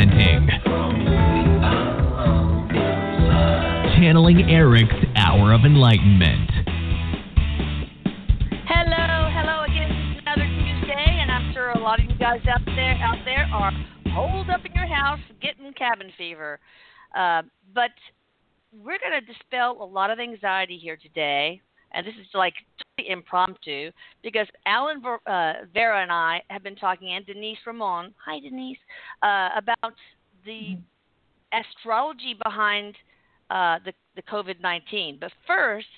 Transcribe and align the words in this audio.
presenting 0.00 0.48
Channeling 3.98 4.48
Erik's 4.48 4.94
Hour 5.16 5.52
of 5.52 5.64
Enlightenment. 5.64 6.50
Hello, 8.66 9.28
hello 9.30 9.64
again. 9.64 9.90
It's 9.90 10.20
another 10.22 10.46
Tuesday, 10.46 11.18
and 11.20 11.30
I'm 11.30 11.52
sure 11.52 11.70
a 11.72 11.78
lot 11.78 12.00
of 12.00 12.08
you 12.08 12.16
guys 12.16 12.40
out 12.48 12.64
there 12.64 12.94
out 13.02 13.18
there 13.26 13.46
are 13.52 13.72
holed 14.14 14.48
up 14.48 14.64
in 14.64 14.72
your 14.72 14.86
house 14.86 15.20
getting 15.42 15.72
cabin 15.74 16.10
fever. 16.16 16.58
Uh, 17.14 17.42
but 17.74 17.90
we're 18.72 18.98
going 18.98 19.20
to 19.20 19.26
dispel 19.26 19.76
a 19.82 19.84
lot 19.84 20.10
of 20.10 20.18
anxiety 20.18 20.78
here 20.78 20.96
today, 20.96 21.60
and 21.92 22.06
this 22.06 22.14
is 22.14 22.26
like 22.32 22.54
impromptu 23.08 23.90
because 24.22 24.46
Allan 24.66 25.02
uh, 25.04 25.52
Varah 25.74 26.02
and 26.02 26.12
I 26.12 26.42
have 26.48 26.62
been 26.62 26.76
talking, 26.76 27.12
and 27.12 27.24
Denise 27.26 27.58
Ramon, 27.66 28.14
hi 28.24 28.40
Denise, 28.40 28.78
uh, 29.22 29.50
about 29.56 29.94
the 30.44 30.76
astrology 31.52 32.36
behind 32.42 32.94
uh, 33.50 33.78
the 33.84 33.92
the 34.16 34.22
COVID 34.22 34.60
nineteen. 34.60 35.18
But 35.20 35.32
first, 35.46 35.88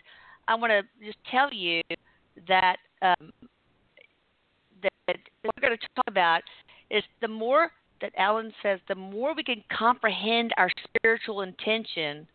I 0.48 0.54
want 0.54 0.70
to 0.70 0.82
just 1.04 1.18
tell 1.30 1.52
you 1.52 1.82
that 2.48 2.76
um, 3.02 3.32
that 4.82 5.16
what 5.42 5.54
we're 5.56 5.68
going 5.68 5.78
to 5.78 5.86
talk 5.96 6.04
about 6.08 6.42
is 6.90 7.02
the 7.20 7.28
more 7.28 7.70
that 8.00 8.12
Allan 8.18 8.52
says, 8.62 8.80
the 8.88 8.94
more 8.94 9.34
we 9.34 9.44
can 9.44 9.62
comprehend 9.76 10.52
our 10.56 10.68
spiritual 10.84 11.42
intention 11.42 12.26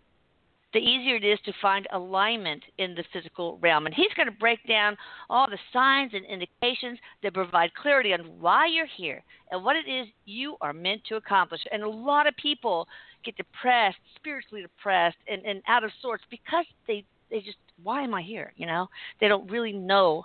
the 0.74 0.80
easier 0.80 1.16
it 1.16 1.24
is 1.24 1.40
to 1.46 1.54
find 1.62 1.88
alignment 1.94 2.62
in 2.78 2.94
the 2.94 3.04
physical 3.14 3.58
realm. 3.62 3.86
And 3.86 3.96
he's 3.96 4.14
going 4.16 4.28
to 4.28 4.38
break 4.38 4.60
down 4.68 4.98
all 5.30 5.48
the 5.50 5.58
signs 5.72 6.12
and 6.14 6.26
indications 6.26 7.00
that 7.24 7.34
provide 7.34 7.74
clarity 7.74 8.14
on 8.14 8.22
why 8.40 8.68
you're 8.68 8.88
here 8.98 9.24
and 9.52 9.64
what 9.64 9.76
it 9.76 9.90
is 9.90 10.08
you 10.26 10.58
are 10.62 10.74
meant 10.74 11.02
to 11.06 11.16
accomplish. 11.16 11.62
And 11.72 11.84
a 11.84 11.90
lot 11.90 12.28
of 12.28 12.36
people 12.36 12.88
get 13.24 13.38
depressed, 13.38 13.98
spiritually 14.16 14.62
depressed, 14.62 15.18
and, 15.30 15.44
and 15.46 15.62
out 15.68 15.84
of 15.84 15.92
sorts 16.02 16.24
because 16.30 16.66
they, 16.86 17.06
they 17.30 17.40
just, 17.40 17.58
why 17.82 18.04
am 18.04 18.14
I 18.14 18.22
here? 18.22 18.52
You 18.58 18.66
know, 18.66 18.88
they 19.22 19.30
don't 19.30 19.50
really 19.50 19.74
know 19.74 20.24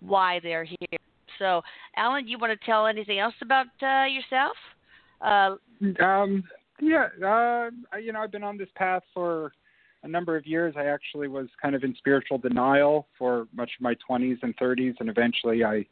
why 0.00 0.40
they're 0.42 0.64
here. 0.64 0.98
So, 1.38 1.62
Allan, 1.96 2.28
you 2.28 2.38
want 2.38 2.58
to 2.58 2.66
tell 2.66 2.86
anything 2.86 3.18
else 3.18 3.34
about 3.40 3.66
uh, 3.82 4.04
yourself? 4.06 4.56
Uh, 5.20 5.56
um, 6.04 6.44
yeah, 6.80 7.06
uh, 7.24 7.70
you 7.98 8.12
know, 8.12 8.20
I've 8.20 8.32
been 8.32 8.44
on 8.44 8.58
this 8.58 8.68
path 8.76 9.02
for 9.12 9.52
a 10.04 10.08
number 10.08 10.36
of 10.36 10.46
years, 10.46 10.74
I 10.76 10.84
actually 10.84 11.28
was 11.28 11.48
kind 11.60 11.74
of 11.74 11.82
in 11.82 11.94
spiritual 11.96 12.38
denial 12.38 13.08
for 13.18 13.48
much 13.54 13.70
of 13.78 13.82
my 13.82 13.96
20s 14.08 14.38
and 14.42 14.56
30s, 14.58 14.94
and 15.00 15.08
eventually 15.08 15.64
I 15.64 15.86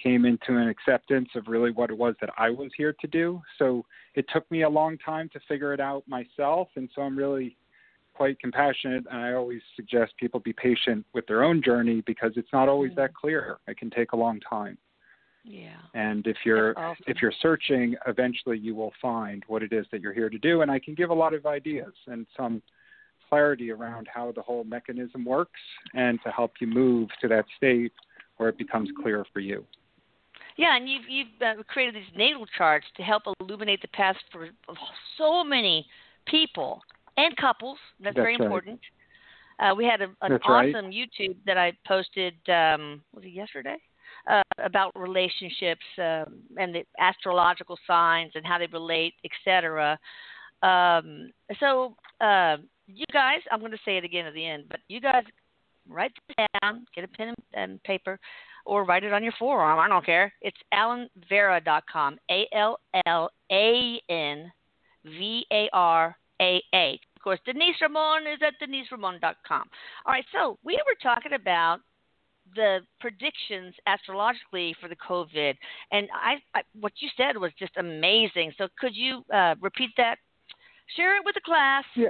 came 0.00 0.24
into 0.24 0.56
an 0.56 0.68
acceptance 0.68 1.28
of 1.34 1.48
really 1.48 1.70
what 1.70 1.90
it 1.90 1.96
was 1.96 2.14
that 2.20 2.30
I 2.38 2.50
was 2.50 2.70
here 2.76 2.94
to 3.00 3.06
do. 3.06 3.40
So 3.58 3.84
it 4.14 4.26
took 4.32 4.48
me 4.50 4.62
a 4.62 4.68
long 4.68 4.98
time 4.98 5.28
to 5.32 5.40
figure 5.48 5.72
it 5.72 5.80
out 5.80 6.04
myself, 6.06 6.68
and 6.76 6.88
so 6.94 7.02
I'm 7.02 7.16
really 7.16 7.56
quite 8.14 8.38
compassionate, 8.38 9.04
and 9.10 9.20
I 9.20 9.32
always 9.32 9.62
suggest 9.76 10.12
people 10.18 10.38
be 10.38 10.52
patient 10.52 11.06
with 11.14 11.26
their 11.26 11.42
own 11.42 11.62
journey 11.62 12.02
because 12.06 12.32
it's 12.36 12.52
not 12.52 12.68
always 12.68 12.94
that 12.96 13.12
mm. 13.12 13.14
clear. 13.14 13.58
It 13.66 13.78
can 13.78 13.88
take 13.90 14.12
a 14.12 14.16
long 14.16 14.40
time. 14.40 14.76
Yeah. 15.44 15.78
And 15.94 16.26
if 16.26 16.36
you're 16.44 16.78
awesome. 16.78 17.04
if 17.08 17.20
you're 17.20 17.32
searching, 17.40 17.96
eventually 18.06 18.58
you 18.58 18.74
will 18.74 18.92
find 19.00 19.42
what 19.48 19.62
it 19.62 19.72
is 19.72 19.86
that 19.90 20.00
you're 20.00 20.12
here 20.12 20.30
to 20.30 20.38
do. 20.38 20.60
And 20.60 20.70
I 20.70 20.78
can 20.78 20.94
give 20.94 21.10
a 21.10 21.14
lot 21.14 21.34
of 21.34 21.46
ideas 21.46 21.92
and 22.06 22.26
some 22.36 22.62
clarity 23.32 23.70
around 23.70 24.06
how 24.12 24.30
the 24.30 24.42
whole 24.42 24.62
mechanism 24.62 25.24
works 25.24 25.60
and 25.94 26.18
to 26.22 26.28
help 26.30 26.52
you 26.60 26.66
move 26.66 27.08
to 27.18 27.26
that 27.26 27.46
state 27.56 27.90
where 28.36 28.50
it 28.50 28.58
becomes 28.58 28.90
clear 29.02 29.24
for 29.32 29.40
you. 29.40 29.64
Yeah, 30.58 30.76
and 30.76 30.86
you've 30.86 31.08
you've 31.08 31.40
uh, 31.40 31.62
created 31.62 31.94
these 31.94 32.14
natal 32.14 32.44
charts 32.58 32.84
to 32.98 33.02
help 33.02 33.22
illuminate 33.40 33.80
the 33.80 33.88
path 33.88 34.16
for 34.30 34.50
so 35.16 35.42
many 35.42 35.86
people 36.26 36.82
and 37.16 37.34
couples. 37.38 37.78
That's, 38.00 38.14
That's 38.14 38.22
very 38.22 38.36
right. 38.36 38.42
important. 38.42 38.80
Uh, 39.58 39.74
we 39.74 39.86
had 39.86 40.02
a, 40.02 40.08
an 40.20 40.32
That's 40.32 40.44
awesome 40.44 40.86
right. 40.86 40.92
YouTube 40.92 41.36
that 41.46 41.56
I 41.56 41.72
posted. 41.88 42.34
Um, 42.50 43.00
was 43.14 43.24
it 43.24 43.28
yesterday? 43.28 43.76
Uh, 44.30 44.42
about 44.62 44.92
relationships 44.94 45.86
um, 45.98 46.42
and 46.58 46.74
the 46.74 46.84
astrological 47.00 47.78
signs 47.86 48.32
and 48.34 48.44
how 48.44 48.58
they 48.58 48.66
relate, 48.66 49.14
etc. 49.24 49.98
Um, 50.62 51.30
so 51.58 51.96
uh, 52.20 52.58
you 52.86 53.04
guys, 53.12 53.40
I'm 53.50 53.60
going 53.60 53.72
to 53.72 53.78
say 53.84 53.96
it 53.96 54.04
again 54.04 54.26
at 54.26 54.34
the 54.34 54.46
end, 54.46 54.64
but 54.68 54.80
you 54.88 55.00
guys 55.00 55.24
write 55.88 56.12
this 56.28 56.46
down, 56.62 56.84
get 56.94 57.04
a 57.04 57.08
pen 57.08 57.34
and 57.54 57.82
paper, 57.82 58.18
or 58.64 58.84
write 58.84 59.04
it 59.04 59.12
on 59.12 59.22
your 59.22 59.32
forearm. 59.38 59.78
I 59.78 59.88
don't 59.88 60.04
care. 60.04 60.32
It's 60.40 60.56
allanvarah.com. 60.72 62.18
A 62.30 62.46
L 62.54 62.78
L 63.06 63.30
A 63.50 64.00
N 64.08 64.52
V 65.04 65.44
A 65.52 65.68
R 65.72 66.16
A 66.40 66.62
A. 66.74 67.00
Of 67.16 67.22
course, 67.22 67.40
Denise 67.44 67.76
Ramon 67.80 68.22
is 68.22 68.40
at 68.42 68.54
deniseramon.com. 68.60 69.68
All 70.06 70.12
right, 70.12 70.24
so 70.32 70.58
we 70.64 70.74
were 70.74 70.96
talking 71.02 71.34
about 71.34 71.78
the 72.56 72.80
predictions 73.00 73.74
astrologically 73.86 74.74
for 74.80 74.88
the 74.88 74.96
COVID, 74.96 75.54
and 75.92 76.08
I, 76.12 76.58
I 76.58 76.62
what 76.80 76.92
you 76.98 77.08
said 77.16 77.36
was 77.36 77.52
just 77.58 77.76
amazing. 77.76 78.52
So 78.58 78.68
could 78.78 78.94
you 78.94 79.22
uh, 79.32 79.54
repeat 79.60 79.90
that? 79.96 80.16
Share 80.96 81.16
it 81.16 81.22
with 81.24 81.34
the 81.36 81.40
class. 81.44 81.84
Yeah. 81.96 82.08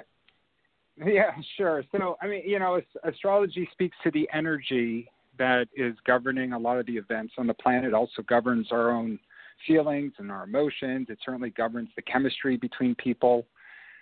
Yeah, 1.04 1.30
sure. 1.56 1.84
So, 1.92 2.16
I 2.20 2.26
mean, 2.26 2.42
you 2.46 2.58
know, 2.58 2.80
astrology 3.04 3.68
speaks 3.72 3.96
to 4.04 4.10
the 4.10 4.28
energy 4.32 5.10
that 5.38 5.66
is 5.74 5.94
governing 6.06 6.52
a 6.52 6.58
lot 6.58 6.78
of 6.78 6.86
the 6.86 6.96
events 6.96 7.34
on 7.38 7.46
the 7.46 7.54
planet. 7.54 7.84
It 7.84 7.94
also 7.94 8.22
governs 8.28 8.68
our 8.70 8.90
own 8.90 9.18
feelings 9.66 10.12
and 10.18 10.30
our 10.30 10.44
emotions. 10.44 11.06
It 11.08 11.18
certainly 11.24 11.50
governs 11.50 11.88
the 11.96 12.02
chemistry 12.02 12.56
between 12.56 12.94
people. 12.96 13.46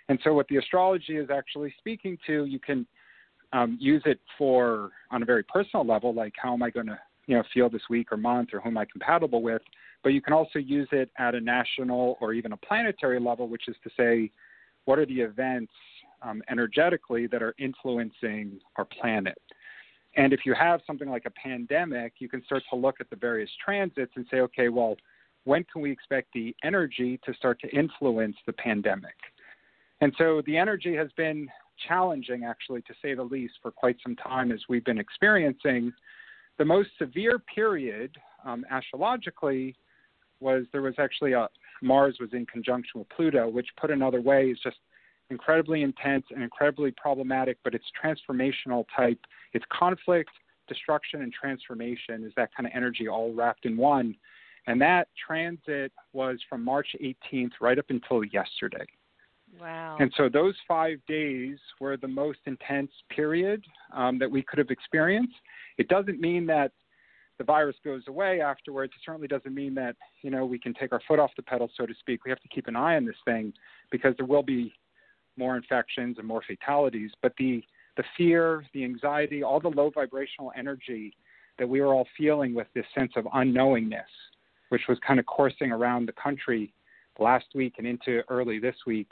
And 0.09 0.19
so, 0.23 0.33
what 0.33 0.47
the 0.49 0.57
astrology 0.57 1.17
is 1.17 1.29
actually 1.29 1.73
speaking 1.79 2.17
to, 2.27 2.45
you 2.45 2.59
can 2.59 2.85
um, 3.53 3.77
use 3.79 4.01
it 4.05 4.19
for 4.37 4.91
on 5.11 5.21
a 5.21 5.25
very 5.25 5.43
personal 5.43 5.85
level, 5.85 6.13
like 6.13 6.33
how 6.37 6.53
am 6.53 6.63
I 6.63 6.69
going 6.69 6.87
to, 6.87 6.99
you 7.27 7.35
know, 7.35 7.43
feel 7.53 7.69
this 7.69 7.83
week 7.89 8.11
or 8.11 8.17
month, 8.17 8.49
or 8.53 8.59
who 8.59 8.69
am 8.69 8.77
I 8.77 8.85
compatible 8.85 9.41
with. 9.41 9.61
But 10.03 10.09
you 10.09 10.21
can 10.21 10.33
also 10.33 10.59
use 10.59 10.89
it 10.91 11.09
at 11.17 11.35
a 11.35 11.39
national 11.39 12.17
or 12.19 12.33
even 12.33 12.51
a 12.53 12.57
planetary 12.57 13.19
level, 13.19 13.47
which 13.47 13.67
is 13.67 13.75
to 13.83 13.89
say, 13.95 14.31
what 14.85 14.97
are 14.97 15.05
the 15.05 15.21
events 15.21 15.71
um, 16.21 16.41
energetically 16.49 17.27
that 17.27 17.41
are 17.41 17.55
influencing 17.57 18.59
our 18.77 18.85
planet. 18.85 19.37
And 20.17 20.33
if 20.33 20.41
you 20.45 20.53
have 20.53 20.81
something 20.85 21.09
like 21.09 21.25
a 21.25 21.31
pandemic, 21.31 22.13
you 22.19 22.27
can 22.27 22.43
start 22.43 22.63
to 22.69 22.75
look 22.75 22.95
at 22.99 23.09
the 23.09 23.15
various 23.15 23.49
transits 23.63 24.11
and 24.15 24.25
say, 24.29 24.41
okay, 24.41 24.69
well, 24.69 24.95
when 25.45 25.65
can 25.71 25.81
we 25.81 25.91
expect 25.91 26.27
the 26.33 26.55
energy 26.63 27.19
to 27.25 27.33
start 27.33 27.59
to 27.61 27.69
influence 27.69 28.35
the 28.45 28.53
pandemic? 28.53 29.15
And 30.01 30.13
so 30.17 30.41
the 30.45 30.57
energy 30.57 30.95
has 30.95 31.09
been 31.15 31.47
challenging, 31.87 32.43
actually, 32.43 32.81
to 32.83 32.93
say 33.01 33.13
the 33.13 33.23
least, 33.23 33.53
for 33.61 33.71
quite 33.71 33.97
some 34.03 34.15
time 34.15 34.51
as 34.51 34.59
we've 34.67 34.85
been 34.85 34.99
experiencing. 34.99 35.91
The 36.57 36.65
most 36.65 36.89
severe 36.99 37.39
period 37.39 38.15
um, 38.45 38.65
astrologically 38.69 39.75
was 40.39 40.65
there 40.71 40.81
was 40.81 40.95
actually 40.97 41.33
a 41.33 41.47
Mars 41.81 42.17
was 42.19 42.29
in 42.33 42.45
conjunction 42.45 42.99
with 42.99 43.09
Pluto, 43.09 43.47
which 43.47 43.67
put 43.79 43.89
another 43.89 44.21
way 44.21 44.47
is 44.47 44.59
just 44.63 44.77
incredibly 45.31 45.81
intense 45.81 46.25
and 46.29 46.43
incredibly 46.43 46.91
problematic, 46.91 47.57
but 47.63 47.73
it's 47.73 47.85
transformational 48.03 48.85
type. 48.95 49.19
It's 49.53 49.65
conflict, 49.71 50.29
destruction, 50.67 51.21
and 51.21 51.33
transformation 51.33 52.23
is 52.23 52.33
that 52.35 52.49
kind 52.55 52.67
of 52.67 52.73
energy 52.75 53.07
all 53.07 53.33
wrapped 53.33 53.65
in 53.65 53.75
one. 53.77 54.15
And 54.67 54.79
that 54.81 55.07
transit 55.25 55.91
was 56.13 56.37
from 56.47 56.63
March 56.63 56.89
18th 57.01 57.53
right 57.59 57.79
up 57.79 57.85
until 57.89 58.23
yesterday. 58.25 58.85
Wow. 59.59 59.97
And 59.99 60.13
so 60.15 60.29
those 60.29 60.55
five 60.67 60.99
days 61.07 61.57
were 61.79 61.97
the 61.97 62.07
most 62.07 62.39
intense 62.45 62.91
period 63.09 63.63
um, 63.93 64.19
that 64.19 64.29
we 64.29 64.43
could 64.43 64.59
have 64.59 64.69
experienced. 64.69 65.33
It 65.77 65.87
doesn't 65.87 66.21
mean 66.21 66.45
that 66.47 66.71
the 67.37 67.43
virus 67.43 67.75
goes 67.83 68.03
away 68.07 68.39
afterwards. 68.39 68.93
It 68.95 69.01
certainly 69.03 69.27
doesn't 69.27 69.53
mean 69.53 69.73
that 69.73 69.95
you 70.21 70.29
know 70.29 70.45
we 70.45 70.59
can 70.59 70.75
take 70.75 70.93
our 70.93 71.01
foot 71.07 71.17
off 71.17 71.31
the 71.35 71.41
pedal, 71.41 71.69
so 71.75 71.87
to 71.87 71.93
speak. 71.99 72.23
We 72.23 72.29
have 72.29 72.39
to 72.41 72.47
keep 72.49 72.67
an 72.67 72.75
eye 72.75 72.95
on 72.95 73.05
this 73.05 73.15
thing 73.25 73.51
because 73.89 74.13
there 74.17 74.27
will 74.27 74.43
be 74.43 74.73
more 75.37 75.55
infections 75.57 76.17
and 76.17 76.27
more 76.27 76.41
fatalities. 76.45 77.11
But 77.21 77.33
the 77.37 77.63
the 77.97 78.03
fear, 78.17 78.63
the 78.73 78.83
anxiety, 78.85 79.43
all 79.43 79.59
the 79.59 79.69
low 79.69 79.89
vibrational 79.89 80.51
energy 80.57 81.13
that 81.59 81.67
we 81.67 81.81
were 81.81 81.93
all 81.93 82.07
feeling 82.17 82.53
with 82.53 82.67
this 82.73 82.85
sense 82.97 83.11
of 83.17 83.25
unknowingness, 83.25 83.99
which 84.69 84.83
was 84.87 84.97
kind 85.05 85.19
of 85.19 85.25
coursing 85.25 85.71
around 85.71 86.07
the 86.07 86.13
country 86.13 86.73
last 87.19 87.45
week 87.53 87.75
and 87.77 87.85
into 87.85 88.23
early 88.29 88.59
this 88.59 88.75
week, 88.87 89.09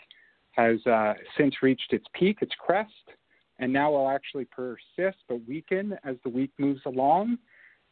has 0.51 0.83
uh, 0.87 1.13
since 1.37 1.55
reached 1.61 1.91
its 1.91 2.05
peak, 2.13 2.37
its 2.41 2.53
crest, 2.57 2.91
and 3.59 3.71
now 3.71 3.91
will 3.91 4.09
actually 4.09 4.45
persist 4.45 5.17
but 5.27 5.45
weaken 5.47 5.97
as 6.03 6.15
the 6.23 6.29
week 6.29 6.51
moves 6.57 6.81
along. 6.85 7.37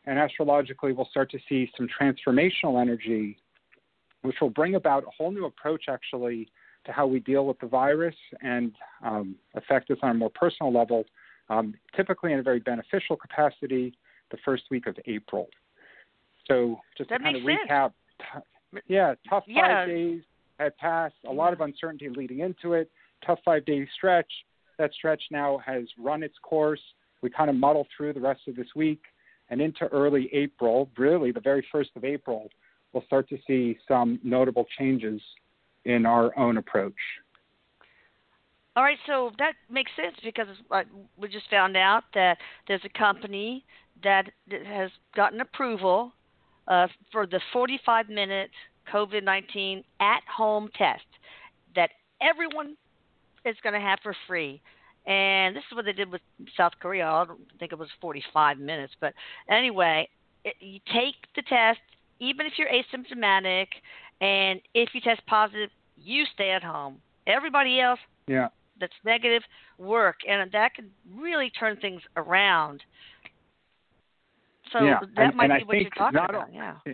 And 0.05 0.17
astrologically, 0.17 0.93
we'll 0.93 1.09
start 1.11 1.29
to 1.31 1.39
see 1.49 1.69
some 1.75 1.87
transformational 1.87 2.81
energy, 2.81 3.37
which 4.21 4.37
will 4.39 4.49
bring 4.49 4.75
about 4.75 5.03
a 5.03 5.09
whole 5.15 5.31
new 5.31 5.45
approach, 5.45 5.85
actually, 5.89 6.49
to 6.87 6.91
how 6.91 7.05
we 7.05 7.19
deal 7.19 7.45
with 7.45 7.59
the 7.59 7.67
virus 7.67 8.15
and 8.41 8.71
um, 9.03 9.35
affect 9.55 9.91
us 9.91 9.97
on 10.01 10.11
a 10.11 10.13
more 10.13 10.31
personal 10.31 10.73
level, 10.73 11.03
um, 11.49 11.75
typically 11.95 12.33
in 12.33 12.39
a 12.39 12.43
very 12.43 12.59
beneficial 12.59 13.15
capacity, 13.15 13.93
the 14.31 14.37
first 14.43 14.63
week 14.71 14.87
of 14.87 14.95
April. 15.05 15.47
So, 16.47 16.79
just 16.97 17.09
That 17.09 17.19
to 17.19 17.23
kind 17.23 17.35
of 17.35 17.43
sense. 17.43 17.59
recap, 17.69 17.91
t- 18.19 18.79
yeah, 18.87 19.13
tough 19.29 19.43
Yeah. 19.47 19.61
five 19.67 19.87
days, 19.87 20.23
had 20.59 20.75
passed, 20.77 21.15
a 21.25 21.31
lot 21.31 21.53
of 21.53 21.61
uncertainty 21.61 22.09
leading 22.09 22.39
into 22.39 22.73
it, 22.73 22.89
tough 23.25 23.39
five 23.45 23.63
day 23.65 23.85
stretch. 23.95 24.31
That 24.77 24.93
stretch 24.93 25.23
now 25.29 25.59
has 25.59 25.85
run 25.97 26.23
its 26.23 26.37
course. 26.39 26.81
We 27.21 27.29
kind 27.29 27.49
of 27.49 27.55
muddle 27.55 27.87
through 27.95 28.13
the 28.13 28.19
rest 28.21 28.41
of 28.47 28.55
this 28.55 28.67
week 28.75 29.01
and 29.49 29.61
into 29.61 29.87
early 29.87 30.29
April, 30.33 30.89
really 30.97 31.31
the 31.31 31.39
very 31.39 31.65
first 31.71 31.91
of 31.95 32.03
April, 32.03 32.49
we'll 32.93 33.03
start 33.05 33.29
to 33.29 33.37
see 33.47 33.77
some 33.87 34.19
notable 34.23 34.65
changes 34.77 35.21
in 35.87 36.05
our 36.05 36.37
own 36.37 36.57
approach. 36.57 36.93
All 38.75 38.83
right, 38.83 38.97
so 39.07 39.31
that 39.39 39.53
makes 39.71 39.89
sense 39.95 40.15
because 40.23 40.47
we 41.17 41.27
just 41.29 41.49
found 41.49 41.75
out 41.75 42.03
that 42.13 42.37
there's 42.67 42.83
a 42.85 42.99
company 42.99 43.65
that 44.03 44.25
has 44.51 44.91
gotten 45.15 45.41
approval 45.41 46.11
uh, 46.67 46.87
for 47.11 47.25
the 47.25 47.39
45 47.53 48.09
minute 48.09 48.51
COVID 48.93 49.23
19 49.23 49.83
at 49.99 50.21
home 50.31 50.69
test 50.77 51.05
that 51.75 51.89
everyone 52.21 52.77
is 53.45 53.55
going 53.63 53.73
to 53.73 53.79
have 53.79 53.99
for 54.03 54.15
free. 54.27 54.61
And 55.07 55.55
this 55.55 55.63
is 55.71 55.75
what 55.75 55.85
they 55.85 55.93
did 55.93 56.11
with 56.11 56.21
South 56.55 56.73
Korea. 56.79 57.07
I 57.07 57.25
don't 57.25 57.39
think 57.59 57.71
it 57.71 57.79
was 57.79 57.89
45 58.01 58.59
minutes. 58.59 58.93
But 58.99 59.13
anyway, 59.49 60.09
it, 60.43 60.55
you 60.59 60.79
take 60.93 61.15
the 61.35 61.41
test, 61.43 61.79
even 62.19 62.45
if 62.45 62.53
you're 62.57 62.67
asymptomatic, 62.67 63.67
and 64.19 64.59
if 64.73 64.89
you 64.93 65.01
test 65.01 65.21
positive, 65.27 65.69
you 66.01 66.25
stay 66.33 66.51
at 66.51 66.63
home. 66.63 66.97
Everybody 67.25 67.79
else 67.79 67.99
yeah. 68.27 68.47
that's 68.79 68.93
negative, 69.03 69.41
work. 69.77 70.17
And 70.27 70.51
that 70.51 70.75
could 70.75 70.89
really 71.15 71.49
turn 71.49 71.77
things 71.77 72.01
around. 72.15 72.81
So 74.71 74.83
yeah. 74.83 74.99
that 75.15 75.27
and, 75.27 75.35
might 75.35 75.51
and 75.51 75.59
be 75.59 75.63
I 75.63 75.65
what 75.65 75.81
you're 75.81 75.89
talking 75.91 76.19
about. 76.19 76.53
Yeah. 76.53 76.93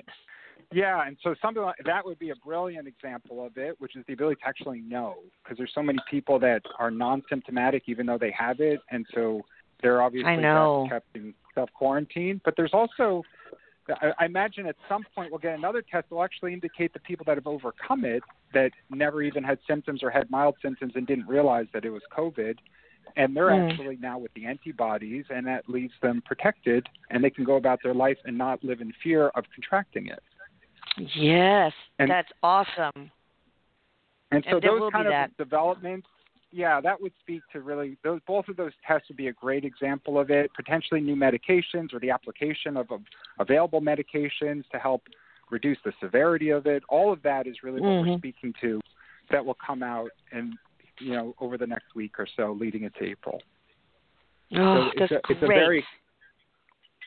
Yeah, 0.73 1.05
and 1.05 1.17
so 1.21 1.35
something 1.39 1.61
like 1.61 1.75
that 1.85 2.03
would 2.03 2.17
be 2.17 2.31
a 2.31 2.35
brilliant 2.35 2.87
example 2.87 3.45
of 3.45 3.57
it, 3.57 3.75
which 3.79 3.95
is 3.95 4.03
the 4.07 4.13
ability 4.13 4.37
to 4.41 4.47
actually 4.47 4.81
know, 4.81 5.17
because 5.43 5.55
there's 5.55 5.71
so 5.73 5.83
many 5.83 5.99
people 6.09 6.39
that 6.39 6.63
are 6.79 6.89
non-symptomatic 6.89 7.83
even 7.85 8.07
though 8.07 8.17
they 8.17 8.33
have 8.37 8.59
it, 8.59 8.79
and 8.89 9.05
so 9.13 9.41
they're 9.83 10.01
obviously 10.01 10.37
kept 10.89 11.15
in 11.15 11.33
self 11.53 11.69
quarantine. 11.73 12.41
But 12.43 12.55
there's 12.57 12.73
also, 12.73 13.21
I, 14.01 14.13
I 14.19 14.25
imagine 14.25 14.65
at 14.65 14.75
some 14.89 15.05
point 15.13 15.31
we'll 15.31 15.39
get 15.39 15.55
another 15.55 15.81
test 15.83 16.09
that 16.09 16.15
will 16.15 16.23
actually 16.23 16.53
indicate 16.53 16.91
the 16.93 16.99
people 17.01 17.23
that 17.27 17.37
have 17.37 17.45
overcome 17.47 18.03
it, 18.03 18.23
that 18.53 18.71
never 18.89 19.21
even 19.21 19.43
had 19.43 19.59
symptoms 19.67 20.01
or 20.03 20.09
had 20.09 20.29
mild 20.29 20.55
symptoms 20.61 20.93
and 20.95 21.05
didn't 21.05 21.27
realize 21.27 21.67
that 21.73 21.85
it 21.85 21.89
was 21.89 22.01
COVID, 22.15 22.57
and 23.15 23.35
they're 23.35 23.49
Mm. 23.49 23.69
actually 23.69 23.97
now 23.97 24.17
with 24.17 24.33
the 24.33 24.45
antibodies, 24.45 25.25
and 25.29 25.45
that 25.47 25.67
leaves 25.69 25.93
them 26.01 26.21
protected, 26.21 26.87
and 27.09 27.23
they 27.23 27.29
can 27.29 27.43
go 27.43 27.55
about 27.55 27.81
their 27.83 27.93
life 27.93 28.17
and 28.25 28.37
not 28.37 28.63
live 28.63 28.81
in 28.81 28.91
fear 29.03 29.27
of 29.29 29.45
contracting 29.53 30.07
it. 30.07 30.23
Yes, 30.97 31.73
And- 31.99 32.09
that's 32.09 32.31
awesome. 32.41 33.11
And 34.31 34.43
so 34.45 34.55
And 34.57 34.63
those 34.63 34.91
kind 34.91 35.07
of 35.07 35.11
that. 35.11 35.35
developments, 35.37 36.07
yeah, 36.51 36.81
that 36.81 36.99
would 36.99 37.13
speak 37.19 37.41
to 37.51 37.61
really 37.61 37.97
those. 38.03 38.19
Both 38.21 38.47
of 38.47 38.55
those 38.55 38.73
tests 38.85 39.07
would 39.09 39.17
be 39.17 39.27
a 39.27 39.33
great 39.33 39.63
example 39.65 40.19
of 40.19 40.31
it. 40.31 40.51
Potentially 40.55 41.01
new 41.01 41.15
medications 41.15 41.93
or 41.93 41.99
the 41.99 42.09
application 42.09 42.77
of, 42.77 42.91
of 42.91 43.01
available 43.39 43.81
medications 43.81 44.67
to 44.69 44.79
help 44.79 45.03
reduce 45.53 45.77
the 45.85 45.93
severity 46.01 46.49
of 46.49 46.65
it. 46.65 46.83
All 46.89 47.13
of 47.13 47.21
that 47.21 47.45
is 47.45 47.63
really 47.63 47.79
what 47.79 48.01
we're 48.01 48.15
Mhm. 48.15 48.17
speaking 48.17 48.53
to. 48.61 48.81
That 49.29 49.45
will 49.45 49.53
come 49.53 49.83
out 49.83 50.11
and 50.31 50.57
you 50.99 51.11
know 51.11 51.33
over 51.39 51.57
the 51.57 51.67
next 51.67 51.95
week 51.95 52.19
or 52.19 52.25
so, 52.25 52.51
leading 52.51 52.83
into 52.83 53.03
April. 53.03 53.41
Oh, 54.55 54.57
so 54.57 54.83
that's 54.83 54.93
it's 54.97 55.11
a, 55.11 55.21
great. 55.21 55.37
it's 55.37 55.43
a 55.43 55.47
very 55.47 55.85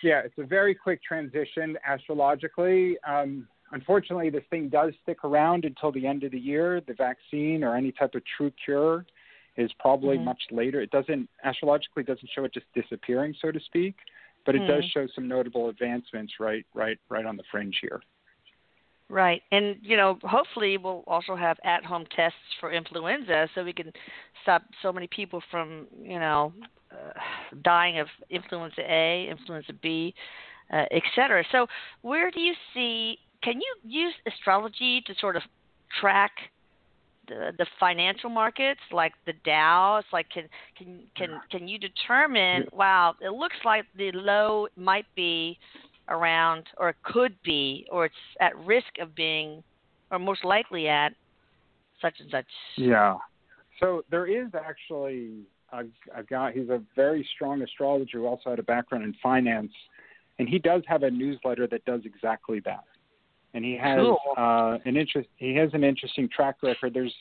yeah, 0.02 0.20
it's 0.20 0.38
a 0.38 0.44
very 0.44 0.74
quick 0.74 1.02
transition 1.02 1.76
astrologically. 1.86 2.98
Um, 3.02 3.48
unfortunately, 3.72 4.30
this 4.30 4.44
thing 4.50 4.68
does 4.68 4.94
stick 5.02 5.24
around 5.24 5.64
until 5.64 5.90
the 5.90 6.06
end 6.06 6.22
of 6.22 6.30
the 6.32 6.38
year. 6.38 6.80
The 6.82 6.94
vaccine 6.94 7.64
or 7.64 7.74
any 7.74 7.92
type 7.92 8.14
of 8.14 8.22
true 8.36 8.52
cure 8.64 9.06
is 9.56 9.72
probably 9.74 10.18
Mhm. 10.18 10.24
much 10.24 10.42
later. 10.50 10.80
It 10.80 10.90
doesn't 10.90 11.28
astrologically 11.42 12.02
doesn't 12.02 12.28
show 12.28 12.44
it 12.44 12.52
just 12.52 12.70
disappearing, 12.74 13.34
so 13.34 13.50
to 13.50 13.58
speak, 13.60 13.96
but 14.44 14.54
it 14.54 14.66
does 14.66 14.84
Mhm. 14.84 14.92
show 14.92 15.06
some 15.08 15.26
notable 15.26 15.70
advancements 15.70 16.38
right, 16.38 16.66
right, 16.74 16.98
right 17.08 17.24
on 17.24 17.36
the 17.36 17.44
fringe 17.44 17.78
here. 17.80 18.02
Right. 19.08 19.42
And, 19.52 19.76
you 19.82 19.96
know, 19.96 20.18
hopefully 20.22 20.76
we'll 20.78 21.04
also 21.06 21.36
have 21.36 21.58
at 21.64 21.84
home 21.84 22.04
tests 22.14 22.38
for 22.58 22.72
influenza 22.72 23.48
so 23.54 23.62
we 23.62 23.72
can 23.72 23.92
stop 24.42 24.62
so 24.82 24.92
many 24.92 25.06
people 25.06 25.40
from, 25.50 25.86
you 26.02 26.18
know, 26.18 26.52
uh, 26.90 27.12
dying 27.62 27.98
of 27.98 28.08
influenza 28.30 28.80
A, 28.80 29.28
influenza 29.30 29.72
B, 29.74 30.14
uh, 30.72 30.84
et 30.90 31.02
cetera. 31.14 31.44
So, 31.52 31.66
where 32.02 32.30
do 32.30 32.40
you 32.40 32.54
see, 32.74 33.18
can 33.42 33.60
you 33.60 33.74
use 33.84 34.14
astrology 34.26 35.02
to 35.06 35.14
sort 35.20 35.36
of 35.36 35.42
track? 36.00 36.32
The, 37.28 37.50
the 37.58 37.66
financial 37.80 38.30
markets 38.30 38.78
like 38.92 39.12
the 39.26 39.32
Dow, 39.44 39.96
it's 39.96 40.06
like 40.12 40.30
can 40.30 40.44
can 40.78 41.00
can 41.16 41.40
can 41.50 41.66
you 41.66 41.76
determine? 41.76 42.66
Wow, 42.72 43.16
it 43.20 43.32
looks 43.32 43.56
like 43.64 43.84
the 43.96 44.12
low 44.12 44.68
might 44.76 45.06
be 45.16 45.58
around 46.08 46.64
or 46.76 46.90
it 46.90 46.96
could 47.02 47.34
be 47.44 47.86
or 47.90 48.06
it's 48.06 48.14
at 48.40 48.56
risk 48.58 48.98
of 49.00 49.14
being 49.14 49.62
or 50.10 50.18
most 50.18 50.44
likely 50.44 50.88
at 50.88 51.12
such 52.00 52.14
and 52.20 52.30
such 52.30 52.46
Yeah. 52.76 53.16
So 53.80 54.02
there 54.10 54.26
is 54.26 54.48
actually 54.54 55.40
a, 55.72 55.84
a 56.14 56.22
guy. 56.22 56.52
He's 56.52 56.68
a 56.68 56.82
very 56.94 57.26
strong 57.34 57.62
astrologer 57.62 58.18
who 58.18 58.26
also 58.26 58.50
had 58.50 58.58
a 58.58 58.62
background 58.62 59.04
in 59.04 59.14
finance, 59.22 59.72
and 60.38 60.48
he 60.48 60.58
does 60.58 60.82
have 60.86 61.02
a 61.02 61.10
newsletter 61.10 61.66
that 61.68 61.84
does 61.84 62.02
exactly 62.04 62.60
that. 62.60 62.84
And 63.54 63.64
he 63.64 63.76
has 63.76 64.00
Cool. 64.00 64.18
uh, 64.36 64.78
an 64.84 64.96
interest. 64.96 65.28
He 65.36 65.54
has 65.56 65.70
an 65.72 65.84
interesting 65.84 66.28
track 66.28 66.56
record. 66.62 66.94
There's 66.94 67.14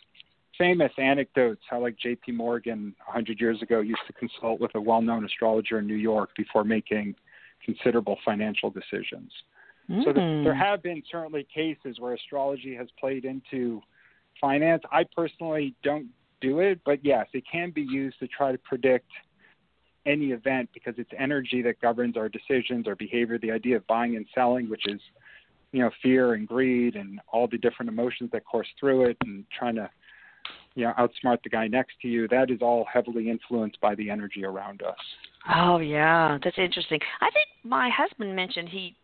famous 0.58 0.92
anecdotes 0.98 1.62
how 1.70 1.82
like 1.82 1.98
J.P. 1.98 2.32
Morgan 2.34 2.96
100 3.06 3.40
years 3.40 3.62
ago 3.62 3.80
used 3.82 4.02
to 4.08 4.14
consult 4.14 4.60
with 4.60 4.72
a 4.76 4.82
well-known 4.82 5.26
astrologer 5.26 5.80
in 5.80 5.88
New 5.88 5.96
York 5.96 6.30
before 6.38 6.64
making 6.64 7.16
considerable 7.66 8.18
financial 8.24 8.70
decisions. 8.70 9.32
So 10.04 10.14
th- 10.14 10.16
Mm. 10.16 10.44
there 10.44 10.56
have 10.56 10.82
been 10.82 11.04
certainly 11.12 11.44
cases 11.44 12.00
where 12.00 12.14
astrology 12.14 12.74
has 12.76 12.90
played 13.00 13.24
into 13.24 13.84
finance. 14.42 14.84
I 14.92 15.04
personally 15.04 15.76
don't 15.84 16.08
do 16.42 16.60
it, 16.60 16.80
but 16.84 17.06
yes, 17.06 17.28
it 17.34 17.44
can 17.46 17.70
be 17.72 17.84
used 17.84 18.18
to 18.20 18.28
try 18.28 18.52
to 18.52 18.58
predict 18.58 19.12
any 20.06 20.32
event 20.32 20.70
because 20.74 20.96
it's 20.98 21.12
energy 21.18 21.62
that 21.64 21.80
governs 21.82 22.18
our 22.18 22.30
decisions, 22.30 22.88
our 22.88 22.96
behavior, 22.96 23.38
the 23.38 23.52
idea 23.52 23.76
of 23.76 23.86
buying 23.88 24.16
and 24.16 24.26
selling, 24.34 24.70
which 24.70 24.86
is, 24.88 25.02
you 25.72 25.82
know, 25.82 25.92
fear 26.02 26.34
and 26.34 26.48
greed 26.48 26.96
and 26.96 27.20
all 27.32 27.48
the 27.48 27.58
different 27.58 27.90
emotions 27.90 28.30
that 28.32 28.44
course 28.46 28.68
through 28.80 29.06
it 29.06 29.18
and 29.24 29.46
trying 29.58 29.76
to, 29.76 29.90
you 30.76 30.84
know, 30.86 30.94
outsmart 31.00 31.42
the 31.44 31.50
guy 31.50 31.68
next 31.68 31.94
to 32.02 32.08
you. 32.08 32.28
That 32.28 32.52
is 32.52 32.60
all 32.62 32.86
heavily 32.92 33.30
influenced 33.30 33.80
by 33.82 33.96
the 33.96 34.10
energy 34.10 34.44
around 34.46 34.82
us. 34.84 34.96
oh 35.56 35.78
yeah 35.78 36.40
that's 36.44 36.58
interesting 36.58 37.00
i 37.22 37.30
think 37.36 37.48
my 37.64 37.88
husband 37.96 38.36
mentioned 38.36 38.68
he 38.68 38.96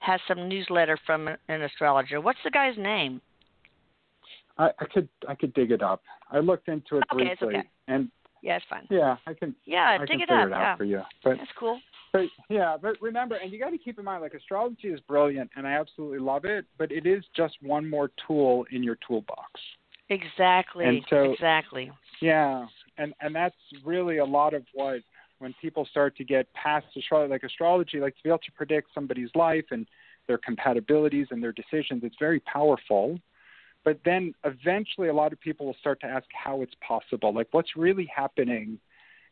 has 0.00 0.20
some 0.26 0.48
newsletter 0.48 0.98
from 1.06 1.28
an- 1.28 1.62
astrologer 1.62 2.20
what's 2.20 2.40
the 2.44 2.50
guy's 2.50 2.76
name 2.76 3.20
I, 4.58 4.70
I 4.80 4.84
could 4.92 5.08
I 5.28 5.34
could 5.34 5.54
dig 5.54 5.70
it 5.70 5.82
up. 5.82 6.02
I 6.30 6.38
looked 6.40 6.68
into 6.68 6.96
it 6.98 7.04
Okay, 7.12 7.24
it's 7.30 7.38
briefly, 7.40 7.58
okay. 7.60 7.68
and 7.88 8.10
yeah 8.42 8.56
it's 8.56 8.66
fine 8.68 8.86
yeah, 8.90 9.16
I 9.26 9.34
can 9.34 9.54
yeah 9.64 9.96
I 10.00 10.04
dig 10.04 10.08
can 10.08 10.20
it 10.20 10.28
figure 10.28 10.40
up 10.40 10.46
it 10.48 10.52
out 10.52 10.60
yeah 10.60 10.76
for 10.76 10.84
you. 10.84 11.02
But 11.24 11.36
that's 11.38 11.50
cool 11.58 11.78
But 12.12 12.26
yeah, 12.50 12.76
but 12.80 13.00
remember, 13.00 13.36
and 13.36 13.50
you 13.52 13.58
got 13.58 13.70
to 13.70 13.78
keep 13.78 13.98
in 13.98 14.04
mind, 14.04 14.20
like 14.20 14.34
astrology 14.34 14.88
is 14.88 15.00
brilliant, 15.00 15.48
and 15.56 15.66
I 15.66 15.72
absolutely 15.72 16.18
love 16.18 16.44
it. 16.44 16.66
But 16.76 16.92
it 16.92 17.06
is 17.06 17.24
just 17.34 17.54
one 17.62 17.88
more 17.88 18.10
tool 18.26 18.66
in 18.70 18.82
your 18.82 18.98
toolbox. 19.06 19.48
Exactly 20.08 20.84
And 20.84 21.04
so- 21.08 21.32
exactly 21.32 21.90
Yeah, 22.20 22.66
and 22.98 23.14
and 23.20 23.34
that's 23.34 23.56
really 23.84 24.18
a 24.18 24.24
lot 24.24 24.54
of 24.54 24.64
what 24.74 25.00
when 25.38 25.54
people 25.60 25.84
start 25.86 26.16
to 26.16 26.24
get 26.24 26.52
past 26.54 26.86
astrology, 26.96 27.30
like 27.30 27.42
astrology, 27.42 27.98
like 27.98 28.16
to 28.16 28.22
be 28.22 28.28
able 28.28 28.38
to 28.38 28.52
predict 28.52 28.94
somebody's 28.94 29.30
life 29.34 29.64
and 29.72 29.86
their 30.28 30.38
compatibilities 30.38 31.26
and 31.32 31.42
their 31.42 31.50
decisions. 31.52 32.04
It's 32.04 32.16
very 32.20 32.38
powerful. 32.40 33.18
But 33.84 33.98
then 34.04 34.32
eventually, 34.44 35.08
a 35.08 35.12
lot 35.12 35.32
of 35.32 35.40
people 35.40 35.66
will 35.66 35.76
start 35.80 36.00
to 36.02 36.06
ask 36.06 36.26
how 36.32 36.62
it's 36.62 36.74
possible. 36.86 37.34
Like, 37.34 37.48
what's 37.50 37.74
really 37.76 38.06
happening? 38.14 38.78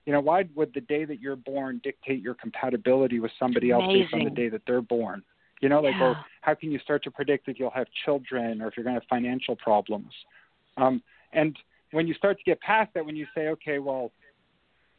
You 0.07 0.13
know, 0.13 0.21
why 0.21 0.49
would 0.57 0.75
the 0.75 0.81
day 0.81 1.05
that 1.05 1.21
you're 1.21 1.37
born 1.37 1.81
dictate 1.85 2.21
your 2.21 2.35
compatibility 2.35 3.21
with 3.21 3.31
somebody 3.39 3.71
else 3.71 3.85
based 3.87 4.13
on 4.13 4.25
the 4.25 4.31
day 4.31 4.49
that 4.49 4.63
they're 4.67 4.83
born? 4.83 5.23
You 5.61 5.69
know, 5.69 5.81
like, 5.81 5.95
Yeah. 5.95 6.07
or 6.09 6.25
how 6.41 6.55
can 6.55 6.73
you 6.73 6.81
start 6.81 7.05
to 7.05 7.13
predict 7.13 7.49
if 7.49 7.61
you'll 7.61 7.71
have 7.71 7.87
children 8.05 8.61
or 8.61 8.67
if 8.67 8.77
you're 8.77 8.83
going 8.83 8.97
to 8.97 9.01
have 9.01 9.09
financial 9.09 9.55
problems? 9.55 10.13
Um, 10.81 11.03
and 11.33 11.57
when 11.93 12.07
you 12.07 12.15
start 12.15 12.39
to 12.39 12.45
get 12.45 12.61
past 12.61 12.91
that, 12.95 13.05
when 13.05 13.17
you 13.17 13.27
say, 13.35 13.49
okay, 13.49 13.79
well, 13.79 14.13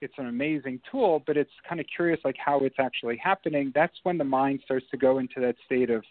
it's 0.01 0.13
an 0.17 0.27
amazing 0.27 0.79
tool, 0.89 1.23
but 1.27 1.37
it's 1.37 1.51
kind 1.67 1.79
of 1.79 1.85
curious, 1.95 2.19
like 2.23 2.35
how 2.43 2.59
it's 2.59 2.77
actually 2.79 3.17
happening. 3.17 3.71
That's 3.75 3.95
when 4.03 4.17
the 4.17 4.23
mind 4.23 4.61
starts 4.63 4.85
to 4.91 4.97
go 4.97 5.19
into 5.19 5.39
that 5.41 5.55
state 5.65 5.89
of 5.89 6.03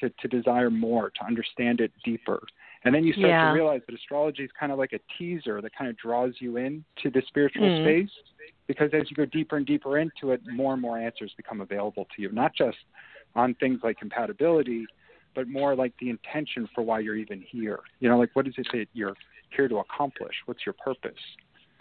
to, 0.00 0.10
to 0.20 0.28
desire 0.28 0.70
more, 0.70 1.10
to 1.10 1.24
understand 1.24 1.80
it 1.80 1.92
deeper. 2.04 2.42
And 2.84 2.94
then 2.94 3.04
you 3.04 3.12
start 3.12 3.34
Yeah. 3.34 3.48
to 3.48 3.54
realize 3.54 3.80
that 3.86 3.94
astrology 3.94 4.42
is 4.42 4.50
kind 4.58 4.72
of 4.72 4.78
like 4.78 4.92
a 4.92 5.00
teaser 5.16 5.60
that 5.60 5.74
kind 5.74 5.88
of 5.88 5.96
draws 5.96 6.34
you 6.40 6.56
in 6.56 6.84
to 7.02 7.10
the 7.10 7.22
spiritual 7.28 7.70
Mhm. 7.70 7.78
space 7.80 8.10
because 8.66 8.92
as 8.92 9.10
you 9.10 9.16
go 9.16 9.24
deeper 9.26 9.56
and 9.56 9.66
deeper 9.66 9.98
into 9.98 10.32
it, 10.32 10.44
more 10.46 10.72
and 10.72 10.82
more 10.82 10.98
answers 10.98 11.32
become 11.34 11.60
available 11.60 12.06
to 12.16 12.22
you, 12.22 12.30
not 12.32 12.54
just 12.54 12.78
on 13.34 13.54
things 13.54 13.80
like 13.82 13.98
compatibility, 13.98 14.86
but 15.34 15.48
more 15.48 15.74
like 15.74 15.92
the 16.00 16.10
intention 16.10 16.68
for 16.74 16.82
why 16.82 17.00
you're 17.00 17.16
even 17.16 17.42
here. 17.50 17.80
You 18.00 18.08
know, 18.08 18.18
like 18.18 18.30
what 18.34 18.46
is 18.46 18.54
it 18.58 18.66
that 18.72 18.86
you're 18.92 19.16
here 19.54 19.68
to 19.68 19.78
accomplish? 19.78 20.34
What's 20.46 20.64
your 20.66 20.74
purpose? 20.74 21.18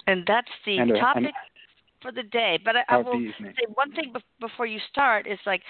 And 0.07 0.23
that's 0.27 0.47
the 0.65 0.77
And, 0.79 0.91
uh, 0.91 0.99
topic 0.99 1.23
and- 1.25 1.33
for 2.01 2.11
the 2.11 2.23
day. 2.23 2.59
But 2.63 2.75
I, 2.77 2.83
I 2.89 2.97
will 2.97 3.21
say 3.39 3.65
one 3.75 3.91
thing 3.91 4.11
bef- 4.13 4.21
before 4.39 4.65
you 4.65 4.79
start 4.89 5.27
is 5.27 5.39
like 5.45 5.61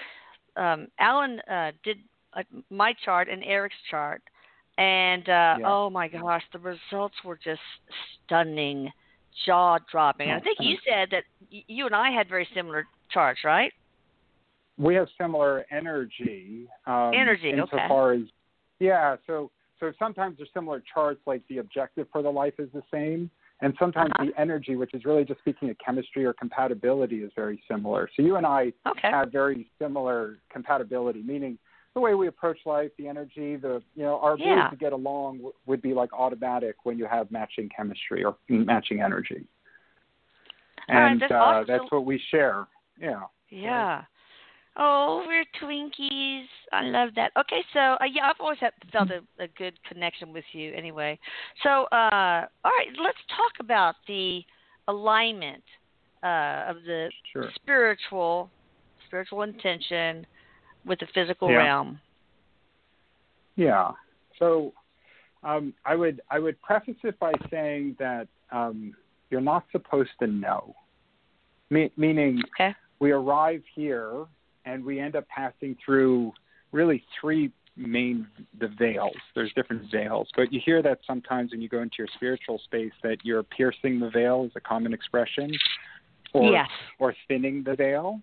um, 0.56 0.88
Allan 1.00 1.40
uh, 1.50 1.72
did 1.84 1.98
uh, 2.34 2.44
my 2.70 2.94
chart 3.04 3.28
and 3.30 3.44
Erik's 3.44 3.76
chart, 3.90 4.22
and 4.78 5.28
uh, 5.28 5.58
Yeah. 5.60 5.66
oh 5.66 5.90
my 5.90 6.08
gosh, 6.08 6.44
the 6.54 6.60
results 6.60 7.16
were 7.26 7.38
just 7.44 7.60
stunning, 8.26 8.90
jaw 9.46 9.80
dropping. 9.92 10.32
I 10.32 10.40
think 10.40 10.58
you 10.62 10.78
said 10.88 11.10
that 11.12 11.24
y- 11.52 11.64
you 11.68 11.86
and 11.86 11.96
I 11.96 12.12
had 12.12 12.30
very 12.30 12.48
similar 12.56 12.88
charts, 13.10 13.42
right? 13.44 13.74
We 14.78 14.96
have 14.96 15.08
similar 15.20 15.66
energy. 15.72 16.68
Um, 16.88 17.13
Energy, 17.13 17.50
okay. 17.50 17.60
insofar 17.62 18.13
as 18.13 18.22
yeah, 18.80 19.16
so 19.28 19.51
so 19.80 19.92
sometimes 20.00 20.38
there's 20.38 20.50
similar 20.54 20.82
charts, 20.94 21.22
like 21.25 21.42
the 21.50 21.58
objective 21.60 22.08
for 22.12 22.22
the 22.22 22.30
life 22.30 22.54
is 22.60 22.70
the 22.74 22.84
same, 22.92 23.30
and 23.62 23.75
sometimes 23.80 24.12
Uh-huh. 24.12 24.25
the 24.25 24.40
energy, 24.40 24.75
which 24.75 24.94
is 24.94 25.06
really 25.06 25.24
just 25.24 25.40
speaking 25.40 25.70
of 25.70 25.78
chemistry 25.80 26.25
or 26.25 26.34
compatibility, 26.34 27.24
is 27.24 27.32
very 27.36 27.62
similar. 27.68 28.10
So 28.16 28.22
you 28.24 28.38
and 28.38 28.46
I 28.46 28.74
Okay. 28.88 29.10
have 29.12 29.32
very 29.32 29.68
similar 29.80 30.40
compatibility, 30.50 31.22
meaning 31.22 31.58
the 31.94 32.00
way 32.00 32.13
we 32.16 32.28
approach 32.28 32.58
life, 32.66 32.92
the 32.98 33.08
energy, 33.08 33.56
the 33.58 33.84
you 33.96 34.04
know 34.04 34.20
our 34.20 34.34
ability 34.34 34.62
Yeah. 34.62 34.70
to 34.70 34.75
get 34.78 34.94
along 34.94 35.38
w- 35.38 35.54
would 35.66 35.82
be 35.82 35.94
like 35.94 36.12
automatic 36.13 36.75
when 36.86 36.98
you 36.98 37.06
have 37.06 37.30
matching 37.32 37.70
chemistry 37.70 38.24
or 38.24 38.38
matching 38.50 39.01
energy. 39.01 39.46
All 40.90 40.96
right, 40.96 41.12
And 41.12 41.22
that's 41.22 41.32
uh, 41.32 41.36
awesome. 41.36 41.68
that's 41.68 41.92
what 41.92 42.06
we 42.06 42.18
share. 42.32 42.68
Yeah. 43.00 43.24
Yeah. 43.50 44.04
Oh, 44.78 45.25
we're 45.28 45.44
Twinkies. 45.62 46.46
I 46.72 46.84
love 46.84 47.10
that. 47.16 47.32
Okay, 47.38 47.62
so 47.74 47.80
uh, 47.80 48.06
yeah, 48.12 48.28
I've 48.30 48.40
always 48.40 48.60
had, 48.60 48.72
felt 48.92 49.10
a, 49.12 49.20
a 49.44 49.48
good 49.58 49.74
connection 49.88 50.32
with 50.32 50.46
you. 50.54 50.74
Anyway, 50.74 51.20
so 51.62 51.86
uh, 51.92 52.46
all 52.63 52.72
right, 52.72 52.88
let's 53.04 53.18
talk 53.30 53.51
about 53.60 53.96
the 54.08 54.42
alignment 54.88 55.63
uh, 56.24 56.66
of 56.70 56.78
the 56.86 57.10
Sure. 57.34 57.50
spiritual, 57.56 58.50
spiritual 59.08 59.42
intention 59.42 60.25
with 60.86 61.00
the 61.00 61.08
physical 61.13 61.50
Yeah. 61.50 61.58
realm. 61.58 62.00
Yeah. 63.56 63.92
So 64.40 64.74
um, 65.44 65.74
I 65.86 65.96
would 65.96 66.22
I 66.30 66.40
would 66.40 66.62
preface 66.62 66.96
it 67.04 67.20
by 67.20 67.34
saying 67.50 67.96
that 68.00 68.28
um, 68.51 68.94
you're 69.30 69.42
not 69.42 69.66
supposed 69.72 70.12
to 70.20 70.28
know. 70.28 70.75
Me- 71.70 71.92
meaning 71.98 72.42
Okay. 72.56 72.74
we 73.00 73.12
arrive 73.12 73.63
here 73.75 74.25
and 74.65 74.84
we 74.84 75.00
end 75.00 75.15
up 75.15 75.27
passing 75.27 75.75
through 75.84 76.34
really 76.72 77.03
three 77.20 77.51
main 77.75 78.27
the 78.60 78.68
veils. 78.68 79.15
There's 79.34 79.53
different 79.53 79.89
veils, 79.91 80.30
but 80.36 80.51
you 80.51 80.60
hear 80.63 80.82
that 80.82 81.00
sometimes 81.08 81.51
when 81.51 81.62
you 81.62 81.70
go 81.70 81.82
into 81.82 81.96
your 82.00 82.08
spiritual 82.15 82.60
space 82.60 82.91
that 83.03 83.18
you're 83.24 83.44
piercing 83.44 84.00
the 84.00 84.10
veil 84.10 84.46
is 84.46 84.51
a 84.56 84.60
common 84.60 84.94
expression, 84.94 85.51
or 86.34 86.51
yes. 86.51 86.70
or 87.00 87.15
thinning 87.27 87.63
the 87.63 87.75
veil. 87.75 88.22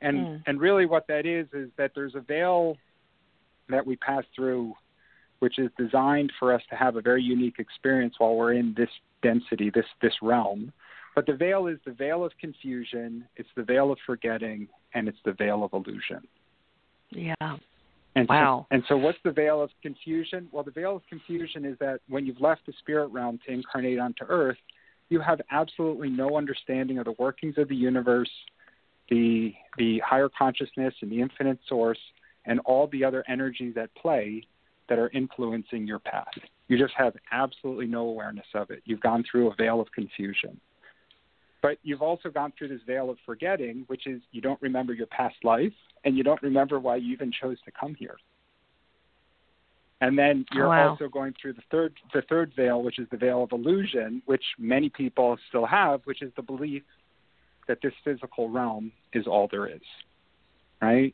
And 0.00 0.18
Mm. 0.18 0.42
and 0.46 0.60
really 0.60 0.86
what 0.86 1.06
that 1.08 1.24
is 1.26 1.46
is 1.52 1.70
that 1.76 1.92
there's 1.94 2.14
a 2.14 2.20
veil 2.20 2.76
that 3.68 3.86
we 3.86 3.96
pass 3.96 4.24
through 4.34 4.74
which 5.40 5.58
is 5.58 5.70
designed 5.76 6.32
for 6.38 6.52
us 6.52 6.62
to 6.70 6.76
have 6.76 6.96
a 6.96 7.00
very 7.00 7.22
unique 7.22 7.58
experience 7.58 8.14
while 8.18 8.34
we're 8.34 8.54
in 8.54 8.74
this 8.74 8.90
density, 9.22 9.70
this 9.70 9.86
this 10.00 10.14
realm. 10.22 10.72
But 11.14 11.26
the 11.26 11.34
veil 11.34 11.66
is 11.66 11.78
the 11.84 11.92
veil 11.92 12.24
of 12.24 12.32
confusion, 12.38 13.26
it's 13.36 13.48
the 13.56 13.62
veil 13.62 13.90
of 13.90 13.98
forgetting, 14.04 14.68
and 14.96 15.08
it's 15.08 15.18
the 15.24 15.32
veil 15.32 15.62
of 15.62 15.72
illusion. 15.72 16.26
Yeah. 17.10 17.34
And 18.16 18.26
Wow. 18.28 18.66
So, 18.70 18.74
and 18.74 18.82
so, 18.88 18.96
what's 18.96 19.18
the 19.24 19.30
veil 19.30 19.62
of 19.62 19.70
confusion? 19.82 20.48
Well, 20.50 20.64
the 20.64 20.70
veil 20.70 20.96
of 20.96 21.02
confusion 21.08 21.66
is 21.66 21.76
that 21.80 22.00
when 22.08 22.24
you've 22.26 22.40
left 22.40 22.64
the 22.66 22.72
spirit 22.78 23.08
realm 23.08 23.38
to 23.46 23.52
incarnate 23.52 23.98
onto 23.98 24.24
Earth, 24.24 24.56
you 25.10 25.20
have 25.20 25.40
absolutely 25.50 26.08
no 26.08 26.36
understanding 26.36 26.98
of 26.98 27.04
the 27.04 27.14
workings 27.18 27.56
of 27.58 27.68
the 27.68 27.76
universe, 27.76 28.30
the 29.10 29.54
the 29.76 30.00
higher 30.04 30.30
consciousness 30.30 30.94
and 31.02 31.12
the 31.12 31.20
infinite 31.20 31.58
source, 31.68 31.98
and 32.46 32.58
all 32.60 32.86
the 32.86 33.04
other 33.04 33.22
energies 33.28 33.76
at 33.76 33.94
play 33.94 34.42
that 34.88 34.98
are 34.98 35.10
influencing 35.10 35.86
your 35.86 35.98
path. 35.98 36.32
You 36.68 36.78
just 36.78 36.94
have 36.96 37.14
absolutely 37.32 37.86
no 37.86 38.08
awareness 38.08 38.46
of 38.54 38.70
it. 38.70 38.82
You've 38.86 39.00
gone 39.00 39.24
through 39.30 39.50
a 39.50 39.54
veil 39.56 39.80
of 39.80 39.92
confusion. 39.92 40.58
But 41.66 41.78
you've 41.82 42.00
also 42.00 42.28
gone 42.30 42.52
through 42.56 42.68
this 42.68 42.82
veil 42.86 43.10
of 43.10 43.18
forgetting, 43.26 43.82
which 43.88 44.06
is 44.06 44.22
you 44.30 44.40
don't 44.40 44.62
remember 44.62 44.92
your 44.92 45.08
past 45.08 45.34
life 45.42 45.72
and 46.04 46.16
you 46.16 46.22
don't 46.22 46.40
remember 46.40 46.78
why 46.78 46.94
you 46.94 47.12
even 47.12 47.32
chose 47.32 47.56
to 47.64 47.72
come 47.72 47.96
here. 47.96 48.14
And 50.00 50.16
then 50.16 50.46
you're 50.52 50.68
Wow. 50.68 50.90
also 50.90 51.08
going 51.08 51.34
through 51.42 51.54
the 51.54 51.64
third 51.72 51.92
the 52.12 52.22
third 52.22 52.52
veil, 52.54 52.84
which 52.84 53.00
is 53.00 53.08
the 53.08 53.16
veil 53.16 53.42
of 53.42 53.50
illusion, 53.50 54.22
which 54.26 54.44
many 54.58 54.88
people 54.90 55.36
still 55.48 55.66
have, 55.66 56.02
which 56.06 56.22
is 56.22 56.32
the 56.36 56.42
belief 56.42 56.84
that 57.66 57.80
this 57.82 57.94
physical 58.04 58.48
realm 58.48 58.92
is 59.12 59.26
all 59.26 59.48
there 59.48 59.66
is. 59.66 59.82
Right? 60.80 61.12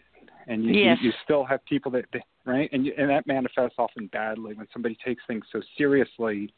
And 0.48 0.64
you, 0.66 0.74
Yes. 0.74 0.98
you, 1.00 1.06
you 1.06 1.12
still 1.24 1.44
have 1.44 1.64
people 1.64 1.90
that, 1.92 2.04
right? 2.44 2.68
And 2.74 2.84
you, 2.84 2.92
and 2.98 3.08
that 3.08 3.26
manifests 3.26 3.76
often 3.78 4.08
badly 4.08 4.52
when 4.52 4.68
somebody 4.70 4.96
takes 5.02 5.24
things 5.26 5.46
so 5.50 5.62
seriously 5.78 6.52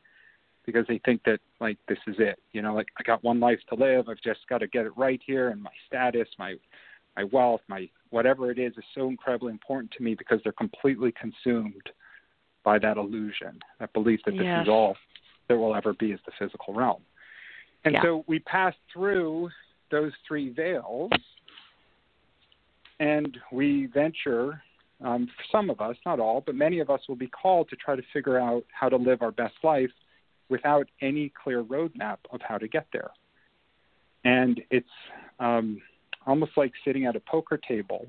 because 0.66 0.86
they 0.88 1.00
think 1.04 1.22
that 1.24 1.40
like 1.60 1.78
this 1.88 1.98
is 2.06 2.16
it. 2.18 2.38
You 2.52 2.62
know, 2.62 2.74
like 2.74 2.88
I 2.98 3.02
got 3.02 3.22
one 3.22 3.40
life 3.40 3.60
to 3.68 3.74
live. 3.74 4.08
I've 4.08 4.20
just 4.22 4.40
got 4.48 4.58
to 4.58 4.66
get 4.66 4.86
it 4.86 4.96
right 4.96 5.20
here, 5.24 5.50
and 5.50 5.62
my 5.62 5.70
status, 5.86 6.28
my 6.38 6.54
my 7.16 7.24
wealth, 7.24 7.60
my 7.68 7.88
whatever 8.10 8.50
it 8.50 8.58
is, 8.58 8.72
is 8.76 8.84
so 8.94 9.08
incredibly 9.08 9.52
important 9.52 9.92
to 9.92 10.02
me 10.02 10.14
because 10.14 10.40
they're 10.42 10.52
completely 10.52 11.12
consumed 11.12 11.90
by 12.64 12.78
that 12.78 12.96
illusion, 12.96 13.58
that 13.78 13.92
belief 13.92 14.20
that 14.24 14.32
this 14.32 14.46
Yes. 14.46 14.62
is 14.62 14.68
all 14.68 14.96
there 15.48 15.58
will 15.58 15.74
ever 15.74 15.92
be 15.92 16.12
is 16.12 16.20
the 16.24 16.32
physical 16.38 16.72
realm. 16.72 17.02
And 17.84 17.94
Yeah. 17.94 18.02
so 18.02 18.24
we 18.26 18.38
pass 18.40 18.74
through 18.92 19.50
those 19.90 20.12
three 20.26 20.48
veils, 20.48 21.12
and 23.00 23.38
we 23.52 23.86
venture. 23.86 24.62
Um, 25.02 25.28
some 25.50 25.68
of 25.68 25.80
us, 25.80 25.96
not 26.06 26.20
all, 26.20 26.40
but 26.40 26.54
many 26.54 26.78
of 26.78 26.88
us 26.88 27.06
will 27.08 27.16
be 27.16 27.26
called 27.26 27.68
to 27.68 27.76
try 27.76 27.94
to 27.94 28.02
figure 28.12 28.38
out 28.38 28.64
how 28.72 28.88
to 28.88 28.96
live 28.96 29.20
our 29.22 29.32
best 29.32 29.56
life 29.62 29.90
without 30.48 30.88
any 31.00 31.32
clear 31.42 31.62
roadmap 31.62 32.18
of 32.30 32.40
how 32.40 32.58
to 32.58 32.68
get 32.68 32.86
there. 32.92 33.10
And 34.24 34.60
it's 34.70 34.86
um, 35.38 35.80
almost 36.26 36.52
like 36.56 36.72
sitting 36.84 37.06
at 37.06 37.16
a 37.16 37.20
poker 37.20 37.56
table 37.56 38.06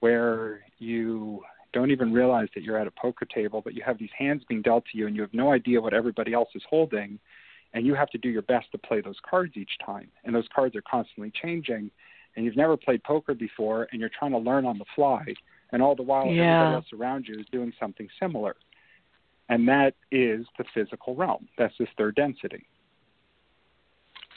where 0.00 0.60
you 0.78 1.42
don't 1.72 1.90
even 1.90 2.12
realize 2.12 2.48
that 2.54 2.62
you're 2.62 2.78
at 2.78 2.86
a 2.86 2.90
poker 2.92 3.24
table, 3.24 3.60
but 3.60 3.74
you 3.74 3.82
have 3.84 3.98
these 3.98 4.10
hands 4.16 4.42
being 4.48 4.62
dealt 4.62 4.84
to 4.92 4.98
you 4.98 5.06
and 5.06 5.16
you 5.16 5.22
have 5.22 5.34
no 5.34 5.52
idea 5.52 5.80
what 5.80 5.94
everybody 5.94 6.32
else 6.32 6.48
is 6.54 6.62
holding. 6.68 7.18
And 7.72 7.84
you 7.84 7.94
have 7.94 8.10
to 8.10 8.18
do 8.18 8.28
your 8.28 8.42
best 8.42 8.70
to 8.72 8.78
play 8.78 9.00
those 9.00 9.16
cards 9.28 9.56
each 9.56 9.72
time. 9.84 10.08
And 10.24 10.34
those 10.34 10.46
cards 10.54 10.76
are 10.76 10.82
constantly 10.82 11.32
changing. 11.42 11.90
And 12.36 12.44
you've 12.44 12.56
never 12.56 12.76
played 12.76 13.02
poker 13.02 13.34
before 13.34 13.88
and 13.90 14.00
you're 14.00 14.10
trying 14.16 14.30
to 14.32 14.38
learn 14.38 14.64
on 14.64 14.78
the 14.78 14.84
fly. 14.94 15.24
And 15.72 15.82
all 15.82 15.96
the 15.96 16.02
while, 16.02 16.26
Yeah. 16.26 16.52
everybody 16.52 16.74
else 16.74 16.92
around 16.92 17.26
you 17.26 17.40
is 17.40 17.46
doing 17.50 17.72
something 17.80 18.08
similar. 18.20 18.54
And 19.48 19.68
that 19.68 19.94
is 20.10 20.46
the 20.58 20.64
physical 20.72 21.14
realm. 21.14 21.48
That's 21.58 21.74
this 21.78 21.88
third 21.98 22.14
density. 22.14 22.66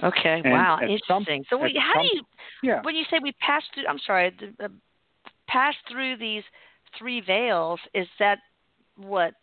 Okay. 0.03 0.41
And 0.43 0.51
wow. 0.53 0.75
at 0.81 0.89
some- 1.07 1.21
Interesting. 1.21 1.45
so, 1.49 1.57
we, 1.57 1.73
how 1.79 1.93
some- 1.95 2.03
do 2.03 2.09
you 2.15 2.23
Yeah. 2.63 2.81
when 2.83 2.95
you 2.95 3.03
say 3.09 3.19
we 3.21 3.31
pass 3.33 3.63
through? 3.73 3.87
I'm 3.87 3.99
sorry. 3.99 4.35
Uh, 4.61 4.67
pass 5.47 5.75
through 5.89 6.17
these 6.17 6.43
three 6.97 7.21
veils. 7.21 7.79
Is 7.93 8.07
that 8.19 8.39
what 8.95 9.33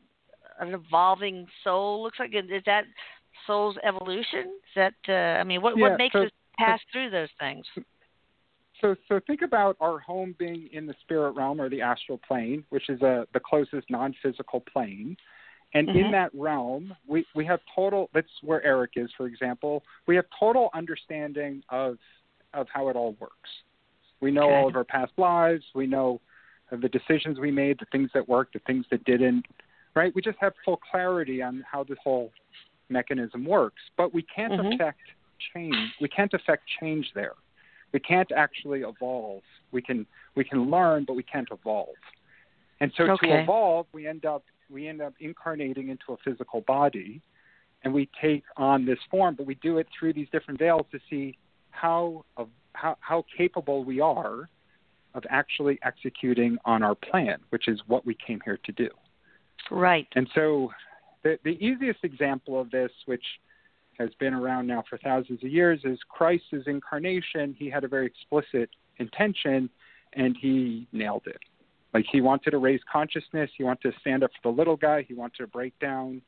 an 0.60 0.74
evolving 0.74 1.46
soul 1.64 2.02
looks 2.02 2.18
like? 2.20 2.34
Is 2.34 2.62
that 2.66 2.84
soul's 3.46 3.76
evolution? 3.82 4.58
Is 4.68 4.74
that 4.76 4.94
uh, 5.08 5.40
I 5.40 5.44
mean, 5.44 5.60
what 5.62 5.76
Yeah, 5.76 5.88
what 5.88 5.98
makes 5.98 6.12
so- 6.12 6.24
us 6.24 6.30
pass 6.58 6.80
through 6.92 7.10
those 7.10 7.30
things? 7.40 7.66
So, 8.80 8.94
so 9.08 9.18
think 9.26 9.40
about 9.42 9.76
our 9.80 9.98
home 9.98 10.34
being 10.38 10.68
in 10.72 10.86
the 10.86 10.94
spirit 11.00 11.30
realm 11.30 11.58
or 11.60 11.70
the 11.70 11.80
astral 11.80 12.18
plane, 12.18 12.64
which 12.68 12.90
is 12.90 13.00
a, 13.02 13.26
the 13.32 13.40
closest 13.40 13.88
non-physical 13.88 14.60
plane. 14.60 15.16
And 15.74 15.88
Mhm. 15.88 15.96
in 15.96 16.10
that 16.12 16.30
realm, 16.34 16.96
we, 17.06 17.26
we 17.34 17.44
have 17.46 17.60
total. 17.74 18.08
That's 18.14 18.30
where 18.42 18.62
Erik 18.62 18.92
is, 18.96 19.10
for 19.16 19.26
example. 19.26 19.84
We 20.06 20.16
have 20.16 20.26
total 20.38 20.70
understanding 20.74 21.62
of 21.68 21.98
of 22.52 22.68
how 22.68 22.88
it 22.88 22.94
all 22.94 23.14
works. 23.18 23.50
We 24.20 24.30
know 24.30 24.44
Okay. 24.44 24.54
all 24.54 24.68
of 24.68 24.76
our 24.76 24.84
past 24.84 25.12
lives. 25.16 25.64
We 25.74 25.88
know 25.88 26.20
of 26.70 26.80
the 26.80 26.88
decisions 26.88 27.40
we 27.40 27.50
made, 27.50 27.80
the 27.80 27.86
things 27.86 28.10
that 28.14 28.28
worked, 28.28 28.52
the 28.52 28.60
things 28.60 28.86
that 28.92 29.02
didn't. 29.04 29.44
Right? 29.96 30.14
We 30.14 30.22
just 30.22 30.38
have 30.38 30.54
full 30.64 30.76
clarity 30.76 31.42
on 31.42 31.64
how 31.70 31.82
this 31.82 31.98
whole 32.02 32.32
mechanism 32.88 33.44
works. 33.44 33.82
But 33.96 34.14
we 34.14 34.22
can't 34.22 34.52
Mhm. 34.52 34.74
affect 34.74 35.00
change. 35.52 35.96
We 36.00 36.08
can't 36.08 36.32
affect 36.32 36.68
change 36.78 37.12
there 37.14 37.34
we 37.94 38.00
can't 38.00 38.30
actually 38.32 38.82
evolve. 38.82 39.42
We 39.70 39.80
can 39.80 40.04
we 40.34 40.44
can 40.44 40.68
learn, 40.68 41.04
but 41.06 41.14
we 41.14 41.22
can't 41.22 41.48
evolve. 41.50 41.94
And 42.80 42.92
so 42.96 43.04
Okay. 43.04 43.28
to 43.28 43.42
evolve, 43.42 43.86
we 43.92 44.06
end 44.06 44.26
up 44.26 44.42
we 44.70 44.88
end 44.88 45.00
up 45.00 45.14
incarnating 45.20 45.88
into 45.88 46.12
a 46.12 46.16
physical 46.24 46.62
body, 46.62 47.20
and 47.82 47.92
we 47.92 48.08
take 48.20 48.44
on 48.56 48.84
this 48.84 48.98
form. 49.10 49.34
But 49.36 49.46
we 49.46 49.56
do 49.56 49.78
it 49.78 49.86
through 49.98 50.14
these 50.14 50.28
different 50.32 50.58
veils 50.58 50.86
to 50.92 50.98
see 51.10 51.36
how 51.70 52.24
of 52.36 52.48
how 52.72 52.96
how 53.00 53.24
capable 53.36 53.84
we 53.84 54.00
are 54.00 54.48
of 55.14 55.22
actually 55.30 55.78
executing 55.82 56.58
on 56.64 56.82
our 56.82 56.94
plan, 56.94 57.38
which 57.50 57.68
is 57.68 57.80
what 57.86 58.04
we 58.04 58.16
came 58.26 58.40
here 58.44 58.58
to 58.64 58.72
do. 58.72 58.88
Right. 59.70 60.08
And 60.14 60.28
so 60.34 60.70
the, 61.22 61.38
the 61.44 61.56
easiest 61.64 62.00
example 62.02 62.60
of 62.60 62.70
this, 62.70 62.90
which 63.06 63.24
has 63.98 64.10
been 64.18 64.34
around 64.34 64.66
now 64.66 64.82
for 64.88 64.98
thousands 64.98 65.42
of 65.44 65.50
years, 65.50 65.80
is 65.84 65.98
Christ's 66.08 66.66
incarnation. 66.66 67.54
He 67.56 67.70
had 67.70 67.84
a 67.84 67.88
very 67.88 68.06
explicit 68.06 68.70
intention 68.98 69.70
and 70.14 70.36
he 70.40 70.86
nailed 70.92 71.22
it. 71.26 71.38
Like 71.94 72.06
he 72.10 72.20
wanted 72.20 72.50
to 72.50 72.58
raise 72.58 72.80
consciousness, 72.90 73.50
he 73.56 73.62
wanted 73.62 73.92
to 73.92 73.98
stand 74.00 74.24
up 74.24 74.32
for 74.42 74.52
the 74.52 74.58
little 74.58 74.76
guy, 74.76 75.04
he 75.06 75.14
wanted 75.14 75.38
to 75.38 75.46
break 75.46 75.78
down 75.78 76.20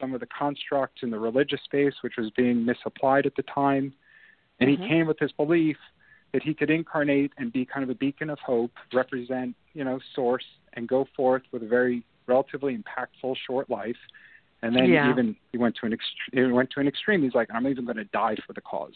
some 0.00 0.12
of 0.12 0.20
the 0.20 0.26
constructs 0.26 1.02
in 1.02 1.10
the 1.10 1.18
religious 1.18 1.60
space 1.64 1.94
which 2.02 2.14
was 2.18 2.30
being 2.36 2.64
misapplied 2.64 3.24
at 3.24 3.34
the 3.36 3.42
time. 3.42 3.92
And 4.60 4.68
mm-hmm. 4.68 4.82
he 4.82 4.88
came 4.88 5.06
with 5.06 5.18
this 5.18 5.32
belief 5.32 5.76
that 6.32 6.42
he 6.42 6.52
could 6.52 6.70
incarnate 6.70 7.32
and 7.38 7.52
be 7.52 7.64
kind 7.64 7.84
of 7.84 7.90
a 7.90 7.94
beacon 7.94 8.28
of 8.28 8.38
hope, 8.40 8.72
represent, 8.92 9.54
you 9.72 9.84
know, 9.84 9.98
source 10.14 10.44
and 10.74 10.88
go 10.88 11.06
forth 11.16 11.42
with 11.52 11.62
a 11.62 11.66
very 11.66 12.04
relatively 12.26 12.76
impactful 12.76 13.34
short 13.46 13.70
life. 13.70 13.96
And 14.62 14.74
then 14.74 14.90
yeah. 14.90 15.10
even 15.10 15.36
he 15.52 15.58
went 15.58 15.76
to 15.80 15.86
an 15.86 15.92
ext- 15.92 16.32
he 16.32 16.42
went 16.42 16.70
to 16.70 16.80
an 16.80 16.88
extreme. 16.88 17.22
He's 17.22 17.34
like, 17.34 17.48
I'm 17.54 17.66
even 17.68 17.84
going 17.84 17.96
to 17.96 18.04
die 18.04 18.36
for 18.46 18.52
the 18.52 18.60
cause. 18.60 18.94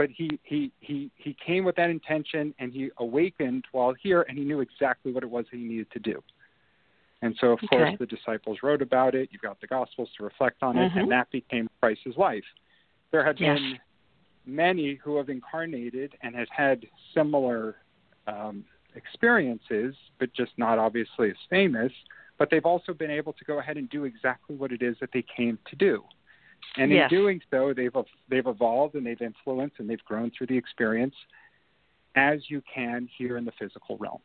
But 0.00 0.08
he 0.16 0.40
he 0.44 0.72
he 0.80 1.10
he 1.16 1.36
came 1.46 1.62
with 1.62 1.76
that 1.76 1.90
intention, 1.90 2.54
and 2.58 2.72
he 2.72 2.88
awakened 2.96 3.66
while 3.72 3.92
here, 3.92 4.22
and 4.26 4.38
he 4.38 4.44
knew 4.44 4.60
exactly 4.60 5.12
what 5.12 5.22
it 5.22 5.28
was 5.28 5.44
that 5.50 5.58
he 5.58 5.62
needed 5.62 5.90
to 5.92 5.98
do. 5.98 6.22
And 7.20 7.36
so, 7.38 7.48
of 7.48 7.58
okay. 7.58 7.66
course, 7.66 7.90
the 7.98 8.06
disciples 8.06 8.60
wrote 8.62 8.80
about 8.80 9.14
it. 9.14 9.28
You've 9.30 9.42
got 9.42 9.60
the 9.60 9.66
Gospels 9.66 10.08
to 10.16 10.24
reflect 10.24 10.62
on 10.62 10.78
it, 10.78 10.88
mm-hmm. 10.88 11.00
and 11.00 11.12
that 11.12 11.30
became 11.30 11.68
Christ's 11.80 12.16
life. 12.16 12.44
There 13.10 13.22
have 13.22 13.38
yes. 13.38 13.58
been 13.58 13.78
many 14.46 14.94
who 14.94 15.18
have 15.18 15.28
incarnated 15.28 16.14
and 16.22 16.34
have 16.34 16.48
had 16.48 16.86
similar 17.12 17.76
um, 18.26 18.64
experiences, 18.94 19.94
but 20.18 20.32
just 20.32 20.52
not 20.56 20.78
obviously 20.78 21.28
as 21.28 21.36
famous. 21.50 21.92
But 22.38 22.48
they've 22.50 22.64
also 22.64 22.94
been 22.94 23.10
able 23.10 23.34
to 23.34 23.44
go 23.44 23.58
ahead 23.58 23.76
and 23.76 23.90
do 23.90 24.04
exactly 24.04 24.56
what 24.56 24.72
it 24.72 24.80
is 24.80 24.96
that 25.00 25.10
they 25.12 25.26
came 25.36 25.58
to 25.68 25.76
do. 25.76 26.04
And 26.76 26.90
yes. 26.90 27.10
in 27.10 27.18
doing 27.18 27.40
so, 27.50 27.72
they've 27.76 27.92
they've 28.28 28.46
evolved 28.46 28.94
and 28.94 29.04
they've 29.04 29.20
influenced 29.20 29.76
and 29.78 29.90
they've 29.90 30.04
grown 30.04 30.30
through 30.36 30.48
the 30.48 30.56
experience, 30.56 31.14
as 32.14 32.38
you 32.48 32.62
can 32.72 33.08
here 33.18 33.36
in 33.36 33.44
the 33.44 33.52
physical 33.58 33.96
realm. 33.98 34.20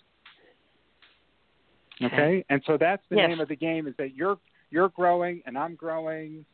Okay, 2.03 2.15
okay. 2.15 2.45
and 2.49 2.61
so 2.67 2.77
that's 2.77 3.03
the 3.09 3.17
yes. 3.17 3.29
name 3.29 3.39
of 3.39 3.47
the 3.47 3.55
game: 3.55 3.87
is 3.87 3.95
that 3.97 4.15
you're 4.15 4.37
you're 4.69 4.89
growing 4.89 5.41
and 5.45 5.57
I'm 5.57 5.75
growing, 5.75 6.45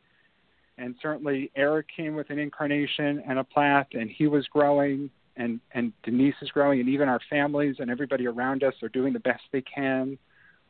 and 0.78 0.94
certainly 1.02 1.50
Erik 1.56 1.86
came 1.94 2.14
with 2.14 2.30
an 2.30 2.38
incarnation 2.38 3.22
and 3.28 3.38
a 3.38 3.44
plat, 3.44 3.88
and 3.92 4.08
he 4.08 4.26
was 4.26 4.46
growing, 4.46 5.10
and 5.36 5.60
and 5.72 5.92
Denise 6.04 6.34
is 6.40 6.50
growing, 6.50 6.80
and 6.80 6.88
even 6.88 7.08
our 7.08 7.20
families 7.28 7.76
and 7.80 7.90
everybody 7.90 8.26
around 8.26 8.62
us 8.62 8.74
are 8.82 8.88
doing 8.88 9.12
the 9.12 9.20
best 9.20 9.42
they 9.52 9.62
can 9.62 10.16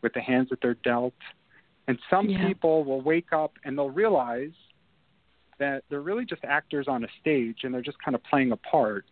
with 0.02 0.14
the 0.14 0.20
hands 0.20 0.48
that 0.50 0.60
they're 0.60 0.74
dealt. 0.82 1.14
And 1.88 1.98
some 2.10 2.28
yeah. 2.28 2.46
people 2.46 2.84
will 2.84 3.00
wake 3.00 3.32
up 3.32 3.52
and 3.64 3.76
they'll 3.76 3.90
realize 3.90 4.52
that 5.62 5.84
they're 5.88 6.00
really 6.00 6.24
just 6.24 6.42
actors 6.42 6.86
on 6.88 7.04
a 7.04 7.06
stage 7.20 7.58
and 7.62 7.72
they're 7.72 7.82
just 7.82 8.02
kind 8.04 8.16
of 8.16 8.24
playing 8.24 8.50
a 8.50 8.56
part. 8.56 9.04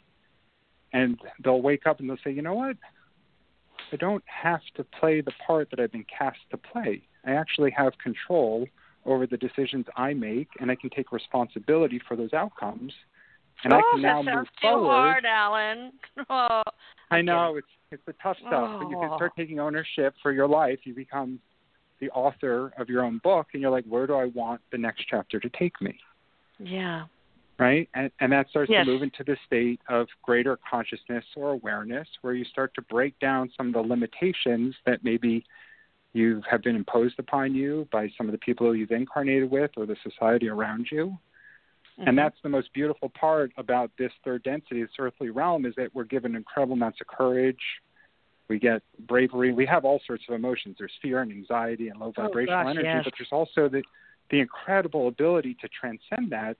And 0.92 1.16
they'll 1.44 1.62
wake 1.62 1.86
up 1.86 2.00
and 2.00 2.10
they'll 2.10 2.18
say, 2.24 2.32
you 2.32 2.42
know 2.42 2.54
what? 2.54 2.76
I 3.92 3.96
don't 3.96 4.24
have 4.26 4.60
to 4.74 4.84
play 4.98 5.20
the 5.20 5.30
part 5.46 5.70
that 5.70 5.78
I've 5.78 5.92
been 5.92 6.06
cast 6.18 6.38
to 6.50 6.56
play. 6.56 7.02
I 7.24 7.32
actually 7.32 7.70
have 7.70 7.92
control 8.02 8.66
over 9.06 9.28
the 9.28 9.36
decisions 9.36 9.86
I 9.96 10.12
make 10.12 10.48
and 10.58 10.72
I 10.72 10.74
can 10.74 10.90
take 10.90 11.12
responsibility 11.12 12.00
for 12.08 12.16
those 12.16 12.32
outcomes. 12.32 12.92
And 13.62 13.72
oh, 13.72 13.76
I 13.76 13.82
can 13.92 14.02
now 14.02 14.22
that 14.22 14.24
sounds 14.24 14.36
move 14.36 14.46
too 14.46 14.68
forward. 14.68 14.90
hard, 14.90 15.24
Allan. 15.24 15.92
Oh, 16.28 16.62
I 17.12 17.22
know 17.22 17.56
it's 17.56 17.66
it's 17.92 18.02
the 18.06 18.14
tough 18.22 18.38
stuff, 18.38 18.52
oh. 18.52 18.78
but 18.82 18.90
you 18.90 18.98
can 18.98 19.10
start 19.16 19.32
oh. 19.34 19.40
taking 19.40 19.60
ownership 19.60 20.14
for 20.20 20.32
your 20.32 20.48
life. 20.48 20.80
You 20.84 20.94
become 20.94 21.38
the 22.00 22.10
author 22.10 22.72
of 22.78 22.88
your 22.88 23.04
own 23.04 23.20
book, 23.22 23.48
and 23.52 23.62
you're 23.62 23.70
like, 23.70 23.84
where 23.84 24.06
do 24.06 24.14
I 24.14 24.26
want 24.26 24.60
the 24.72 24.78
next 24.78 25.04
chapter 25.08 25.38
to 25.38 25.48
take 25.50 25.80
me? 25.80 25.98
Yeah. 26.62 27.04
Right, 27.58 27.90
and 27.92 28.10
and 28.20 28.32
that 28.32 28.48
starts 28.48 28.70
yes. 28.70 28.86
to 28.86 28.90
move 28.90 29.02
into 29.02 29.22
the 29.22 29.36
state 29.46 29.80
of 29.86 30.06
greater 30.22 30.58
consciousness 30.70 31.24
or 31.36 31.50
awareness, 31.50 32.08
where 32.22 32.32
you 32.32 32.46
start 32.46 32.72
to 32.76 32.82
break 32.82 33.18
down 33.18 33.50
some 33.54 33.66
of 33.66 33.74
the 33.74 33.80
limitations 33.80 34.74
that 34.86 35.04
maybe 35.04 35.44
you 36.14 36.42
have 36.50 36.62
been 36.62 36.74
imposed 36.74 37.18
upon 37.18 37.54
you 37.54 37.86
by 37.92 38.08
some 38.16 38.26
of 38.26 38.32
the 38.32 38.38
people 38.38 38.74
you've 38.74 38.90
incarnated 38.90 39.50
with 39.50 39.70
or 39.76 39.84
the 39.84 39.96
society 40.02 40.48
around 40.48 40.86
you. 40.90 41.18
Mm-hmm. 41.98 42.08
And 42.08 42.18
that's 42.18 42.36
the 42.42 42.48
most 42.48 42.72
beautiful 42.72 43.10
part 43.10 43.52
about 43.58 43.90
this 43.98 44.10
third 44.24 44.42
density, 44.42 44.80
this 44.82 44.90
earthly 44.98 45.28
realm, 45.28 45.66
is 45.66 45.74
that 45.76 45.94
we're 45.94 46.04
given 46.04 46.34
incredible 46.34 46.74
amounts 46.74 46.98
of 47.00 47.08
courage. 47.08 47.60
We 48.48 48.58
get 48.58 48.82
bravery. 49.06 49.52
We 49.52 49.66
have 49.66 49.84
all 49.84 50.00
sorts 50.06 50.24
of 50.28 50.34
emotions. 50.34 50.76
There's 50.78 50.92
fear 51.02 51.20
and 51.20 51.30
anxiety 51.30 51.88
and 51.88 52.00
low 52.00 52.12
vibrational 52.16 52.58
oh, 52.58 52.64
gosh, 52.64 52.70
energy, 52.70 52.88
yes. 52.88 53.04
but 53.04 53.12
there's 53.18 53.28
also 53.30 53.68
the, 53.68 53.82
the 54.30 54.40
incredible 54.40 55.08
ability 55.08 55.56
to 55.60 55.68
transcend 55.68 56.30
that 56.30 56.56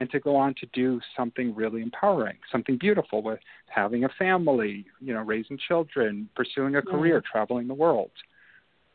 and 0.00 0.10
to 0.10 0.18
go 0.18 0.34
on 0.34 0.54
to 0.54 0.66
do 0.72 1.00
something 1.16 1.54
really 1.54 1.80
empowering, 1.80 2.36
something 2.50 2.76
beautiful 2.76 3.22
with 3.22 3.38
having 3.66 4.04
a 4.04 4.08
family, 4.18 4.84
you 5.00 5.14
know, 5.14 5.22
raising 5.22 5.58
children, 5.68 6.28
pursuing 6.34 6.76
a 6.76 6.82
career, 6.82 7.20
mm-hmm. 7.20 7.30
traveling 7.30 7.68
the 7.68 7.74
world. 7.74 8.10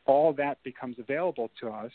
All 0.05 0.33
that 0.33 0.61
becomes 0.63 0.97
available 0.99 1.49
to 1.61 1.69
us 1.69 1.91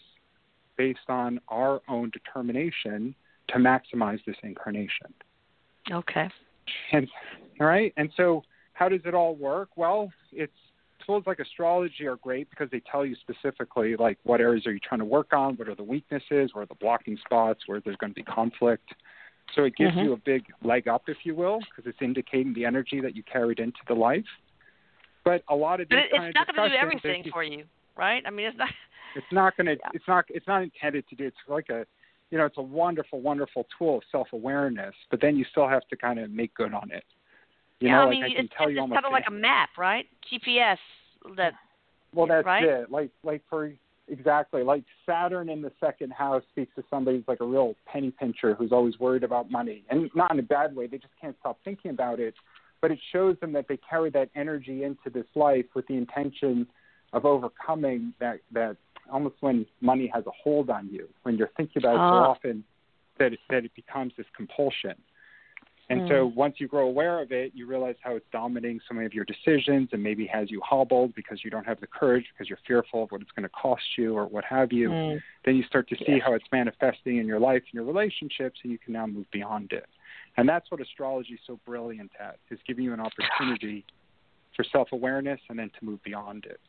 based 0.77 1.09
on 1.09 1.40
our 1.49 1.81
own 1.88 2.11
determination 2.11 3.14
to 3.49 3.59
maximize 3.59 4.25
this 4.27 4.37
incarnation. 4.42 5.12
Okay. 5.90 6.29
And 6.92 7.09
all 7.61 7.66
right, 7.66 7.92
and 7.97 8.11
so 8.16 8.42
how 8.73 8.88
does 8.88 9.01
it 9.05 9.14
all 9.14 9.35
work? 9.35 9.71
Well, 9.77 10.11
it's 10.33 10.53
tools 11.05 11.25
like 11.27 11.38
astrology 11.38 12.07
are 12.07 12.17
great 12.17 12.49
because 12.51 12.69
they 12.71 12.81
tell 12.91 13.05
you 13.05 13.17
specifically 13.21 13.97
like 13.97 14.19
what 14.23 14.41
areas 14.41 14.67
are 14.67 14.73
you 14.73 14.81
trying 14.81 15.01
to 15.01 15.05
work 15.05 15.33
on, 15.33 15.55
what 15.57 15.69
are 15.69 15.75
the 15.75 15.83
weaknesses, 15.83 16.51
where 16.53 16.62
are 16.62 16.67
the 16.67 16.75
blocking 16.75 17.19
spots, 17.25 17.61
where 17.67 17.81
there's 17.81 17.97
going 17.97 18.11
to 18.11 18.15
be 18.15 18.23
conflict. 18.23 18.95
So 19.55 19.65
it 19.65 19.77
gives 19.77 19.93
mm-hmm. 19.93 20.07
you 20.07 20.12
a 20.12 20.17
big 20.17 20.45
leg 20.62 20.88
up, 20.88 21.03
if 21.09 21.19
you 21.25 21.35
will, 21.35 21.59
because 21.61 21.88
it's 21.88 22.01
indicating 22.01 22.55
the 22.55 22.65
energy 22.65 23.01
that 23.01 23.17
you 23.17 23.23
carried 23.23 23.59
into 23.59 23.79
the 23.88 23.95
life. 23.95 24.25
But 25.25 25.43
a 25.49 25.55
lot 25.55 25.81
of 25.81 25.88
but 25.88 25.97
these 25.97 26.05
it, 26.12 26.17
kind 26.17 26.29
it's 26.29 26.35
not 26.35 26.57
going 26.57 26.71
to 26.71 26.77
do 26.77 26.81
everything 26.81 27.25
for 27.33 27.43
you, 27.43 27.65
right? 27.97 28.23
I 28.27 28.31
mean, 28.31 28.47
it's 28.47 28.59
not. 28.59 28.69
it's 29.15 29.27
not 29.31 29.57
going 29.57 29.67
to 29.67 29.73
Yeah. 29.73 29.91
it's 29.95 30.09
not 30.09 30.25
it's 30.29 30.47
not 30.47 30.62
intended 30.62 31.09
to 31.09 31.15
do 31.15 31.27
it's 31.27 31.37
like 31.49 31.69
a 31.69 31.87
you 32.31 32.38
know 32.38 32.47
it's 32.47 32.59
a 32.59 32.62
wonderful 32.62 33.21
wonderful 33.21 33.67
tool 33.77 33.99
of 33.99 34.03
self 34.11 34.29
awareness 34.33 34.95
but 35.11 35.21
then 35.21 35.37
you 35.37 35.45
still 35.51 35.69
have 35.69 35.87
to 35.88 35.97
kind 35.97 36.19
of 36.19 36.31
make 36.31 36.55
good 36.55 36.73
on 36.73 36.91
it 36.91 37.05
you 37.83 37.88
yeah, 37.88 37.97
know 37.97 38.03
I 38.03 38.05
like 38.05 38.11
mean, 38.12 38.25
i 38.25 38.29
can 38.29 38.45
it's, 38.45 38.55
tell 38.57 38.68
it's 38.68 38.79
kind 38.79 39.05
of 39.07 39.12
like 39.12 39.25
a 39.29 39.31
map, 39.33 39.71
right? 39.77 40.07
GPS. 40.33 40.79
That. 41.37 41.53
well 42.14 42.27
that's 42.27 42.45
right? 42.47 42.64
it 42.64 42.90
like 42.90 43.11
like 43.23 43.42
for 43.49 43.73
exactly 44.09 44.62
like 44.64 44.83
saturn 45.07 45.49
in 45.49 45.62
the 45.62 45.71
second 45.79 46.12
house 46.12 46.42
speaks 46.51 46.75
to 46.75 46.83
somebody 46.90 47.18
who's 47.18 47.29
like 47.29 47.40
a 47.40 47.45
real 47.45 47.75
penny 47.87 48.11
pincher 48.11 48.55
who's 48.55 48.73
always 48.73 48.99
worried 48.99 49.23
about 49.23 49.49
money 49.51 49.85
and 49.90 50.11
not 50.14 50.33
in 50.33 50.38
a 50.40 50.42
bad 50.42 50.75
way 50.75 50.88
they 50.88 50.99
just 50.99 51.12
can't 51.21 51.37
stop 51.38 51.59
thinking 51.64 51.92
about 51.92 52.18
it 52.18 52.35
but 52.81 52.90
it 52.90 52.99
shows 53.12 53.37
them 53.40 53.53
that 53.53 53.66
they 53.68 53.79
carry 53.88 54.11
that 54.11 54.29
energy 54.35 54.83
into 54.83 55.09
this 55.14 55.27
life 55.37 55.64
with 55.77 55.87
the 55.87 55.95
intention 55.95 56.66
of 57.12 57.25
overcoming 57.25 58.12
that 58.18 58.40
that 58.51 58.77
almost 59.12 59.37
when 59.40 59.64
money 59.81 60.11
has 60.12 60.27
a 60.27 60.33
hold 60.42 60.68
on 60.71 60.88
you 60.90 61.09
when 61.23 61.37
you're 61.37 61.51
thinking 61.57 61.81
about 61.81 61.95
it 61.95 61.99
so 61.99 62.16
Ah. 62.16 62.31
often 62.31 62.64
that 63.18 63.33
it, 63.33 63.38
that 63.49 63.64
it 63.64 63.73
becomes 63.77 64.12
this 64.16 64.27
compulsion 64.37 64.95
and 65.92 66.00
Mm. 66.02 66.09
so 66.09 66.26
once 66.35 66.57
you 66.59 66.66
grow 66.66 66.87
aware 66.88 67.20
of 67.20 67.31
it 67.33 67.52
you 67.55 67.66
realize 67.66 67.96
how 68.02 68.16
it's 68.16 68.26
dominating 68.33 68.81
so 68.88 68.94
many 68.94 69.07
of 69.07 69.14
your 69.14 69.24
decisions 69.24 69.90
and 69.92 70.02
maybe 70.02 70.26
has 70.26 70.50
you 70.50 70.61
hobbled 70.64 71.14
because 71.14 71.44
you 71.44 71.50
don't 71.50 71.66
have 71.66 71.78
the 71.81 71.87
courage 71.87 72.26
because 72.33 72.48
you're 72.48 72.59
fearful 72.66 73.05
of 73.05 73.11
what 73.12 73.20
it's 73.20 73.31
going 73.33 73.44
to 73.44 73.48
cost 73.50 73.83
you 73.98 74.16
or 74.16 74.26
what 74.26 74.44
have 74.44 74.72
you 74.72 74.90
Mm. 74.90 75.22
then 75.44 75.55
you 75.57 75.62
start 75.64 75.88
to 75.88 75.96
see 75.96 76.05
Yes. 76.16 76.22
how 76.24 76.33
it's 76.33 76.50
manifesting 76.50 77.18
in 77.18 77.26
your 77.26 77.38
life 77.38 77.62
and 77.68 77.74
your 77.74 77.85
relationships 77.85 78.59
and 78.62 78.72
you 78.72 78.78
can 78.78 78.92
now 78.92 79.07
move 79.07 79.31
beyond 79.31 79.72
it 79.72 79.87
and 80.37 80.48
that's 80.48 80.70
what 80.70 80.81
astrology 80.81 81.35
is 81.35 81.40
so 81.46 81.61
brilliant 81.66 82.11
at 82.18 82.38
is 82.50 82.59
giving 82.66 82.85
you 82.85 82.92
an 82.92 83.00
opportunity 83.00 83.85
for 84.57 84.64
self-awareness 84.64 85.40
and 85.48 85.59
then 85.59 85.70
to 85.78 85.85
move 85.85 86.02
beyond 86.02 86.44
it 86.46 86.61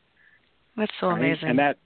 That's 0.77 0.91
so 0.99 1.07
right? 1.09 1.17
amazing. 1.19 1.49
And 1.49 1.59
that, 1.59 1.77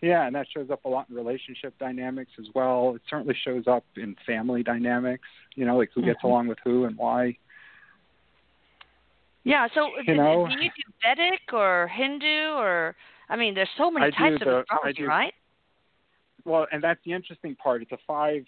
yeah, 0.00 0.26
and 0.26 0.34
that 0.34 0.46
shows 0.54 0.70
up 0.70 0.84
a 0.84 0.88
lot 0.88 1.06
in 1.10 1.16
relationship 1.16 1.74
dynamics 1.78 2.30
as 2.38 2.46
well. 2.54 2.94
It 2.94 3.02
certainly 3.10 3.34
shows 3.44 3.66
up 3.66 3.84
in 3.96 4.16
family 4.26 4.62
dynamics. 4.62 5.26
You 5.56 5.64
know, 5.66 5.76
like 5.76 5.90
who 5.94 6.02
gets 6.02 6.20
Mhm. 6.20 6.24
along 6.24 6.46
with 6.48 6.58
who 6.64 6.84
and 6.84 6.96
why. 6.96 7.36
yeah. 9.44 9.66
So, 9.74 9.88
you 10.06 10.14
know- 10.14 10.46
do 10.46 10.62
you 10.62 10.70
do 10.70 10.92
Vedic 11.02 11.52
or 11.52 11.88
Hindu 11.88 12.50
or? 12.56 12.94
I 13.30 13.36
mean, 13.36 13.54
there's 13.54 13.70
so 13.76 13.90
many 13.90 14.06
I 14.06 14.10
types 14.10 14.42
of 14.42 14.48
I 14.48 14.60
astrology, 14.60 15.02
do- 15.02 15.08
right? 15.08 15.34
Well, 16.44 16.66
and 16.70 16.82
that's 16.82 17.02
the 17.04 17.12
interesting 17.12 17.54
part. 17.56 17.82
It's 17.82 17.92
a 17.92 17.98
five 18.06 18.46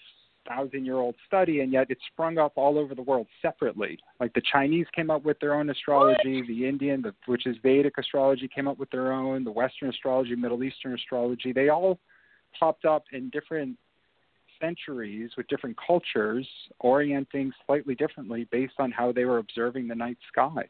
thousand 0.48 0.84
year 0.84 0.96
old 0.96 1.14
study, 1.26 1.60
and 1.60 1.72
yet 1.72 1.90
it 1.90 1.98
sprung 2.12 2.38
up 2.38 2.52
all 2.56 2.78
over 2.78 2.94
the 2.94 3.02
world 3.02 3.26
separately. 3.42 3.98
Like 4.18 4.32
the 4.34 4.42
Chinese 4.52 4.86
came 4.94 5.10
up 5.10 5.22
with 5.24 5.38
their 5.40 5.54
own 5.54 5.70
astrology, 5.70 6.42
the 6.46 6.66
Indian, 6.66 7.02
the, 7.02 7.14
which 7.26 7.46
is 7.46 7.56
Vedic 7.62 7.98
astrology, 7.98 8.48
came 8.48 8.68
up 8.68 8.78
with 8.78 8.90
their 8.90 9.12
own. 9.12 9.44
The 9.44 9.52
Western 9.52 9.90
astrology, 9.90 10.34
Middle 10.34 10.62
Eastern 10.64 10.94
astrology, 10.94 11.52
they 11.52 11.68
all 11.68 11.98
popped 12.58 12.84
up 12.84 13.04
in 13.12 13.30
different 13.30 13.76
centuries 14.60 15.30
with 15.36 15.46
different 15.48 15.76
cultures, 15.84 16.46
orienting 16.80 17.52
slightly 17.66 17.94
differently 17.94 18.46
based 18.50 18.74
on 18.78 18.90
how 18.90 19.12
they 19.12 19.24
were 19.24 19.38
observing 19.38 19.88
the 19.88 19.94
night 19.94 20.18
sky. 20.30 20.64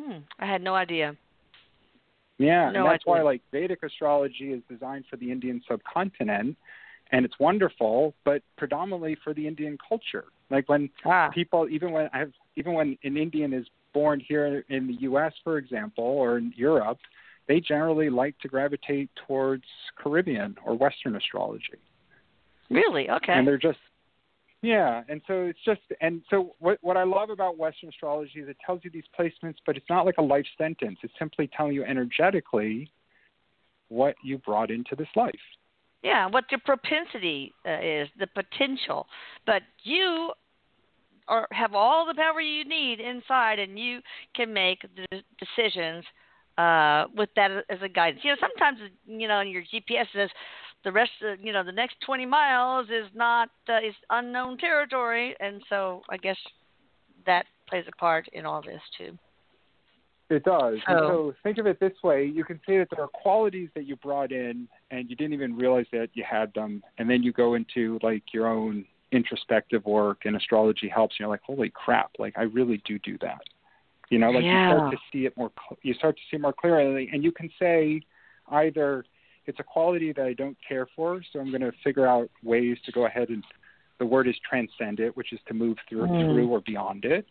Hmm. 0.00 0.18
I 0.38 0.46
had 0.46 0.62
no 0.62 0.74
idea. 0.74 1.16
Yeah, 2.38 2.70
No 2.72 2.80
and 2.80 2.86
that's 2.86 3.02
idea. 3.04 3.04
why 3.04 3.22
like 3.22 3.42
Vedic 3.52 3.82
astrology 3.82 4.52
is 4.52 4.62
designed 4.68 5.04
for 5.08 5.16
the 5.16 5.30
Indian 5.30 5.62
subcontinent 5.68 6.56
and 7.12 7.24
it's 7.24 7.38
wonderful, 7.38 8.14
but 8.24 8.42
predominantly 8.56 9.16
for 9.22 9.34
the 9.34 9.46
Indian 9.46 9.78
culture. 9.86 10.24
Like 10.50 10.68
when 10.68 10.90
Ah. 11.04 11.28
people 11.28 11.68
even 11.68 11.92
when 11.92 12.08
I 12.12 12.18
have 12.18 12.32
even 12.56 12.72
when 12.72 12.98
an 13.04 13.16
Indian 13.16 13.52
is 13.52 13.66
born 13.92 14.20
here 14.20 14.64
in 14.68 14.86
the 14.86 14.94
US 15.02 15.32
for 15.44 15.58
example 15.58 16.04
or 16.04 16.38
in 16.38 16.52
Europe, 16.56 16.98
they 17.46 17.60
generally 17.60 18.10
like 18.10 18.38
to 18.40 18.48
gravitate 18.48 19.10
towards 19.26 19.64
Caribbean 19.96 20.56
or 20.64 20.74
Western 20.74 21.16
astrology. 21.16 21.78
Really? 22.70 23.10
Okay. 23.10 23.32
And 23.32 23.46
they're 23.46 23.58
just 23.58 23.78
yeah, 24.62 25.02
and 25.08 25.20
so 25.26 25.42
it's 25.42 25.58
just 25.64 25.80
and 26.00 26.22
so 26.30 26.54
what 26.60 26.78
what 26.82 26.96
I 26.96 27.02
love 27.02 27.30
about 27.30 27.58
Western 27.58 27.88
astrology 27.88 28.40
is 28.40 28.48
it 28.48 28.56
tells 28.64 28.84
you 28.84 28.90
these 28.90 29.08
placements, 29.18 29.56
but 29.66 29.76
it's 29.76 29.88
not 29.90 30.06
like 30.06 30.18
a 30.18 30.22
life 30.22 30.46
sentence. 30.56 30.98
It's 31.02 31.12
simply 31.18 31.48
telling 31.54 31.74
you 31.74 31.84
energetically 31.84 32.90
what 33.88 34.14
you 34.24 34.38
brought 34.38 34.70
into 34.70 34.94
this 34.96 35.08
life. 35.16 35.34
Yeah, 36.02 36.26
what 36.26 36.44
your 36.50 36.60
propensity 36.64 37.52
uh, 37.66 37.78
is, 37.80 38.08
the 38.18 38.26
potential. 38.26 39.06
But 39.46 39.62
you 39.84 40.32
are 41.28 41.46
have 41.52 41.74
all 41.74 42.06
the 42.06 42.14
power 42.14 42.40
you 42.40 42.64
need 42.64 43.00
inside, 43.00 43.58
and 43.58 43.78
you 43.78 44.00
can 44.34 44.52
make 44.52 44.82
the 44.96 45.22
decisions 45.38 46.04
uh, 46.58 47.04
with 47.16 47.30
that 47.36 47.50
as 47.70 47.78
a 47.82 47.88
guidance. 47.88 48.24
You 48.24 48.32
know, 48.32 48.36
sometimes 48.40 48.78
you 49.06 49.28
know, 49.28 49.40
your 49.40 49.62
GPS 49.62 50.06
says 50.14 50.30
the 50.84 50.92
rest 50.92 51.12
of 51.22 51.40
you 51.40 51.52
know 51.52 51.62
the 51.64 51.72
next 51.72 51.96
20 52.04 52.26
miles 52.26 52.88
is 52.88 53.08
not 53.14 53.50
uh, 53.68 53.78
is 53.78 53.94
unknown 54.10 54.58
territory, 54.58 55.36
and 55.40 55.62
so 55.68 56.02
I 56.10 56.16
guess 56.16 56.38
that 57.26 57.46
plays 57.68 57.84
a 57.88 57.96
part 57.96 58.28
in 58.32 58.44
all 58.44 58.60
this 58.62 58.82
too. 58.98 59.16
It 60.32 60.44
does. 60.44 60.78
So- 60.86 60.92
so 61.08 61.34
think 61.42 61.58
of 61.58 61.66
it 61.66 61.78
this 61.78 62.02
way: 62.02 62.24
you 62.24 62.44
can 62.44 62.58
say 62.66 62.78
that 62.78 62.88
there 62.90 63.04
are 63.04 63.08
qualities 63.08 63.68
that 63.74 63.84
you 63.84 63.96
brought 63.96 64.32
in, 64.32 64.66
and 64.90 65.10
you 65.10 65.16
didn't 65.16 65.34
even 65.34 65.56
realize 65.56 65.86
that 65.92 66.08
you 66.14 66.24
had 66.24 66.52
them, 66.54 66.82
and 66.98 67.08
then 67.08 67.22
you 67.22 67.32
go 67.32 67.54
into 67.54 67.98
like 68.02 68.32
your 68.32 68.46
own 68.46 68.86
introspective 69.12 69.84
work, 69.84 70.24
and 70.24 70.34
astrology 70.34 70.88
helps. 70.88 71.14
And 71.16 71.20
you're 71.20 71.28
like, 71.28 71.42
holy 71.42 71.70
crap! 71.70 72.12
Like 72.18 72.34
I 72.38 72.42
really 72.44 72.78
do 72.86 72.98
do 72.98 73.18
that. 73.18 73.42
You 74.08 74.18
know, 74.18 74.30
like 74.30 74.44
you 74.44 74.50
start 74.50 74.92
to 74.92 74.98
see 75.12 75.26
it 75.26 75.36
more. 75.36 75.50
You 75.82 75.94
start 75.94 76.16
to 76.16 76.22
see 76.30 76.38
more 76.38 76.52
clearly, 76.52 77.10
and 77.12 77.22
you 77.22 77.32
can 77.32 77.50
say 77.58 78.00
either 78.50 79.04
it's 79.46 79.60
a 79.60 79.64
quality 79.64 80.12
that 80.12 80.24
I 80.24 80.32
don't 80.34 80.56
care 80.66 80.86
for, 80.94 81.20
so 81.32 81.40
I'm 81.40 81.50
going 81.50 81.62
to 81.62 81.72
figure 81.82 82.06
out 82.06 82.30
ways 82.44 82.78
to 82.86 82.92
go 82.92 83.06
ahead 83.06 83.28
and 83.28 83.42
the 83.98 84.06
word 84.06 84.28
is 84.28 84.36
transcend 84.48 85.00
it, 85.00 85.16
which 85.16 85.32
is 85.32 85.40
to 85.46 85.54
move 85.54 85.78
through 85.88 86.06
Mm. 86.06 86.32
through 86.32 86.48
or 86.48 86.60
beyond 86.60 87.04
it. 87.04 87.26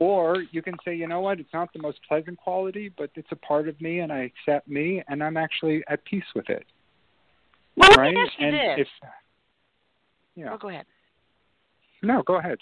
Or 0.00 0.44
you 0.52 0.62
can 0.62 0.74
say, 0.84 0.94
you 0.94 1.08
know 1.08 1.20
what, 1.20 1.40
it's 1.40 1.52
not 1.52 1.72
the 1.72 1.80
most 1.80 1.98
pleasant 2.06 2.38
quality, 2.38 2.92
but 2.96 3.10
it's 3.16 3.28
a 3.32 3.36
part 3.36 3.68
of 3.68 3.80
me 3.80 3.98
and 4.00 4.12
I 4.12 4.30
accept 4.30 4.68
me 4.68 5.02
and 5.08 5.22
I'm 5.22 5.36
actually 5.36 5.82
at 5.88 6.04
peace 6.04 6.22
with 6.36 6.48
it. 6.48 6.64
Well, 7.76 7.90
right? 7.96 8.14
me 8.14 8.20
ask 8.20 8.32
you 8.38 8.46
and 8.46 8.56
this. 8.56 8.86
if 8.86 9.08
yeah. 10.36 10.50
Oh, 10.52 10.58
go 10.58 10.68
ahead. 10.68 10.86
No, 12.02 12.22
go 12.22 12.36
ahead. 12.36 12.58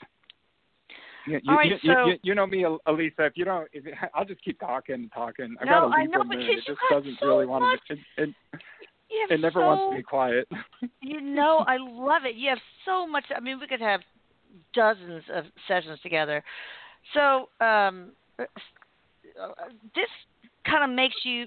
You, 1.27 1.41
All 1.49 1.57
right, 1.57 1.67
you, 1.67 1.77
you- 1.83 1.93
so- 1.93 2.13
you, 2.23 2.35
know 2.35 2.47
me, 2.47 2.65
Elisa. 2.87 3.27
If 3.27 3.33
you 3.37 3.45
don't, 3.45 3.69
if, 3.73 3.85
I'll 4.15 4.25
just 4.25 4.43
keep 4.43 4.59
talking 4.61 4.95
and 4.95 5.13
talking. 5.13 5.57
I 5.61 5.65
No, 5.65 5.71
gotta 5.71 5.87
I 5.95 6.05
know, 6.05 6.13
for 6.13 6.21
a 6.21 6.25
minute. 6.25 6.47
because 6.47 6.63
It 6.63 6.67
just 6.67 6.81
doesn't 6.91 7.19
so 7.21 7.27
really 7.27 7.47
want 7.47 7.81
to. 7.89 7.95
It, 7.95 7.99
it, 8.17 8.35
it 9.31 9.41
never 9.41 9.61
so, 9.61 9.67
wants 9.67 9.85
to 9.93 9.97
be 9.97 10.03
quiet. 10.03 10.49
You 11.01 11.21
know, 11.21 11.65
I 11.67 11.77
love 11.79 12.23
it. 12.25 12.35
You 12.35 12.49
have 12.51 12.59
so 12.85 13.07
much. 13.07 13.25
I 13.35 13.41
mean, 13.41 13.61
we 13.61 13.67
could 13.67 13.81
have 13.81 14.01
dozens 14.75 15.23
of 15.33 15.45
sessions 15.69 15.99
together. 16.03 16.43
So 17.15 17.49
um, 17.65 18.13
this 19.95 20.09
kind 20.65 20.89
of 20.89 20.95
makes 20.95 21.17
you, 21.25 21.47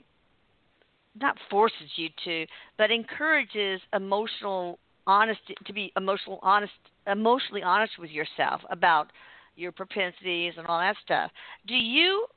not 1.20 1.36
forces 1.50 1.90
you 1.96 2.10
to, 2.26 2.46
but 2.78 2.92
encourages 2.92 3.82
emotional 3.94 4.80
honesty 5.08 5.56
to 5.66 5.74
be 5.74 5.92
emotional 5.98 6.40
honest, 6.44 6.72
emotionally 7.08 7.64
honest 7.64 7.94
with 7.98 8.12
yourself 8.12 8.62
about 8.70 9.08
your 9.56 9.72
propensities 9.72 10.54
and 10.58 10.68
all 10.68 10.80
that 10.80 10.96
stuff. 11.04 11.32
Do 11.68 11.76
you 11.76 12.28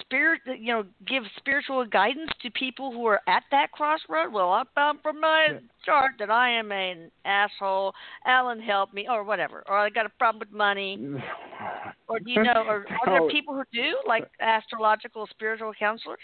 spirit 0.00 0.40
you 0.46 0.72
know 0.72 0.84
give 1.06 1.22
spiritual 1.36 1.84
guidance 1.86 2.30
to 2.42 2.50
people 2.50 2.92
who 2.92 3.06
are 3.06 3.20
at 3.28 3.44
that 3.50 3.70
crossroad? 3.72 4.32
Well 4.32 4.50
i 4.50 4.62
found 4.74 5.00
from 5.02 5.20
my 5.20 5.48
Yeah. 5.52 5.58
chart 5.84 6.12
that 6.18 6.30
i 6.30 6.50
am 6.50 6.72
an 6.72 7.10
asshole. 7.24 7.92
Allan 8.26 8.60
help 8.60 8.92
me 8.92 9.06
or 9.08 9.24
whatever. 9.24 9.62
Or 9.68 9.78
i 9.78 9.90
got 9.90 10.06
a 10.06 10.10
problem 10.10 10.40
with 10.40 10.52
money. 10.52 10.98
Or 12.08 12.20
do 12.20 12.30
you 12.30 12.42
know 12.42 12.64
or 12.68 12.86
are 13.02 13.06
there 13.06 13.28
people 13.28 13.54
who 13.54 13.64
do 13.72 13.96
like 14.06 14.24
astrological 14.40 15.26
spiritual 15.28 15.72
counselors 15.76 16.20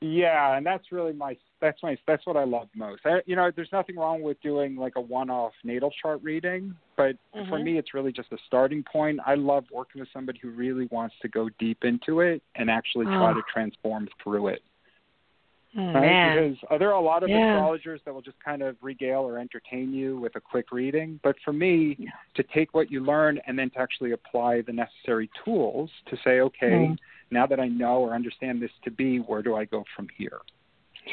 Yeah, 0.00 0.56
and 0.56 0.64
that's 0.64 0.92
really 0.92 1.12
my 1.12 1.36
that's 1.60 1.82
my 1.82 1.96
that's 2.06 2.24
what 2.24 2.36
I 2.36 2.44
love 2.44 2.68
most. 2.74 3.02
I, 3.04 3.20
you 3.26 3.34
know, 3.34 3.50
there's 3.54 3.72
nothing 3.72 3.96
wrong 3.96 4.22
with 4.22 4.40
doing 4.40 4.76
like 4.76 4.92
a 4.94 5.00
one-off 5.00 5.52
natal 5.64 5.90
chart 6.00 6.20
reading, 6.22 6.72
but 6.96 7.16
for 7.32 7.58
Mhm. 7.58 7.64
me, 7.64 7.78
it's 7.78 7.94
really 7.94 8.12
just 8.12 8.32
a 8.32 8.38
starting 8.46 8.84
point. 8.84 9.18
I 9.26 9.34
love 9.34 9.64
working 9.72 10.00
with 10.00 10.08
somebody 10.12 10.38
who 10.38 10.50
really 10.50 10.86
wants 10.92 11.16
to 11.22 11.28
go 11.28 11.48
deep 11.58 11.84
into 11.84 12.20
it 12.20 12.42
and 12.54 12.70
actually 12.70 13.06
try 13.06 13.32
Oh. 13.32 13.34
to 13.34 13.42
transform 13.42 14.08
through 14.22 14.48
it. 14.48 14.62
Hmm, 15.74 15.80
Right? 15.80 16.00
man 16.00 16.34
Because 16.34 16.58
uh, 16.70 16.78
there 16.78 16.88
are 16.88 17.00
a 17.00 17.00
lot 17.00 17.22
of 17.22 17.28
Yeah. 17.28 17.52
astrologers 17.52 18.00
that 18.04 18.14
will 18.14 18.22
just 18.22 18.38
kind 18.42 18.62
of 18.62 18.76
regale 18.80 19.20
or 19.20 19.38
entertain 19.38 19.92
you 19.92 20.18
with 20.18 20.34
a 20.36 20.40
quick 20.40 20.72
reading. 20.72 21.20
But 21.22 21.36
for 21.44 21.52
me, 21.52 21.96
Yeah. 21.98 22.10
to 22.34 22.42
take 22.42 22.74
what 22.74 22.90
you 22.90 23.00
learn 23.00 23.38
and 23.46 23.58
then 23.58 23.70
to 23.70 23.78
actually 23.78 24.12
apply 24.12 24.62
the 24.62 24.72
necessary 24.72 25.28
tools 25.44 25.90
to 26.06 26.16
say, 26.18 26.40
okay, 26.40 26.88
Mm. 26.88 26.98
now 27.30 27.46
that 27.46 27.60
I 27.60 27.68
know 27.68 27.98
or 28.00 28.14
understand 28.14 28.62
this 28.62 28.72
to 28.84 28.90
be, 28.90 29.18
where 29.18 29.42
do 29.42 29.56
I 29.56 29.64
go 29.64 29.84
from 29.94 30.08
here? 30.16 30.40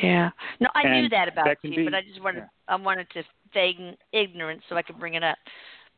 yeah 0.02 0.30
no 0.60 0.68
i 0.76 0.84
knew 0.84 1.08
that 1.08 1.30
about 1.30 1.46
that 1.46 1.58
you 1.62 1.74
be- 1.74 1.86
but 1.86 1.94
i 1.94 2.02
just 2.02 2.22
wanted 2.22 2.40
yeah. 2.40 2.48
i 2.68 2.76
wanted 2.76 3.10
to 3.12 3.24
feign 3.54 3.96
ignorance 4.12 4.62
so 4.68 4.76
i 4.76 4.82
could 4.82 5.00
bring 5.00 5.14
it 5.14 5.24
up 5.24 5.38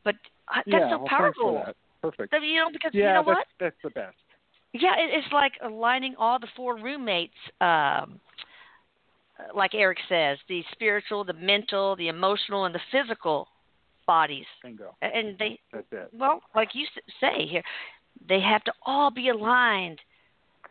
but 0.04 0.14
uh, 0.48 0.60
that's 0.66 0.66
yeah, 0.66 0.90
so 0.90 0.98
well, 0.98 1.08
powerful 1.08 1.62
that. 1.64 1.74
Perfect. 2.00 2.32
Mean, 2.32 2.44
you 2.44 2.60
know 2.60 2.68
because 2.72 2.92
yeah, 2.94 3.08
you 3.08 3.12
know 3.14 3.24
that's, 3.26 3.38
what 3.38 3.46
that's 3.58 3.76
the 3.82 3.90
best. 3.90 4.16
Yeah, 4.72 4.94
it, 4.98 5.10
it's 5.12 5.32
like 5.32 5.52
aligning 5.64 6.14
all 6.16 6.38
the 6.38 6.46
four 6.54 6.76
roommates, 6.76 7.34
um, 7.60 8.20
like 9.54 9.74
Erik 9.74 9.98
says, 10.08 10.38
the 10.48 10.62
spiritual, 10.72 11.24
the 11.24 11.32
mental, 11.34 11.96
the 11.96 12.08
emotional, 12.08 12.64
and 12.64 12.74
the 12.74 12.80
physical 12.90 13.48
bodies. 14.06 14.46
Bingo. 14.62 14.96
And 15.02 15.38
they, 15.38 15.58
That's 15.72 15.86
it. 15.92 16.08
well, 16.12 16.40
like 16.54 16.70
you 16.74 16.86
say 17.20 17.46
here, 17.46 17.62
they 18.28 18.40
have 18.40 18.64
to 18.64 18.72
all 18.86 19.10
be 19.10 19.28
aligned 19.28 20.00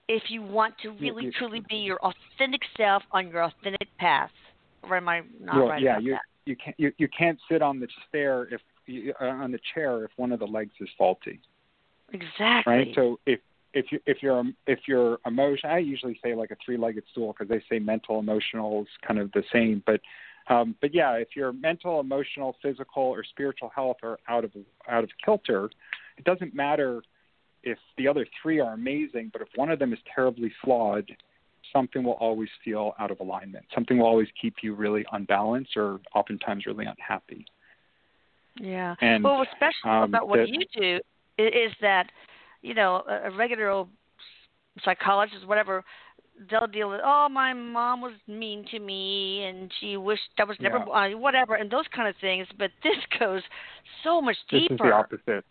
if 0.07 0.23
you 0.29 0.41
want 0.41 0.73
to 0.83 0.89
really 0.91 1.25
you- 1.25 1.31
truly 1.31 1.61
be 1.69 1.77
your 1.77 1.99
authentic 1.99 2.61
self 2.75 3.03
on 3.11 3.29
your 3.29 3.43
authentic 3.43 3.87
path. 3.99 4.31
Or 4.83 4.97
am 4.97 5.09
I 5.09 5.21
not 5.39 5.57
Well, 5.57 5.67
right 5.69 5.81
yeah, 5.81 5.97
you 5.99 6.11
that? 6.11 6.21
you 6.45 6.55
can't 6.55 6.75
you, 6.79 6.91
you 6.97 7.07
can't 7.09 7.37
sit 7.51 7.61
on 7.61 7.79
the 7.79 7.87
stair 8.07 8.47
if 8.53 8.61
you, 8.85 9.13
uh, 9.19 9.25
on 9.25 9.51
the 9.51 9.59
chair 9.73 10.05
if 10.05 10.11
one 10.15 10.31
of 10.31 10.39
the 10.39 10.45
legs 10.45 10.71
is 10.79 10.87
faulty, 10.97 11.41
Exactly. 12.13 12.73
right? 12.73 12.87
So 12.95 13.19
if 13.25 13.39
if 13.77 13.91
you 13.91 13.99
if 14.05 14.17
you're 14.21 14.43
if 14.65 14.79
your 14.87 15.19
emotion, 15.25 15.69
I 15.69 15.77
usually 15.77 16.19
say 16.23 16.35
like 16.35 16.51
a 16.51 16.57
three-legged 16.63 17.03
stool 17.11 17.33
because 17.33 17.49
they 17.49 17.63
say 17.69 17.79
mental, 17.79 18.19
emotional 18.19 18.81
is 18.81 18.87
kind 19.05 19.19
of 19.19 19.31
the 19.33 19.43
same, 19.53 19.83
but 19.85 20.01
um, 20.49 20.75
but 20.81 20.93
yeah, 20.93 21.13
if 21.13 21.35
your 21.35 21.51
mental, 21.51 21.99
emotional, 21.99 22.55
physical, 22.61 23.03
or 23.03 23.23
spiritual 23.23 23.69
health 23.75 23.97
are 24.03 24.17
out 24.27 24.43
of 24.43 24.51
out 24.89 25.03
of 25.03 25.09
kilter, 25.23 25.69
it 26.17 26.23
doesn't 26.23 26.55
matter 26.55 27.01
if 27.63 27.77
the 27.97 28.07
other 28.07 28.25
three 28.41 28.59
are 28.59 28.73
amazing, 28.73 29.29
but 29.31 29.41
if 29.41 29.49
one 29.55 29.69
of 29.69 29.77
them 29.79 29.93
is 29.93 29.99
terribly 30.13 30.51
flawed, 30.63 31.09
something 31.73 32.03
will 32.03 32.13
always 32.13 32.49
feel 32.63 32.93
out 32.97 33.11
of 33.11 33.19
alignment. 33.19 33.65
Something 33.75 33.97
will 33.99 34.07
always 34.07 34.29
keep 34.41 34.55
you 34.63 34.73
really 34.73 35.05
unbalanced 35.11 35.75
or 35.75 35.99
oftentimes 36.15 36.65
really 36.65 36.85
unhappy. 36.85 37.45
Yeah. 38.55 38.95
And 39.01 39.23
well, 39.23 39.37
what's 39.39 39.51
special 39.51 39.89
um, 39.89 40.03
about 40.03 40.29
what 40.29 40.39
the- 40.39 40.49
you 40.49 40.61
do 40.73 40.99
is 41.37 41.71
that, 41.81 42.07
you 42.67 42.73
know, 42.73 43.03
a, 43.09 43.29
a 43.29 43.35
regular 43.35 43.69
old 43.69 43.87
psychologist, 44.83 45.47
whatever, 45.47 45.83
they'll 46.51 46.67
deal 46.67 46.89
with, 46.89 46.99
oh, 47.03 47.27
my 47.31 47.53
mom 47.53 48.01
was 48.01 48.13
mean 48.27 48.65
to 48.71 48.79
me 48.79 49.45
and 49.45 49.71
she 49.79 49.97
wished 49.97 50.21
I 50.37 50.43
was 50.43 50.57
never, 50.59 50.83
Yeah. 50.85 51.15
uh, 51.15 51.17
whatever, 51.17 51.55
and 51.55 51.71
those 51.71 51.85
kind 51.95 52.07
of 52.07 52.15
things. 52.19 52.47
But 52.57 52.71
this 52.83 52.97
goes 53.19 53.41
so 54.03 54.21
much 54.21 54.37
deeper 54.49 54.73
this 54.73 54.85
is 54.85 54.89
the 54.89 54.91
opposite. 54.91 55.45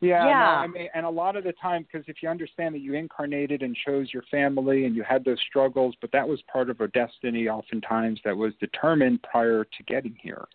Yeah, 0.00 0.26
Yeah. 0.26 0.38
No, 0.38 0.44
I 0.46 0.66
mean, 0.66 0.88
and 0.94 1.06
a 1.06 1.10
lot 1.10 1.36
of 1.36 1.44
the 1.44 1.52
time, 1.52 1.86
because 1.90 2.06
if 2.08 2.22
you 2.22 2.28
understand 2.28 2.74
that 2.74 2.80
you 2.80 2.94
incarnated 2.94 3.62
and 3.62 3.76
chose 3.86 4.08
your 4.12 4.24
family 4.30 4.86
and 4.86 4.96
you 4.96 5.02
had 5.02 5.24
those 5.24 5.38
struggles, 5.48 5.94
but 6.00 6.10
that 6.12 6.26
was 6.26 6.40
part 6.52 6.68
of 6.68 6.80
a 6.80 6.88
destiny, 6.88 7.48
oftentimes 7.48 8.18
that 8.24 8.36
was 8.36 8.52
determined 8.60 9.22
prior 9.22 9.64
to 9.64 9.82
getting 9.86 10.16
here. 10.20 10.46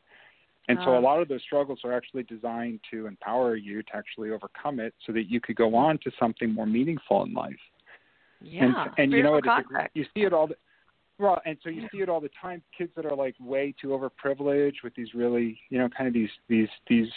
And 0.67 0.79
so 0.83 0.97
a 0.97 0.99
lot 0.99 1.21
of 1.21 1.27
those 1.27 1.41
struggles 1.43 1.79
are 1.83 1.93
actually 1.93 2.23
designed 2.23 2.79
to 2.91 3.05
empower 3.05 3.55
you 3.55 3.83
to 3.83 3.95
actually 3.95 4.31
overcome 4.31 4.79
it, 4.79 4.93
so 5.05 5.11
that 5.13 5.29
you 5.29 5.39
could 5.39 5.55
go 5.55 5.75
on 5.75 5.99
to 5.99 6.11
something 6.19 6.51
more 6.51 6.65
meaningful 6.65 7.23
in 7.23 7.33
life. 7.33 7.55
Yeah. 8.41 8.65
and 8.65 8.75
and 8.97 9.11
you 9.11 9.23
know 9.23 9.39
spiritual 9.39 9.63
It's 9.75 9.95
a- 9.95 9.99
You 9.99 10.05
see 10.15 10.23
it 10.23 10.33
all 10.33 10.47
the 10.47 10.55
well, 11.17 11.41
and 11.45 11.57
so 11.63 11.69
you 11.69 11.83
Yeah. 11.83 11.87
see 11.91 12.01
it 12.01 12.09
all 12.09 12.19
the 12.19 12.29
time. 12.41 12.61
Kids 12.77 12.91
that 12.95 13.05
are 13.05 13.15
like 13.15 13.35
way 13.39 13.73
too 13.79 13.89
overprivileged 13.89 14.83
with 14.83 14.93
these 14.95 15.13
really, 15.13 15.59
you 15.69 15.77
know, 15.77 15.87
kind 15.87 16.07
of 16.07 16.13
these 16.13 16.29
these 16.49 16.67
these 16.87 17.09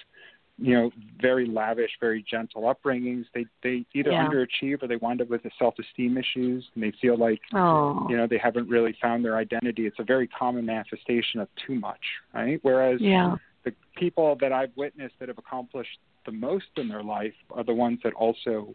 you 0.60 0.74
know, 0.74 0.90
very 1.20 1.46
lavish, 1.46 1.92
very 2.00 2.24
gentle 2.28 2.62
upbringings. 2.62 3.26
They 3.32 3.46
they 3.62 3.86
either 3.94 4.10
Yeah. 4.10 4.26
underachieve 4.26 4.82
or 4.82 4.88
they 4.88 4.96
wind 4.96 5.20
up 5.20 5.28
with 5.28 5.44
the 5.44 5.50
self-esteem 5.58 6.18
issues, 6.18 6.68
and 6.74 6.82
they 6.82 6.90
feel 7.00 7.16
like 7.16 7.40
Oh. 7.52 8.06
you 8.10 8.16
know 8.16 8.26
they 8.26 8.38
haven't 8.38 8.68
really 8.68 8.92
found 9.00 9.24
their 9.24 9.36
identity. 9.36 9.86
It's 9.86 9.98
a 10.00 10.04
very 10.04 10.26
common 10.26 10.66
manifestation 10.66 11.40
of 11.40 11.48
too 11.54 11.76
much, 11.76 12.00
right? 12.34 12.58
Whereas 12.62 13.00
Yeah. 13.00 13.36
the 13.62 13.72
people 13.96 14.34
that 14.36 14.52
I've 14.52 14.76
witnessed 14.76 15.18
that 15.20 15.28
have 15.28 15.38
accomplished 15.38 15.98
the 16.24 16.32
most 16.32 16.66
in 16.76 16.88
their 16.88 17.02
life 17.02 17.34
are 17.52 17.62
the 17.62 17.74
ones 17.74 18.00
that 18.02 18.14
also 18.14 18.74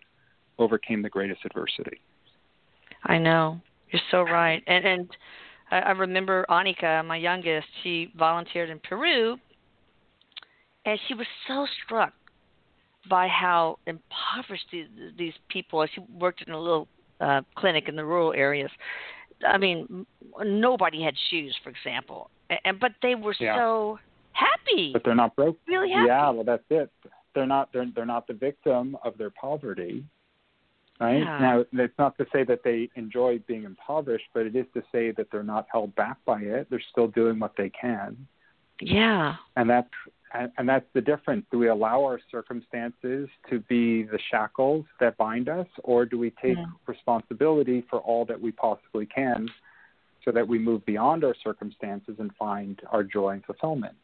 overcame 0.60 1.02
the 1.02 1.10
greatest 1.10 1.43
adversity. 1.46 2.00
I 3.04 3.17
know. 3.17 3.60
You're 3.89 4.02
so 4.10 4.22
right. 4.22 4.63
And 4.67 4.86
and 4.86 5.17
I, 5.72 5.80
I 5.80 5.91
remember 5.91 6.46
Anika, 6.50 7.06
my 7.06 7.17
youngest, 7.17 7.67
she 7.82 8.12
volunteered 8.15 8.69
in 8.69 8.80
Peru 8.80 9.38
and 10.86 11.00
she 11.08 11.13
was 11.13 11.28
so 11.48 11.65
struck 11.86 12.13
by 13.10 13.28
how 13.28 13.80
impoverished 13.86 14.65
these, 14.72 14.88
these 15.17 15.34
people 15.50 15.82
are. 15.82 15.89
She 15.93 16.02
worked 16.17 16.41
in 16.46 16.54
a 16.54 16.60
little 16.60 16.88
uh, 17.19 17.41
clinic 17.56 17.88
in 17.89 17.96
the 17.96 18.06
rural 18.06 18.34
areas. 18.34 18.72
I 19.48 19.58
mean, 19.58 20.06
nobody 20.43 21.02
had 21.04 21.15
shoes, 21.30 21.56
for 21.63 21.69
example, 21.69 22.30
and 22.65 22.80
but 22.80 22.91
they 23.02 23.15
were 23.15 23.36
Yeah. 23.39 23.58
so 23.58 24.00
happy, 24.32 24.91
But 24.93 25.04
they're 25.04 25.15
not 25.15 25.36
broke. 25.36 25.58
really 25.67 25.91
happy. 25.91 26.08
Yeah, 26.08 26.30
well, 26.30 26.43
that's 26.46 26.63
it. 26.69 26.89
They're 27.36 27.46
not. 27.46 27.74
They're 27.74 27.86
they're 27.93 28.06
not 28.06 28.28
the 28.28 28.34
victim 28.34 28.96
of 29.04 29.17
their 29.17 29.32
poverty, 29.32 30.06
right? 31.00 31.17
Yeah. 31.17 31.39
Now, 31.39 31.65
it's 31.74 31.98
not 31.98 32.15
to 32.19 32.26
say 32.32 32.43
that 32.46 32.63
they 32.63 32.89
enjoy 32.96 33.39
being 33.48 33.63
impoverished, 33.63 34.28
but 34.34 34.46
it 34.46 34.56
is 34.56 34.65
to 34.76 34.84
say 34.91 35.12
that 35.12 35.28
they're 35.32 35.43
not 35.43 35.67
held 35.72 35.93
back 35.96 36.17
by 36.26 36.39
it. 36.41 36.67
They're 36.69 36.82
still 36.91 37.08
doing 37.08 37.39
what 37.39 37.54
they 37.58 37.69
can, 37.69 38.28
yeah, 38.80 39.36
and 39.58 39.69
that's 39.69 39.89
and, 40.34 40.52
and 40.58 40.67
that's 40.67 40.86
the 40.93 41.02
difference. 41.02 41.46
Do 41.52 41.60
we 41.60 41.67
allow 41.67 42.04
our 42.04 42.19
circumstances 42.32 43.30
to 43.50 43.60
be 43.69 44.04
the 44.04 44.19
shackles 44.32 44.86
that 45.00 45.15
bind 45.17 45.50
us, 45.50 45.67
or 45.84 46.06
do 46.06 46.17
we 46.17 46.32
take 46.41 46.58
Yeah. 46.58 46.65
responsibility 46.88 47.82
for 47.89 48.00
all 48.00 48.26
that 48.26 48.39
we 48.39 48.52
possibly 48.52 49.06
can, 49.06 49.50
so 50.26 50.32
that 50.32 50.48
we 50.48 50.58
move 50.58 50.86
beyond 50.86 51.24
our 51.24 51.36
circumstances 51.43 52.15
and 52.19 52.36
find 52.36 52.82
our 52.91 53.04
joy 53.04 53.30
and 53.30 53.46
fulfillment? 53.46 53.96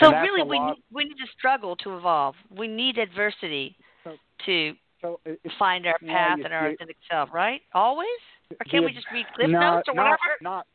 So 0.00 0.12
And 0.12 0.22
really, 0.22 0.42
we 0.42 0.58
we 0.92 1.04
need 1.04 1.18
to 1.18 1.26
struggle 1.36 1.76
to 1.76 1.96
evolve. 1.96 2.36
We 2.50 2.68
need 2.68 2.98
adversity 2.98 3.76
So- 4.04 4.16
to 4.46 4.76
So 5.00 5.20
find 5.58 5.86
our 5.86 5.98
path 5.98 6.38
you 6.38 6.44
and 6.44 6.52
our 6.52 6.68
authentic 6.68 6.96
self, 7.08 7.32
right? 7.32 7.62
Always? 7.72 8.08
Or 8.50 8.64
can't 8.64 8.84
we 8.84 8.92
just 8.92 9.06
read 9.12 9.26
cliff 9.34 9.48
no, 9.48 9.60
notes 9.60 9.88
or 9.88 9.94
not, 9.94 10.02
whatever? 10.04 10.38
Not 10.40 10.66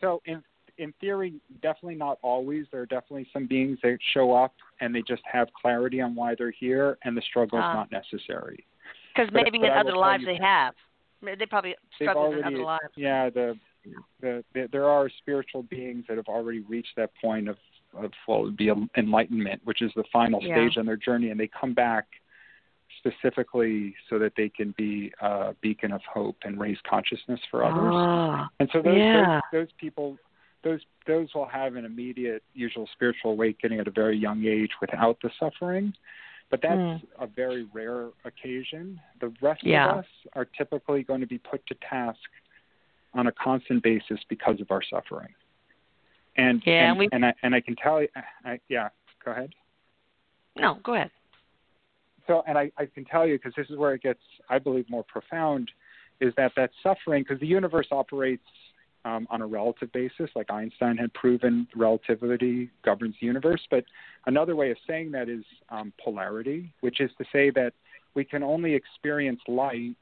so 0.00 0.20
in 0.24 0.42
in 0.80 0.92
theory, 1.00 1.34
definitely 1.62 1.94
not 1.94 2.18
always. 2.22 2.64
There 2.72 2.80
are 2.80 2.86
definitely 2.86 3.28
some 3.32 3.46
beings 3.46 3.78
that 3.82 3.98
show 4.14 4.32
up 4.32 4.54
and 4.80 4.94
they 4.94 5.02
just 5.02 5.22
have 5.30 5.48
clarity 5.52 6.00
on 6.00 6.14
why 6.14 6.34
they're 6.36 6.50
here, 6.50 6.98
and 7.04 7.16
the 7.16 7.20
struggle 7.22 7.58
is 7.58 7.64
Ah. 7.66 7.74
not 7.74 7.92
necessary. 7.92 8.64
Because 9.14 9.30
maybe 9.32 9.58
but 9.58 9.66
in 9.66 9.72
other 9.72 9.96
lives 9.96 10.22
you- 10.22 10.26
they 10.26 10.36
have. 10.42 10.74
They 11.22 11.44
probably 11.46 11.76
struggled 11.94 12.36
in 12.38 12.44
other 12.44 12.62
lives. 12.62 12.92
yeah, 12.96 13.28
the, 13.28 13.58
the, 14.20 14.42
the 14.54 14.68
there 14.72 14.88
are 14.88 15.08
spiritual 15.10 15.62
beings 15.64 16.06
that 16.08 16.16
have 16.16 16.28
already 16.28 16.60
reached 16.60 16.96
that 16.96 17.10
point 17.20 17.48
of 17.48 17.58
of 17.92 18.04
it 18.04 18.12
would 18.28 18.56
be 18.56 18.70
enlightenment, 18.96 19.60
which 19.64 19.82
is 19.82 19.92
the 19.96 20.04
final 20.12 20.40
Yeah. 20.42 20.54
stage 20.54 20.78
on 20.78 20.86
their 20.86 20.96
journey, 20.96 21.30
and 21.30 21.38
they 21.40 21.48
come 21.48 21.74
back 21.74 22.06
specifically 22.98 23.94
so 24.08 24.18
that 24.18 24.32
they 24.36 24.48
can 24.48 24.70
be 24.78 25.12
a 25.20 25.54
beacon 25.60 25.92
of 25.92 26.00
hope 26.04 26.36
and 26.44 26.58
raise 26.60 26.78
consciousness 26.88 27.40
for 27.50 27.64
others. 27.64 27.92
Ah, 27.92 28.48
And 28.60 28.70
so 28.72 28.80
those, 28.80 28.96
Yeah. 28.96 29.40
those 29.52 29.66
those 29.66 29.72
people 29.72 30.16
those 30.62 30.80
those 31.06 31.28
will 31.34 31.46
have 31.46 31.76
an 31.76 31.84
immediate 31.84 32.42
usual 32.54 32.88
spiritual 32.92 33.32
awakening 33.32 33.80
at 33.80 33.88
a 33.88 33.90
very 33.90 34.16
young 34.16 34.44
age 34.44 34.70
without 34.80 35.18
the 35.22 35.30
suffering. 35.38 35.92
But 36.50 36.60
that's 36.62 36.78
Mm. 36.78 37.02
a 37.20 37.26
very 37.28 37.62
rare 37.72 38.08
occasion. 38.24 39.00
The 39.20 39.28
rest 39.40 39.62
Yeah. 39.62 39.88
of 39.90 39.98
us 39.98 40.06
are 40.34 40.44
typically 40.44 41.02
going 41.04 41.20
to 41.20 41.26
be 41.26 41.38
put 41.38 41.64
to 41.66 41.74
task 41.76 42.18
on 43.14 43.28
a 43.28 43.32
constant 43.32 43.82
basis 43.82 44.18
because 44.28 44.60
of 44.60 44.70
our 44.70 44.82
suffering. 44.82 45.32
And 46.36 46.62
Yeah, 46.66 46.90
and, 46.90 46.98
we- 46.98 47.08
and 47.12 47.24
I 47.26 47.34
and 47.42 47.54
I 47.54 47.60
can 47.60 47.76
tell 47.76 48.02
you 48.02 48.08
I, 48.44 48.60
yeah, 48.68 48.88
go 49.24 49.30
ahead. 49.32 49.54
no, 50.56 50.74
go 50.82 50.94
ahead. 50.94 51.10
so 52.26 52.42
and 52.46 52.56
I, 52.58 52.70
I 52.76 52.86
can 52.86 53.04
tell 53.04 53.26
you 53.26 53.36
because 53.38 53.54
this 53.54 53.68
is 53.70 53.76
where 53.76 53.94
it 53.94 54.02
gets 54.02 54.20
i 54.48 54.58
believe 54.58 54.88
more 54.90 55.02
profound 55.04 55.70
is 56.20 56.32
that 56.36 56.52
that 56.54 56.70
suffering 56.82 57.22
because 57.22 57.40
the 57.40 57.46
universe 57.46 57.88
operates 57.90 58.46
um, 59.04 59.26
on 59.30 59.42
a 59.42 59.46
relative 59.46 59.90
basis 59.92 60.30
like 60.34 60.50
einstein 60.50 60.96
had 60.96 61.12
proven 61.14 61.66
relativity 61.76 62.70
governs 62.84 63.14
the 63.20 63.26
universe 63.26 63.62
but 63.70 63.84
another 64.26 64.56
way 64.56 64.70
of 64.70 64.76
saying 64.86 65.10
that 65.10 65.28
is 65.28 65.44
um, 65.70 65.92
polarity 66.02 66.72
which 66.80 67.00
is 67.00 67.10
to 67.18 67.24
say 67.32 67.50
that 67.50 67.72
we 68.14 68.24
can 68.24 68.42
only 68.42 68.74
experience 68.74 69.40
light 69.48 69.94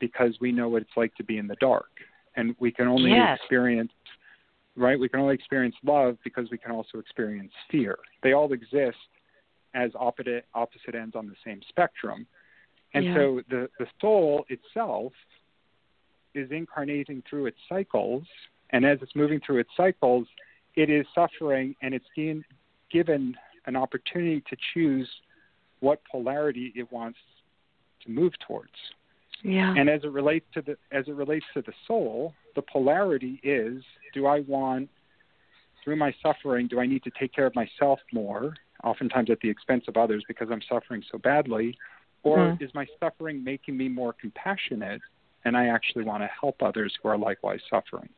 because 0.00 0.34
we 0.40 0.50
know 0.52 0.68
what 0.68 0.82
it's 0.82 0.96
like 0.96 1.14
to 1.14 1.24
be 1.24 1.38
in 1.38 1.46
the 1.46 1.56
dark 1.56 1.90
and 2.36 2.54
we 2.58 2.70
can 2.70 2.88
only 2.88 3.10
Yes. 3.10 3.38
experience 3.40 3.92
right 4.76 4.98
we 4.98 5.08
can 5.08 5.20
only 5.20 5.34
experience 5.34 5.74
love 5.84 6.16
because 6.24 6.50
we 6.50 6.58
can 6.58 6.70
also 6.70 6.98
experience 6.98 7.52
fear 7.70 7.98
they 8.22 8.32
all 8.32 8.52
exist 8.52 8.96
as 9.74 9.90
opposite 9.98 10.44
opposite 10.54 10.94
ends 10.94 11.14
on 11.16 11.26
the 11.26 11.34
same 11.44 11.60
spectrum. 11.68 12.26
And 12.94 13.04
Yeah. 13.04 13.14
so 13.14 13.42
the, 13.48 13.70
the 13.78 13.86
soul 14.00 14.44
itself 14.48 15.12
is 16.34 16.50
incarnating 16.50 17.22
through 17.28 17.46
its 17.46 17.58
cycles, 17.68 18.24
and 18.70 18.84
as 18.84 18.98
it's 19.02 19.14
moving 19.14 19.40
through 19.44 19.58
its 19.58 19.70
cycles, 19.76 20.26
it 20.74 20.88
is 20.90 21.06
suffering 21.14 21.74
and 21.82 21.94
it's 21.94 22.06
being 22.16 22.44
given 22.90 23.36
an 23.66 23.76
opportunity 23.76 24.42
to 24.48 24.56
choose 24.72 25.08
what 25.80 26.00
polarity 26.10 26.72
it 26.74 26.90
wants 26.92 27.18
to 28.04 28.10
move 28.10 28.32
towards. 28.46 28.72
Yeah. 29.42 29.74
And 29.76 29.90
as 29.90 30.04
it 30.04 30.12
relates 30.12 30.46
to 30.54 30.62
the 30.62 30.76
as 30.92 31.08
it 31.08 31.14
relates 31.14 31.44
to 31.54 31.62
the 31.62 31.72
soul, 31.86 32.32
the 32.54 32.62
polarity 32.62 33.40
is 33.42 33.82
do 34.14 34.26
I 34.26 34.40
want 34.40 34.88
through 35.82 35.96
my 35.96 36.14
suffering, 36.22 36.68
do 36.68 36.78
I 36.78 36.86
need 36.86 37.02
to 37.02 37.10
take 37.18 37.32
care 37.32 37.46
of 37.46 37.54
myself 37.56 37.98
more, 38.12 38.54
oftentimes 38.84 39.30
at 39.30 39.40
the 39.40 39.50
expense 39.50 39.84
of 39.88 39.96
others 39.96 40.22
because 40.28 40.48
I'm 40.50 40.62
suffering 40.68 41.02
so 41.10 41.18
badly? 41.18 41.76
Or 42.22 42.38
Mm. 42.38 42.62
is 42.62 42.72
my 42.72 42.86
suffering 43.00 43.42
making 43.42 43.76
me 43.76 43.88
more 43.88 44.12
compassionate 44.12 45.02
and 45.44 45.56
I 45.56 45.66
actually 45.66 46.04
want 46.04 46.22
to 46.22 46.30
help 46.40 46.62
others 46.62 46.92
who 47.02 47.08
are 47.08 47.18
likewise 47.18 47.60
suffering? 47.70 48.08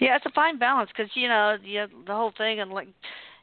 Yeah, 0.00 0.16
it's 0.16 0.26
a 0.26 0.30
fine 0.30 0.58
balance 0.58 0.90
because 0.96 1.10
you 1.14 1.28
know 1.28 1.56
the 1.62 1.86
the 2.06 2.12
whole 2.14 2.32
thing 2.36 2.60
and 2.60 2.70
like 2.70 2.88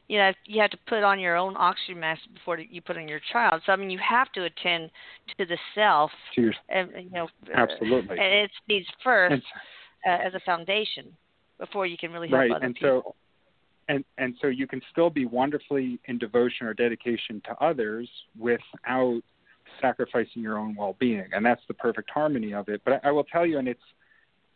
you 0.08 0.18
know 0.18 0.32
you 0.46 0.60
have 0.60 0.70
to 0.70 0.78
put 0.86 1.02
on 1.02 1.18
your 1.20 1.36
own 1.36 1.54
oxygen 1.56 2.00
mask 2.00 2.22
before 2.32 2.58
you 2.58 2.80
put 2.80 2.96
on 2.96 3.08
your 3.08 3.20
child. 3.32 3.62
So 3.66 3.72
I 3.72 3.76
mean 3.76 3.90
you 3.90 3.98
have 3.98 4.32
to 4.32 4.44
attend 4.44 4.90
to 5.38 5.44
the 5.44 5.58
self 5.74 6.10
To 6.34 6.40
your, 6.42 6.54
and 6.68 6.90
you 6.96 7.10
know 7.10 7.28
uh, 7.54 7.58
Absolutely. 7.58 8.18
and 8.18 8.34
it 8.34 8.50
needs 8.68 8.86
first 9.04 9.32
and, 9.32 9.42
uh, 10.06 10.26
as 10.26 10.34
a 10.34 10.40
foundation 10.40 11.12
before 11.58 11.86
you 11.86 11.96
can 11.98 12.12
really 12.12 12.28
help 12.28 12.40
right. 12.40 12.52
other 12.52 12.64
And 12.64 12.74
people. 12.74 13.02
so 13.04 13.14
and 13.88 14.04
and 14.18 14.34
so 14.40 14.48
you 14.48 14.66
can 14.66 14.80
still 14.90 15.10
be 15.10 15.26
wonderfully 15.26 16.00
in 16.06 16.18
devotion 16.18 16.66
or 16.66 16.74
dedication 16.74 17.42
to 17.44 17.54
others 17.64 18.08
without 18.38 19.20
sacrificing 19.80 20.42
your 20.42 20.58
own 20.58 20.74
well-being 20.74 21.28
and 21.32 21.44
that's 21.44 21.62
the 21.68 21.74
perfect 21.74 22.10
harmony 22.10 22.52
of 22.52 22.68
it 22.68 22.80
but 22.84 23.00
I, 23.04 23.08
I 23.08 23.10
will 23.12 23.24
tell 23.24 23.46
you 23.46 23.58
and 23.58 23.68
it's 23.68 23.80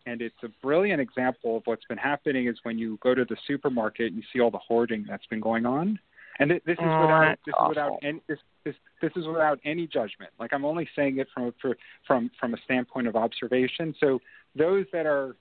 and 0.07 0.23
it's 0.23 0.37
a 0.43 0.49
brilliant 0.63 1.01
example 1.01 1.59
of 1.59 1.63
what's 1.67 1.85
been 1.87 1.99
happening 1.99 2.49
is 2.49 2.57
when 2.63 2.79
you 2.79 2.99
go 3.03 3.15
to 3.15 3.25
the 3.25 3.37
supermarket 3.47 4.07
and 4.13 4.17
you 4.17 4.23
see 4.33 4.41
all 4.41 4.51
the 4.51 4.59
hoarding 4.59 5.05
that's 5.09 5.27
been 5.27 5.41
going 5.41 5.67
on 5.67 5.99
and 6.39 6.51
th- 6.51 6.63
this 6.65 6.75
is 6.75 6.85
Oh, 6.85 7.01
without 7.03 7.39
this 7.47 7.55
is 7.55 7.69
without 7.69 7.99
any 8.03 8.21
this, 8.29 8.39
this 8.65 8.75
this 9.03 9.13
is 9.17 9.27
without 9.27 9.59
any 9.65 9.87
judgment 9.87 10.31
like 10.39 10.53
i'm 10.53 10.65
only 10.65 10.89
saying 10.97 11.19
it 11.19 11.29
from 11.35 11.53
for, 11.61 11.77
from 12.07 12.31
from 12.39 12.55
a 12.55 12.59
standpoint 12.65 13.07
of 13.07 13.17
observation 13.17 13.95
so 14.01 14.21
those 14.57 14.87
that 14.93 15.07
are 15.07 15.37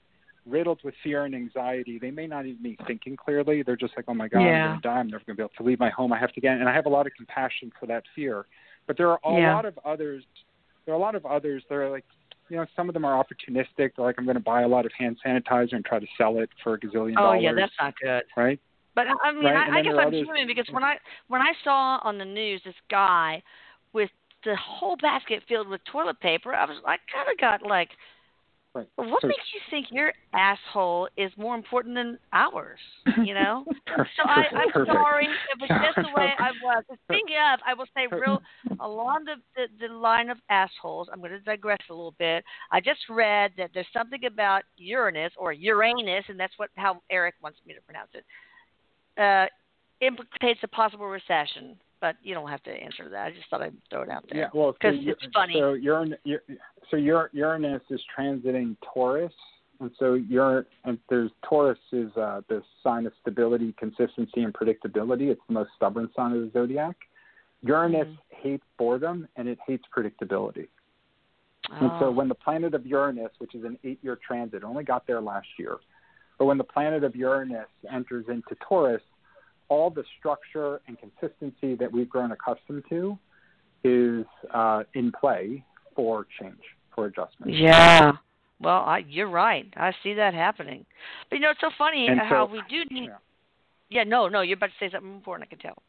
riddled 0.49 0.79
with 0.83 0.93
fear 1.03 1.25
and 1.25 1.35
anxiety, 1.35 1.99
they 1.99 2.11
may 2.11 2.27
not 2.27 2.45
even 2.45 2.61
be 2.61 2.77
thinking 2.87 3.15
clearly. 3.15 3.63
They're 3.63 3.75
just 3.75 3.93
like, 3.95 4.05
oh 4.07 4.13
my 4.13 4.27
God, 4.27 4.41
Yeah. 4.41 4.49
I'm 4.49 4.67
going 4.69 4.81
to 4.81 4.87
die. 4.87 4.93
I'm 4.99 5.07
never 5.07 5.23
going 5.25 5.35
to 5.35 5.41
be 5.41 5.43
able 5.43 5.53
to 5.57 5.63
leave 5.63 5.79
my 5.79 5.89
home. 5.89 6.13
I 6.13 6.19
have 6.19 6.33
to 6.33 6.41
get, 6.41 6.57
and 6.57 6.67
I 6.67 6.73
have 6.73 6.85
a 6.85 6.89
lot 6.89 7.05
of 7.05 7.13
compassion 7.15 7.71
for 7.79 7.85
that 7.87 8.03
fear. 8.15 8.45
But 8.89 8.97
there 8.97 9.11
are 9.11 9.19
a 9.23 9.39
Yeah. 9.39 9.53
lot 9.53 9.65
of 9.65 9.77
others. 9.85 10.23
There 10.85 10.95
are 10.95 10.97
a 10.97 10.99
lot 10.99 11.13
of 11.13 11.23
others 11.23 11.63
that 11.69 11.75
are 11.75 11.91
like, 11.91 12.05
you 12.49 12.57
know, 12.57 12.65
some 12.75 12.89
of 12.89 12.95
them 12.95 13.05
are 13.05 13.23
opportunistic. 13.23 13.67
They're 13.95 14.05
like, 14.05 14.15
I'm 14.17 14.25
going 14.25 14.33
to 14.35 14.39
buy 14.41 14.63
a 14.63 14.67
lot 14.67 14.87
of 14.87 14.91
hand 14.93 15.19
sanitizer 15.23 15.73
and 15.73 15.85
try 15.85 15.99
to 15.99 16.07
sell 16.17 16.39
it 16.39 16.49
for 16.63 16.73
a 16.73 16.79
gazillion 16.79 17.11
Oh 17.11 17.21
dollars. 17.21 17.37
Oh 17.37 17.41
yeah, 17.43 17.53
that's 17.53 17.73
not 17.79 17.93
good. 18.01 18.23
right. 18.35 18.59
But 18.95 19.05
I- 19.23 19.31
mean, 19.31 19.43
Right, 19.45 19.69
I, 19.69 19.77
I 19.77 19.81
guess 19.83 19.93
I'm 19.95 20.07
others- 20.07 20.25
human 20.25 20.47
because 20.47 20.67
when 20.71 20.83
I 20.83 20.97
when 21.27 21.39
I 21.39 21.53
saw 21.63 21.99
on 22.03 22.17
the 22.17 22.25
news 22.25 22.63
this 22.65 22.73
guy 22.89 23.43
with 23.93 24.09
the 24.43 24.55
whole 24.55 24.95
basket 24.97 25.43
filled 25.47 25.67
with 25.67 25.81
toilet 25.85 26.19
paper, 26.19 26.55
I 26.55 26.65
was 26.65 26.77
I 26.83 26.97
kind 27.13 27.29
of 27.31 27.37
got 27.37 27.61
like, 27.61 27.91
Right. 28.75 28.87
well, 28.97 29.09
what 29.09 29.21
So- 29.21 29.27
makes 29.27 29.43
you 29.53 29.59
think 29.71 29.87
your 29.91 30.13
asshole 30.33 31.09
is 31.17 31.31
more 31.37 31.55
important 31.55 31.95
than 31.95 32.19
ours? 32.33 32.79
You 33.23 33.33
know. 33.33 33.65
So 34.15 34.23
I, 34.25 34.43
I'm 34.55 34.71
Perfect. 34.71 34.91
sorry. 34.93 35.25
It 35.25 35.59
was 35.59 35.69
just 35.69 36.07
the 36.07 36.13
way 36.15 36.29
I 36.37 36.51
was. 36.63 36.83
Speaking 37.05 37.35
of, 37.53 37.59
I 37.65 37.73
will 37.73 37.87
say 37.95 38.07
real 38.07 38.41
along 38.79 39.25
the, 39.25 39.35
the 39.55 39.87
the 39.87 39.93
line 39.93 40.29
of 40.29 40.37
assholes. 40.49 41.09
I'm 41.11 41.19
going 41.19 41.31
to 41.31 41.39
digress 41.39 41.79
a 41.89 41.93
little 41.93 42.13
bit. 42.19 42.43
I 42.71 42.79
just 42.79 42.99
read 43.09 43.51
that 43.57 43.71
there's 43.73 43.87
something 43.91 44.23
about 44.25 44.63
Uranus 44.77 45.33
or 45.37 45.51
Uranus, 45.53 46.23
and 46.29 46.39
that's 46.39 46.53
what 46.57 46.69
how 46.75 47.01
Erik 47.09 47.35
wants 47.41 47.59
me 47.65 47.73
to 47.73 47.81
pronounce 47.81 48.11
it. 48.13 48.23
Uh, 49.21 49.47
implicates 50.05 50.59
a 50.63 50.67
possible 50.67 51.07
recession. 51.07 51.75
But 52.01 52.15
you 52.23 52.33
don't 52.33 52.49
have 52.49 52.63
to 52.63 52.71
answer 52.71 53.09
that. 53.09 53.27
I 53.27 53.31
just 53.31 53.49
thought 53.49 53.61
I'd 53.61 53.73
throw 53.89 54.03
it 54.03 54.09
out 54.09 54.25
there. 54.29 54.41
Yeah, 54.41 54.47
well, 54.53 54.71
because 54.73 54.95
so 55.03 55.11
it's 55.11 55.25
funny. 55.33 55.55
So 55.57 55.73
Uranus, 55.73 56.19
so 56.89 56.97
Uranus 56.97 57.81
is 57.89 58.01
transiting 58.17 58.75
Taurus, 58.93 59.33
and 59.79 59.91
so 59.99 60.13
Uranus, 60.15 60.65
and 60.85 60.97
there's 61.09 61.31
Taurus 61.47 61.79
is 61.91 62.11
uh, 62.17 62.41
the 62.49 62.61
sign 62.83 63.05
of 63.05 63.13
stability, 63.21 63.73
consistency, 63.77 64.41
and 64.41 64.53
predictability. 64.53 65.29
It's 65.29 65.41
the 65.47 65.53
most 65.53 65.71
stubborn 65.75 66.09
sign 66.15 66.33
of 66.33 66.41
the 66.41 66.51
zodiac. 66.51 66.95
Uranus 67.61 68.07
mm-hmm. 68.07 68.49
hates 68.49 68.63
boredom 68.77 69.27
and 69.35 69.47
it 69.47 69.57
hates 69.67 69.83
predictability. 69.95 70.67
And 71.71 71.91
so 71.99 72.05
Oh. 72.07 72.11
when 72.11 72.27
the 72.27 72.35
planet 72.35 72.73
of 72.73 72.85
Uranus, 72.85 73.31
which 73.37 73.53
is 73.53 73.63
an 73.63 73.77
eight-year 73.83 74.17
transit, 74.25 74.63
only 74.63 74.83
got 74.83 75.05
there 75.05 75.21
last 75.21 75.47
year, 75.57 75.77
but 76.37 76.45
when 76.45 76.57
the 76.57 76.63
planet 76.63 77.03
of 77.03 77.15
Uranus 77.15 77.67
enters 77.91 78.25
into 78.29 78.55
Taurus, 78.67 79.01
all 79.69 79.89
the 79.89 80.03
structure 80.17 80.81
and 80.87 80.97
consistency 80.99 81.75
that 81.75 81.91
we've 81.91 82.09
grown 82.09 82.31
accustomed 82.31 82.83
to 82.89 83.17
is 83.83 84.25
uh, 84.53 84.83
in 84.93 85.11
play 85.11 85.63
for 85.95 86.25
change, 86.41 86.59
for 86.93 87.05
adjustment. 87.05 87.53
Yeah. 87.53 88.13
Well, 88.59 88.79
I, 88.79 89.05
you're 89.07 89.29
right. 89.29 89.71
I 89.77 89.93
see 90.03 90.13
that 90.15 90.33
happening. 90.33 90.85
But 91.29 91.37
you 91.37 91.41
know, 91.43 91.51
it's 91.51 91.61
so 91.61 91.69
funny 91.77 92.07
And 92.07 92.19
how 92.19 92.47
so- 92.47 92.51
we 92.51 92.61
do 92.69 92.83
need. 92.93 93.07
Yeah. 93.07 93.17
Yeah. 93.89 94.03
No, 94.03 94.27
no. 94.27 94.41
You're 94.41 94.57
about 94.57 94.67
to 94.67 94.73
say 94.79 94.91
something 94.91 95.13
important. 95.13 95.47
I 95.47 95.55
can 95.55 95.59
tell. 95.59 95.81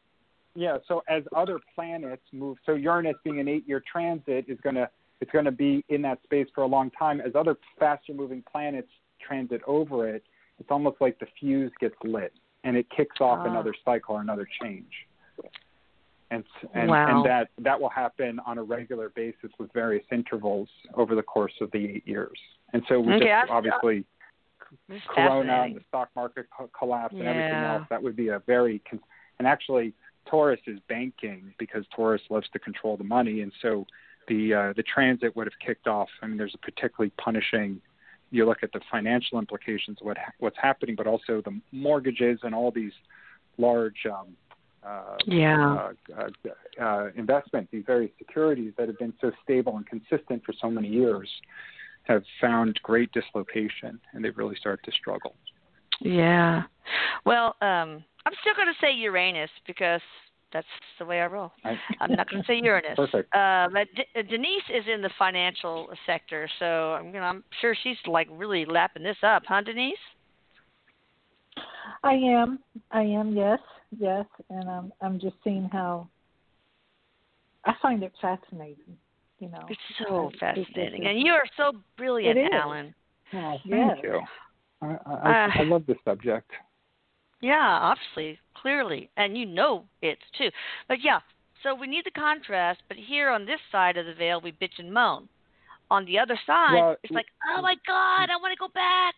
Yeah, 0.53 0.79
so 0.85 1.01
as 1.07 1.23
other 1.33 1.59
planets 1.75 2.23
move, 2.33 2.57
so 2.65 2.73
Uranus 2.73 3.15
being 3.23 3.39
an 3.39 3.47
eight-year 3.47 3.81
transit 3.89 4.45
is 4.49 4.59
going 4.61 4.75
to 4.75 4.89
it's 5.21 5.31
going 5.31 5.45
to 5.45 5.51
be 5.51 5.85
in 5.87 6.01
that 6.01 6.21
space 6.23 6.47
for 6.53 6.63
a 6.63 6.67
long 6.67 6.91
time. 6.91 7.21
As 7.21 7.33
other 7.35 7.55
faster-moving 7.79 8.43
planets 8.51 8.89
transit 9.25 9.61
over 9.65 10.09
it, 10.09 10.23
it's 10.59 10.69
almost 10.69 10.97
like 10.99 11.19
the 11.19 11.27
fuse 11.39 11.71
gets 11.79 11.95
lit 12.03 12.33
and 12.63 12.77
it 12.77 12.89
kicks 12.89 13.19
off 13.19 13.39
Ah. 13.41 13.49
another 13.49 13.73
cycle 13.85 14.15
or 14.15 14.21
another 14.21 14.47
change. 14.61 15.07
And 16.29 16.45
and, 16.73 16.89
Wow. 16.89 17.17
and 17.17 17.25
that 17.25 17.49
that 17.57 17.79
will 17.81 17.89
happen 17.89 18.39
on 18.45 18.57
a 18.57 18.63
regular 18.63 19.09
basis 19.09 19.51
with 19.59 19.71
various 19.73 20.05
intervals 20.11 20.69
over 20.93 21.13
the 21.15 21.23
course 21.23 21.53
of 21.59 21.69
the 21.71 21.85
eight 21.95 22.07
years. 22.07 22.39
And 22.73 22.83
so 22.87 23.01
we 23.01 23.13
Okay, 23.15 23.25
just 23.25 23.51
obviously 23.51 24.05
Corona 25.07 25.63
and 25.63 25.75
the 25.75 25.83
stock 25.89 26.09
market 26.15 26.47
co- 26.55 26.69
collapse 26.69 27.13
and 27.13 27.27
everything 27.27 27.51
else, 27.53 27.85
that 27.89 28.01
would 28.01 28.15
be 28.15 28.29
a 28.29 28.39
very 28.39 28.79
con- 28.89 29.01
and 29.39 29.47
actually 29.47 29.93
Taurus 30.25 30.61
is 30.67 30.79
banking 30.87 31.53
because 31.57 31.85
Taurus 31.89 32.21
loves 32.29 32.47
to 32.51 32.59
control 32.59 32.95
the 32.95 33.03
money, 33.03 33.41
and 33.41 33.51
so 33.61 33.85
the 34.27 34.53
uh, 34.53 34.73
the 34.73 34.83
transit 34.83 35.35
would 35.35 35.47
have 35.47 35.59
kicked 35.59 35.87
off. 35.87 36.07
I 36.21 36.27
mean, 36.27 36.37
there's 36.37 36.55
a 36.55 36.59
particularly 36.59 37.11
punishing. 37.17 37.81
You 38.31 38.45
look 38.45 38.63
at 38.63 38.71
the 38.71 38.81
financial 38.89 39.39
implications 39.39 39.97
of 40.01 40.07
what 40.07 40.17
ha- 40.17 40.31
what's 40.39 40.57
happening, 40.61 40.95
but 40.95 41.07
also 41.07 41.41
the 41.43 41.59
mortgages 41.71 42.39
and 42.43 42.55
all 42.55 42.71
these 42.71 42.93
large 43.57 44.05
um, 44.05 44.35
uh, 44.83 45.17
Yeah. 45.25 45.73
uh, 45.73 45.93
uh, 46.17 46.83
uh, 46.83 47.11
investments, 47.15 47.69
these 47.71 47.83
various 47.85 48.11
securities 48.17 48.73
that 48.77 48.87
have 48.87 48.97
been 48.97 49.13
so 49.21 49.31
stable 49.43 49.77
and 49.77 49.85
consistent 49.85 50.43
for 50.43 50.53
so 50.53 50.71
many 50.71 50.87
years, 50.87 51.29
have 52.03 52.23
found 52.39 52.79
great 52.81 53.11
dislocation, 53.11 53.99
and 54.13 54.25
they've 54.25 54.37
really 54.37 54.55
started 54.55 54.83
to 54.83 54.91
struggle. 54.91 55.35
Yeah. 55.99 56.63
Well, 57.25 57.55
um, 57.61 58.03
I'm 58.25 58.33
still 58.41 58.55
going 58.55 58.67
to 58.67 58.79
say 58.81 58.91
Uranus 58.93 59.51
because 59.67 60.01
that's 60.53 60.67
the 60.99 61.05
way 61.05 61.21
I 61.21 61.25
roll. 61.27 61.51
I, 61.63 61.75
I'm 61.99 62.11
not 62.13 62.29
going 62.29 62.43
to 62.43 62.47
say 62.47 62.59
Uranus. 62.63 62.91
Perfect. 62.95 63.33
Uh, 63.35 63.67
but 63.71 63.87
D- 63.95 64.03
uh, 64.17 64.21
Denise 64.23 64.63
is 64.73 64.83
in 64.93 65.01
the 65.01 65.09
financial 65.17 65.89
sector, 66.05 66.49
so 66.59 66.93
I'm 66.93 67.11
gonna, 67.11 67.25
I'm 67.25 67.43
sure 67.61 67.75
she's 67.83 67.97
like 68.05 68.27
really 68.31 68.65
lapping 68.65 69.03
this 69.03 69.17
up, 69.23 69.43
huh, 69.47 69.61
Denise? 69.61 69.95
I 72.03 72.13
am. 72.13 72.59
I 72.91 73.01
am. 73.01 73.35
Yes. 73.35 73.59
Yes. 73.97 74.25
And 74.49 74.69
I'm. 74.69 74.93
I'm 75.01 75.19
just 75.19 75.35
seeing 75.43 75.69
how. 75.71 76.07
I 77.65 77.73
find 77.81 78.03
it 78.03 78.13
fascinating. 78.21 78.97
You 79.39 79.49
know. 79.49 79.65
It's 79.69 79.79
so 80.07 80.25
I- 80.25 80.27
it- 80.27 80.39
fascinating, 80.39 81.03
it- 81.03 81.07
and 81.11 81.19
you 81.19 81.31
are 81.33 81.43
so 81.57 81.73
brilliant, 81.97 82.37
It 82.37 82.43
is. 82.43 82.49
Allan. 82.53 82.93
Oh, 83.33 83.57
Yes. 83.63 83.91
thank 83.93 84.03
you. 84.03 84.21
I, 84.81 84.85
I, 85.05 85.45
Uh, 85.45 85.49
I 85.59 85.63
love 85.63 85.85
the 85.87 85.95
subject. 86.03 86.51
Yeah, 87.39 87.57
obviously, 87.81 88.39
clearly, 88.61 89.09
and 89.17 89.37
you 89.37 89.45
know 89.45 89.85
it 90.01 90.17
too. 90.37 90.49
But 90.87 90.97
yeah, 91.03 91.19
so 91.63 91.73
we 91.75 91.87
need 91.87 92.05
the 92.05 92.11
contrast. 92.11 92.81
But 92.87 92.97
here 92.97 93.29
on 93.29 93.45
this 93.45 93.59
side 93.71 93.97
of 93.97 94.05
the 94.05 94.13
veil, 94.13 94.41
we 94.41 94.51
bitch 94.51 94.79
and 94.79 94.93
moan. 94.93 95.27
On 95.89 96.05
the 96.05 96.17
other 96.17 96.39
side, 96.47 96.75
Well, 96.75 96.95
it's 97.03 97.11
like, 97.13 97.25
oh 97.49 97.61
my 97.61 97.75
god, 97.85 98.29
I 98.29 98.37
want 98.41 98.53
to 98.53 98.59
go 98.59 98.69
back. 98.73 99.15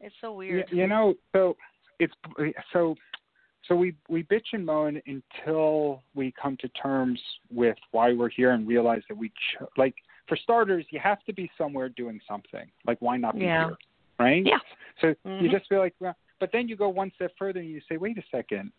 It's 0.00 0.14
so 0.20 0.32
weird. 0.32 0.68
you 0.70 0.86
know, 0.86 1.14
so 1.32 1.56
it's 1.98 2.12
so 2.72 2.94
so 3.66 3.74
we 3.74 3.94
we 4.08 4.22
bitch 4.24 4.52
and 4.52 4.64
moan 4.66 5.00
until 5.06 6.02
we 6.14 6.32
come 6.40 6.56
to 6.60 6.68
terms 6.68 7.18
with 7.50 7.78
why 7.92 8.12
we're 8.12 8.28
here 8.28 8.50
and 8.50 8.68
realize 8.68 9.02
that 9.08 9.16
we 9.16 9.32
cho- 9.58 9.68
like 9.78 9.94
for 10.28 10.36
starters, 10.36 10.84
you 10.90 11.00
have 11.02 11.22
to 11.24 11.32
be 11.32 11.50
somewhere 11.56 11.88
doing 11.88 12.20
something. 12.28 12.66
Like 12.86 12.98
why 13.00 13.16
not 13.16 13.34
be 13.38 13.44
Yeah. 13.46 13.68
here, 13.68 13.76
right? 14.18 14.42
Yeah. 14.44 14.58
So 15.00 15.08
you 15.08 15.48
Mhm. 15.48 15.50
just 15.50 15.68
feel 15.68 15.78
like, 15.78 15.94
well, 16.00 16.16
but 16.40 16.50
then 16.52 16.68
you 16.68 16.76
go 16.76 16.88
one 16.88 17.10
step 17.14 17.32
further 17.38 17.60
and 17.60 17.68
you 17.68 17.80
say, 17.88 17.96
wait 17.96 18.18
a 18.18 18.22
second, 18.30 18.72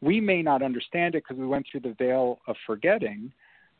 we 0.00 0.20
may 0.20 0.42
not 0.42 0.62
understand 0.62 1.14
it 1.14 1.24
because 1.24 1.40
we 1.40 1.46
went 1.46 1.66
through 1.70 1.80
the 1.80 1.94
veil 1.98 2.40
of 2.46 2.56
forgetting, 2.66 3.32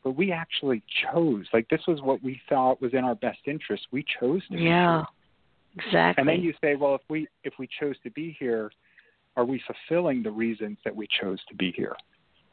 but 0.03 0.11
we 0.11 0.31
actually 0.31 0.81
chose. 1.03 1.45
Like 1.53 1.67
this 1.69 1.81
was 1.87 2.01
what 2.01 2.23
we 2.23 2.39
thought 2.49 2.81
was 2.81 2.93
in 2.93 3.03
our 3.03 3.15
best 3.15 3.39
interest. 3.45 3.87
We 3.91 4.05
chose 4.19 4.41
to 4.47 4.57
be 4.57 4.63
Yeah, 4.63 4.97
here. 4.99 5.85
exactly. 5.85 6.21
And 6.21 6.29
then 6.29 6.41
you 6.41 6.53
say, 6.61 6.75
well, 6.75 6.95
if 6.95 7.01
we 7.09 7.27
if 7.43 7.53
we 7.59 7.67
chose 7.79 7.95
to 8.03 8.11
be 8.11 8.35
here, 8.39 8.71
are 9.35 9.45
we 9.45 9.61
fulfilling 9.65 10.21
the 10.23 10.31
reasons 10.31 10.77
that 10.85 10.95
we 10.95 11.07
chose 11.21 11.39
to 11.49 11.55
be 11.55 11.71
here? 11.71 11.95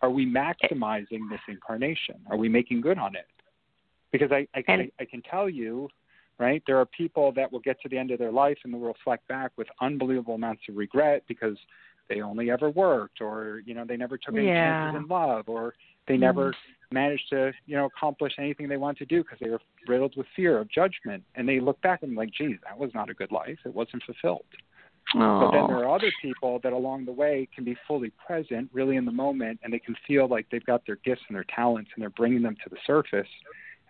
Are 0.03 0.11
we 0.11 0.25
maximizing 0.27 1.29
this 1.31 1.41
incarnation? 1.47 2.17
Are 2.31 2.37
we 2.39 2.49
making 2.49 2.81
good 2.81 2.99
on 2.99 3.15
it? 3.15 3.27
Because 4.13 4.33
I 4.33 4.47
I, 4.55 4.65
And- 4.67 4.83
I, 4.83 5.03
I 5.03 5.05
can 5.05 5.23
tell 5.23 5.49
you, 5.49 5.89
right? 6.41 6.63
There 6.67 6.79
are 6.79 6.87
people 6.87 7.33
that 7.33 7.53
will 7.53 7.61
get 7.61 7.81
to 7.83 7.89
the 7.89 7.99
end 7.99 8.11
of 8.11 8.19
their 8.19 8.33
life 8.33 8.57
and 8.65 8.73
will 8.73 8.81
reflect 8.81 9.29
back 9.29 9.53
with 9.57 9.69
unbelievable 9.81 10.35
amounts 10.35 10.63
of 10.69 10.77
regret 10.77 11.23
because 11.29 11.57
they 12.09 12.23
only 12.23 12.51
ever 12.51 12.71
worked, 12.71 13.21
or 13.21 13.63
you 13.65 13.75
know, 13.75 13.85
they 13.85 13.97
never 13.97 14.19
took 14.19 14.35
any 14.35 14.47
Yeah. 14.47 14.91
chances 14.91 15.03
in 15.03 15.09
love, 15.09 15.49
or 15.49 15.75
they 16.09 16.17
never 16.17 16.51
mm-hmm. 16.51 16.95
managed 16.95 17.29
to 17.31 17.53
you 17.67 17.77
know 17.77 17.85
accomplish 17.85 18.33
anything 18.39 18.69
they 18.69 18.79
wanted 18.79 18.99
to 18.99 19.07
do 19.07 19.23
because 19.23 19.39
they 19.39 19.51
were 19.51 19.61
riddled 19.87 20.17
with 20.17 20.27
fear 20.35 20.59
of 20.59 20.69
judgment. 20.69 21.23
And 21.37 21.49
they 21.49 21.61
look 21.61 21.81
back 21.83 22.03
and 22.03 22.17
like 22.17 22.31
geez 22.33 22.59
that 22.65 22.77
was 22.77 22.91
not 22.95 23.11
a 23.11 23.15
good 23.15 23.31
life. 23.31 23.59
It 23.65 23.75
wasn't 23.75 24.03
fulfilled. 24.03 24.47
But 25.13 25.51
then 25.51 25.67
there 25.67 25.79
are 25.79 25.93
other 25.93 26.13
people 26.23 26.61
that 26.63 26.73
along 26.73 27.05
the 27.05 27.13
way 27.13 27.49
can 27.53 27.65
be 27.65 27.77
fully 27.89 28.13
present 28.25 28.71
really 28.73 28.97
in 28.97 29.05
the 29.05 29.13
moment 29.13 29.59
and 29.65 29.73
they 29.73 29.81
can 29.81 29.97
feel 30.07 30.29
like 30.29 30.47
they've 30.53 30.65
got 30.65 30.87
their 30.87 30.97
gifts 31.05 31.23
and 31.29 31.35
their 31.35 31.47
talents 31.55 31.91
and 31.95 32.03
they're 32.03 32.11
bringing 32.11 32.43
them 32.43 32.55
to 32.63 32.71
the 32.71 32.77
surface 32.87 33.27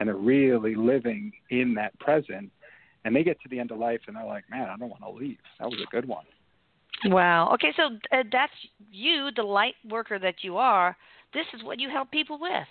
and 0.00 0.08
they're 0.08 0.16
really 0.16 0.74
living 0.74 1.30
in 1.50 1.74
that 1.74 1.96
present 2.00 2.50
and 3.04 3.14
they 3.14 3.22
get 3.22 3.40
to 3.42 3.48
the 3.48 3.58
end 3.60 3.70
of 3.70 3.78
life 3.78 4.00
and 4.08 4.16
they're 4.16 4.24
like 4.26 4.44
man 4.50 4.68
i 4.68 4.76
don't 4.76 4.88
want 4.88 5.02
to 5.02 5.10
leave 5.10 5.38
that 5.60 5.68
was 5.70 5.78
a 5.80 5.90
good 5.94 6.06
one 6.08 6.24
wow. 7.06 7.50
Okay, 7.54 7.72
so 7.76 7.84
uh, 8.12 8.24
that's 8.30 8.52
you, 8.90 9.30
the 9.34 9.42
light 9.42 9.74
worker 9.88 10.18
that 10.18 10.34
you 10.42 10.58
are. 10.58 10.94
This 11.32 11.46
is 11.54 11.64
what 11.64 11.80
you 11.80 11.88
help 11.88 12.10
people 12.10 12.38
with. 12.38 12.66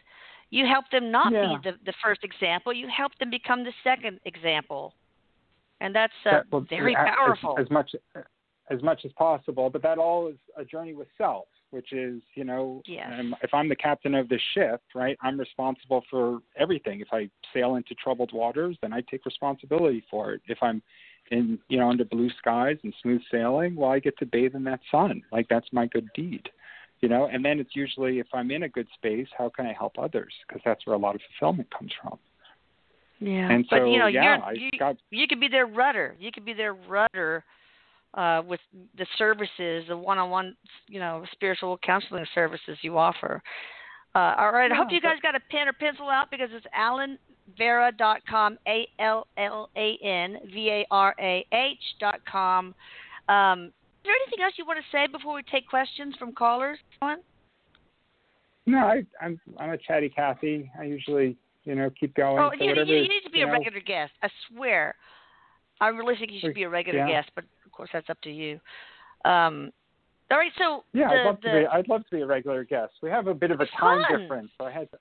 You 0.51 0.67
help 0.67 0.85
them 0.91 1.09
not 1.09 1.31
Yeah. 1.31 1.55
be 1.63 1.69
the, 1.71 1.77
the 1.85 1.93
first 2.03 2.23
example. 2.23 2.71
You 2.71 2.87
help 2.95 3.11
them 3.19 3.31
become 3.31 3.63
the 3.63 3.73
second 3.83 4.19
example, 4.25 4.93
and 5.81 5.95
that's 5.95 6.13
uh, 6.27 6.31
That- 6.31 6.51
well, 6.51 6.65
very 6.69 6.95
as- 6.95 7.07
powerful. 7.15 7.55
as, 7.59 7.71
much 7.71 7.95
as 8.69 8.81
much 8.83 9.01
as 9.05 9.11
possible 9.13 9.69
but 9.69 9.81
that 9.81 9.97
all 9.97 10.27
is 10.27 10.37
a 10.57 10.63
journey 10.63 10.93
with 10.93 11.07
self 11.17 11.45
which 11.71 11.93
is 11.93 12.21
you 12.35 12.43
know 12.43 12.81
Yes. 12.85 13.11
if 13.43 13.53
i'm 13.53 13.69
the 13.69 13.75
captain 13.75 14.15
of 14.15 14.29
the 14.29 14.39
ship 14.53 14.81
right 14.95 15.17
i'm 15.21 15.39
responsible 15.39 16.03
for 16.09 16.39
everything. 16.57 16.99
If 17.01 17.09
i 17.11 17.29
sail 17.53 17.75
into 17.75 17.93
troubled 17.95 18.31
waters 18.33 18.77
then 18.81 18.93
i 18.93 19.01
take 19.01 19.25
responsibility 19.25 20.03
for 20.09 20.33
it. 20.33 20.41
If 20.47 20.57
i'm 20.61 20.81
in 21.31 21.59
you 21.67 21.77
know 21.77 21.89
under 21.89 22.05
blue 22.05 22.29
skies 22.39 22.77
and 22.83 22.93
smooth 23.01 23.21
sailing 23.31 23.75
well 23.75 23.91
i 23.91 23.99
get 23.99 24.17
to 24.19 24.25
bathe 24.25 24.55
in 24.55 24.63
that 24.65 24.79
sun. 24.91 25.21
Like 25.31 25.47
that's 25.49 25.67
my 25.71 25.85
good 25.87 26.07
deed 26.15 26.49
you 27.01 27.07
know? 27.07 27.29
And 27.31 27.45
then 27.45 27.59
it's 27.59 27.75
usually 27.75 28.19
if 28.19 28.27
i'm 28.33 28.51
in 28.51 28.63
a 28.63 28.69
good 28.69 28.87
space 28.95 29.27
how 29.37 29.49
can 29.49 29.65
i 29.65 29.73
help 29.73 29.97
others? 29.99 30.33
Because 30.47 30.61
that's 30.65 30.85
where 30.85 30.95
a 30.95 30.99
lot 30.99 31.15
of 31.15 31.21
fulfillment 31.29 31.69
comes 31.77 31.91
from. 32.01 32.17
Yeah, 33.19 33.51
and 33.51 33.65
but 33.69 33.79
so 33.79 33.91
you 33.91 33.99
know, 33.99 34.07
yeah 34.07 34.37
you're, 34.37 34.43
i 34.43 34.51
you 34.53 34.69
got 34.79 34.95
you 35.11 35.27
could 35.27 35.39
be 35.39 35.49
their 35.49 35.67
rudder. 35.67 36.15
You 36.19 36.31
could 36.31 36.45
be 36.45 36.53
their 36.53 36.73
rudder 36.73 37.43
uh, 38.13 38.41
with 38.45 38.59
the 38.97 39.05
services, 39.17 39.85
the 39.87 39.97
one-on-one, 39.97 40.55
you 40.87 40.99
know, 40.99 41.23
spiritual 41.31 41.77
counseling 41.83 42.25
services 42.33 42.77
you 42.81 42.97
offer. 42.97 43.41
Uh, 44.15 44.35
all 44.39 44.51
right, 44.51 44.71
I 44.71 44.75
hope 44.75 44.87
you 44.89 45.01
guys 45.01 45.17
got 45.21 45.35
a 45.35 45.39
pen 45.51 45.67
or 45.67 45.73
pencil 45.73 46.09
out 46.09 46.31
because 46.31 46.49
it's 46.51 46.65
allanvarah.com, 46.75 48.57
A 48.67 48.87
L 48.99 49.27
L 49.37 49.69
A 49.77 49.97
N 50.03 50.37
V 50.51 50.69
A 50.69 50.85
R 50.89 51.15
A 51.19 51.45
H 51.53 51.77
dot 51.99 52.19
com. 52.29 52.73
Um, 53.27 53.65
is 53.65 54.03
there 54.05 54.13
anything 54.25 54.43
else 54.43 54.53
you 54.57 54.65
want 54.65 54.79
to 54.79 54.85
say 54.91 55.05
before 55.05 55.35
we 55.35 55.43
take 55.43 55.67
questions 55.69 56.15
from 56.17 56.33
callers? 56.33 56.79
Allan? 57.01 57.19
No, 58.65 58.79
I, 58.79 59.03
I'm 59.21 59.39
I'm 59.59 59.71
a 59.71 59.77
chatty 59.77 60.09
Cathy. 60.09 60.71
I 60.79 60.83
usually 60.85 61.37
you 61.65 61.75
know 61.75 61.91
keep 61.99 62.15
going. 62.15 62.39
Oh, 62.39 62.49
so 62.57 62.63
you, 62.63 62.73
you, 62.73 62.95
you 63.03 63.09
need 63.09 63.21
to 63.23 63.29
be 63.29 63.43
a 63.43 63.45
know, 63.45 63.51
regular 63.51 63.79
guest. 63.79 64.11
I 64.23 64.29
swear. 64.47 64.95
I 65.81 65.89
really 65.89 66.15
think 66.17 66.31
you 66.31 66.39
should 66.39 66.53
be 66.53 66.63
a 66.63 66.69
regular 66.69 66.99
Yeah. 66.99 67.21
guest, 67.21 67.31
but 67.35 67.45
course 67.79 67.89
that's 67.93 68.09
up 68.09 68.21
to 68.21 68.29
you. 68.31 68.59
Um, 69.25 69.71
All 70.29 70.37
right, 70.37 70.51
so 70.57 70.83
Yeah, 70.93 71.07
the, 71.07 71.13
I'd 71.13 71.25
love 71.25 71.37
the, 71.41 71.49
to 71.49 71.59
be. 71.59 71.65
I'd 71.65 71.87
love 71.87 72.03
to 72.09 72.15
be 72.15 72.21
a 72.21 72.25
regular 72.25 72.63
guest. 72.65 72.93
We 73.01 73.09
have 73.09 73.27
a 73.27 73.33
bit 73.33 73.51
of 73.51 73.61
a 73.61 73.65
time 73.79 74.03
Fun. 74.09 74.19
difference, 74.19 74.51
so 74.57 74.65
I 74.65 74.71
had 74.71 74.91
to. 74.91 74.97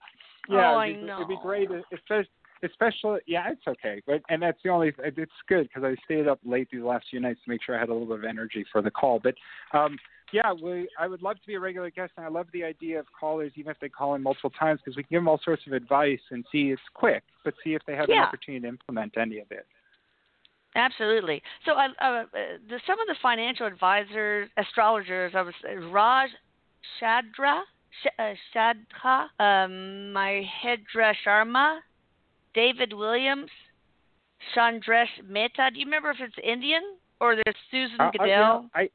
Oh, 0.50 0.54
Yeah, 0.54 0.70
I 0.70 0.86
it'd, 0.86 1.00
be, 1.00 1.06
it'd 1.12 1.28
be 1.28 1.38
great, 1.42 1.68
especially. 1.92 2.30
Especially, 2.64 3.20
yeah, 3.28 3.52
it's 3.52 3.62
okay, 3.68 4.02
but 4.04 4.20
and 4.30 4.42
that's 4.42 4.58
the 4.64 4.70
only. 4.70 4.92
It's 4.98 5.30
good 5.48 5.68
because 5.68 5.84
I 5.84 5.94
stayed 6.04 6.26
up 6.26 6.40
late 6.44 6.66
these 6.72 6.82
last 6.82 7.06
few 7.08 7.20
nights 7.20 7.38
to 7.44 7.50
make 7.50 7.62
sure 7.62 7.76
I 7.76 7.78
had 7.78 7.88
a 7.88 7.92
little 7.92 8.08
bit 8.08 8.18
of 8.18 8.24
energy 8.24 8.64
for 8.72 8.82
the 8.82 8.90
call. 8.90 9.20
But 9.22 9.36
um, 9.72 9.96
yeah, 10.32 10.52
we. 10.52 10.88
I 10.98 11.06
would 11.06 11.22
love 11.22 11.36
to 11.36 11.46
be 11.46 11.54
a 11.54 11.60
regular 11.60 11.88
guest, 11.90 12.14
and 12.16 12.26
I 12.26 12.28
love 12.28 12.48
the 12.52 12.64
idea 12.64 12.98
of 12.98 13.06
callers, 13.18 13.52
even 13.54 13.70
if 13.70 13.78
they 13.80 13.88
call 13.88 14.16
in 14.16 14.22
multiple 14.24 14.50
times, 14.50 14.80
because 14.84 14.96
we 14.96 15.04
can 15.04 15.08
give 15.10 15.20
them 15.20 15.28
all 15.28 15.40
sorts 15.44 15.62
of 15.68 15.72
advice 15.72 16.18
and 16.32 16.44
see 16.50 16.70
it's 16.70 16.82
quick, 16.94 17.22
but 17.44 17.54
see 17.62 17.74
if 17.74 17.82
they 17.86 17.94
have 17.94 18.06
Yeah. 18.08 18.22
an 18.22 18.22
opportunity 18.24 18.62
to 18.62 18.68
implement 18.68 19.16
any 19.16 19.38
of 19.38 19.52
it. 19.52 19.66
Absolutely. 20.74 21.42
So, 21.64 21.72
uh, 21.72 21.88
uh, 22.00 22.24
the, 22.32 22.80
some 22.86 23.00
of 23.00 23.06
the 23.06 23.16
financial 23.22 23.66
advisors, 23.66 24.48
astrologers, 24.56 25.32
I 25.34 25.42
was 25.42 25.54
Raj 25.90 26.30
Shadra, 27.00 27.62
Sh- 28.02 28.18
uh, 28.18 28.34
Shadha, 28.54 29.22
um, 29.40 30.14
Mahendra 30.14 31.14
Sharma, 31.26 31.78
David 32.54 32.92
Williams, 32.92 33.50
Chandresh 34.54 35.06
Mehta. 35.26 35.70
Do 35.72 35.80
you 35.80 35.86
remember 35.86 36.10
if 36.10 36.18
it's 36.20 36.36
Indian 36.42 36.82
or 37.20 37.34
there's 37.34 37.56
Susan 37.70 38.00
Uh, 38.00 38.04
uh, 38.04 38.10
you 38.12 38.18
Goodell? 38.18 38.28
know, 38.28 38.70
I 38.74 38.90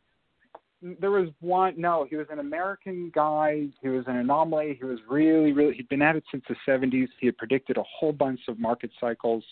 there 1.00 1.12
was 1.12 1.30
one. 1.40 1.76
No, 1.78 2.06
he 2.10 2.18
was 2.18 2.28
an 2.30 2.40
American 2.40 3.10
guy. 3.16 3.68
He 3.82 3.88
was 3.88 4.04
an 4.08 4.18
anomaly. 4.18 4.76
He 4.78 4.86
was 4.86 5.00
really, 5.10 5.54
really. 5.54 5.74
He'd 5.76 5.88
been 5.88 6.02
at 6.02 6.18
it 6.18 6.24
since 6.30 6.44
the 6.50 6.56
'70s. 6.68 7.08
He 7.20 7.28
had 7.28 7.38
predicted 7.38 7.78
a 7.78 7.84
whole 7.84 8.12
bunch 8.12 8.42
of 8.50 8.60
market 8.60 8.92
cycles. 9.00 9.44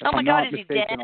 If 0.00 0.06
Oh 0.06 0.12
my 0.12 0.18
I'm 0.18 0.24
God, 0.26 0.48
is 0.48 0.54
he 0.54 0.64
dead? 0.74 0.98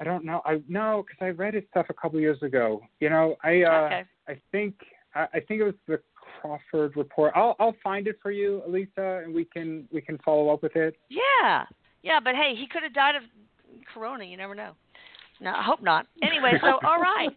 I 0.00 0.04
don't 0.04 0.24
know. 0.24 0.42
I 0.44 0.60
no, 0.68 1.04
because 1.06 1.24
I 1.24 1.30
read 1.30 1.54
his 1.54 1.64
stuff 1.70 1.86
a 1.88 1.94
couple 1.94 2.20
years 2.20 2.42
ago. 2.42 2.80
You 3.00 3.10
know, 3.10 3.36
I 3.42 3.62
uh, 3.62 3.86
okay. 3.86 4.04
I 4.28 4.40
think 4.52 4.74
I, 5.14 5.26
I 5.34 5.40
think 5.40 5.60
it 5.60 5.64
was 5.64 5.74
the 5.88 6.00
Crawford 6.40 6.96
report. 6.96 7.32
I'll 7.34 7.56
I'll 7.58 7.76
find 7.82 8.06
it 8.06 8.18
for 8.22 8.30
you, 8.30 8.62
Elisa, 8.66 9.22
and 9.24 9.34
we 9.34 9.44
can 9.44 9.88
we 9.92 10.00
can 10.00 10.18
follow 10.18 10.52
up 10.52 10.62
with 10.62 10.76
it. 10.76 10.96
Yeah. 11.08 11.64
Yeah, 12.02 12.20
but 12.22 12.34
hey, 12.34 12.54
he 12.56 12.68
could 12.68 12.84
have 12.84 12.94
died 12.94 13.16
of 13.16 13.22
corona. 13.92 14.24
You 14.24 14.36
never 14.36 14.54
know. 14.54 14.72
No, 15.40 15.50
I 15.50 15.62
hope 15.62 15.82
not. 15.82 16.06
Anyway, 16.22 16.52
so 16.60 16.78
all 16.86 17.00
right. 17.00 17.30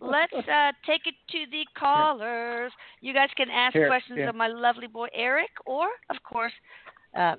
Let's 0.00 0.32
uh, 0.32 0.72
take 0.86 1.02
it 1.06 1.14
to 1.32 1.50
the 1.50 1.64
callers. 1.78 2.72
You 3.00 3.12
guys 3.12 3.28
can 3.36 3.50
ask 3.50 3.74
Here, 3.74 3.88
questions 3.88 4.18
yeah. 4.20 4.28
of 4.28 4.34
my 4.34 4.46
lovely 4.48 4.86
boy 4.86 5.08
Erik, 5.14 5.50
or 5.66 5.88
of 6.08 6.16
course, 6.22 6.52
uh, 7.18 7.34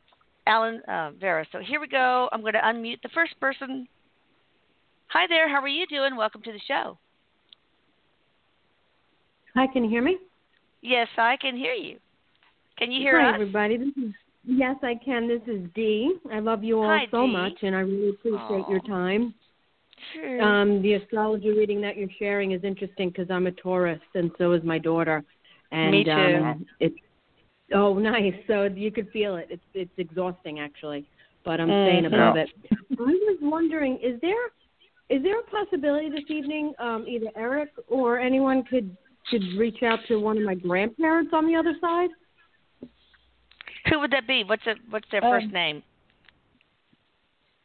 Allan 0.46 0.82
uh, 0.88 1.12
Varah. 1.22 1.46
So 1.52 1.60
here 1.60 1.80
we 1.80 1.88
go. 1.88 2.30
I'm 2.32 2.42
going 2.42 2.54
to 2.54 2.60
unmute 2.60 3.02
the 3.02 3.10
first 3.14 3.40
person. 3.40 3.88
Hi 5.10 5.26
there. 5.28 5.48
How 5.50 5.62
are 5.62 5.68
you 5.68 5.88
doing? 5.88 6.16
Welcome 6.16 6.42
to 6.44 6.52
the 6.52 6.60
show. 6.68 6.98
Hi, 9.56 9.68
can 9.68 9.84
you 9.84 9.90
hear 9.90 10.04
me? 10.04 10.18
Yes, 10.82 11.08
I 11.18 11.38
can 11.38 11.56
hear 11.56 11.74
you. 11.74 11.98
Can 12.78 12.92
you 12.92 13.02
hear 13.02 13.20
Hi, 13.20 13.30
us? 13.30 13.34
everybody. 13.34 13.78
This 13.78 13.88
is 13.98 14.14
yes, 14.46 14.76
I 14.84 14.96
can. 15.04 15.28
This 15.28 15.42
is 15.48 15.62
Dee. 15.74 16.16
I 16.32 16.40
love 16.40 16.64
you 16.64 16.80
all 16.80 16.90
Hi, 16.90 17.08
so 17.10 17.26
Dee. 17.26 17.34
much, 17.34 17.54
and 17.62 17.76
I 17.76 17.80
really 17.80 18.10
appreciate 18.10 18.68
your 18.70 18.82
time. 18.82 19.34
Sure. 20.14 20.42
Um, 20.42 20.82
the 20.84 20.94
astrology 20.94 21.50
reading 21.50 21.82
that 21.82 21.98
you're 21.98 22.10
sharing 22.20 22.52
is 22.52 22.64
interesting 22.64 23.10
because 23.10 23.32
I'm 23.32 23.48
a 23.48 23.52
Taurus, 23.52 24.00
and 24.14 24.30
so 24.38 24.52
is 24.52 24.64
my 24.64 24.78
daughter. 24.78 25.24
And 25.72 25.92
Me 25.92 26.04
too. 26.04 26.12
Um, 26.12 26.66
it's 26.80 26.96
oh, 27.74 27.98
nice. 27.98 28.34
So 28.46 28.66
you 28.66 28.92
could 28.92 29.10
feel 29.12 29.38
it. 29.38 29.48
It's 29.50 29.64
it's 29.74 29.92
exhausting 29.98 30.60
actually, 30.60 31.06
but 31.46 31.60
I'm 31.60 31.70
staying 31.70 32.04
Mhm. 32.04 32.14
above 32.14 32.36
it. 32.36 32.50
I 33.00 33.04
was 33.04 33.40
wondering, 33.42 33.98
is 34.04 34.20
there 34.22 34.36
is 35.10 35.24
there 35.24 35.40
a 35.40 35.44
possibility 35.44 36.10
this 36.10 36.30
evening, 36.30 36.74
um, 36.80 37.06
either 37.08 37.28
Erik 37.36 37.70
or 37.88 38.20
anyone 38.20 38.64
could 38.64 38.96
could 39.30 39.44
reach 39.58 39.84
out 39.84 40.00
to 40.08 40.18
one 40.20 40.38
of 40.38 40.44
my 40.44 40.56
grandparents 40.56 41.32
on 41.34 41.46
the 41.48 41.56
other 41.56 41.74
side? 41.82 42.10
Who 43.90 44.00
would 44.00 44.12
that 44.12 44.26
be? 44.28 44.44
What's 44.46 44.64
it, 44.66 44.78
What's 44.90 45.08
their 45.12 45.24
Um, 45.24 45.32
first 45.42 45.52
name? 45.54 45.84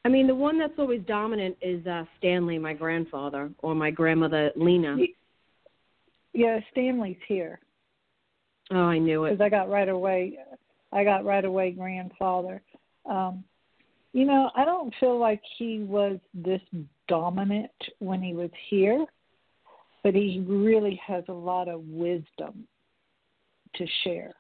I 0.05 0.09
mean, 0.09 0.27
the 0.27 0.35
one 0.35 0.59
that's 0.59 0.77
always 0.79 1.03
dominant 1.07 1.57
is 1.63 1.87
uh, 1.87 2.05
Stanley, 2.19 2.59
my 2.59 2.73
grandfather, 2.75 3.51
or 3.59 3.75
my 3.77 3.91
grandmother 3.93 4.51
Lena. 4.57 4.97
yeah, 6.33 6.59
Stanley's 6.73 7.17
here 7.29 7.61
Oh, 8.73 8.77
I 8.87 8.99
knew 8.99 9.25
it. 9.25 9.31
because 9.31 9.45
I 9.45 9.49
got 9.49 9.69
right 9.71 9.89
away. 9.89 10.39
I 10.93 11.05
got 11.05 11.25
right 11.25 11.45
away 11.45 11.71
grandfather. 11.71 12.63
Um, 13.07 13.45
you 14.13 14.27
know, 14.27 14.51
I 14.55 14.65
don't 14.65 14.95
feel 15.01 15.19
like 15.19 15.41
he 15.59 15.81
was 15.81 16.19
this 16.35 16.61
dominant 17.09 17.71
when 17.99 18.23
he 18.23 18.35
was 18.35 18.51
here, 18.69 19.07
but 20.03 20.15
he 20.15 20.45
really 20.47 21.01
has 21.07 21.25
a 21.29 21.33
lot 21.33 21.69
of 21.69 21.83
wisdom 21.87 22.67
to 23.77 23.87
share. 24.05 24.35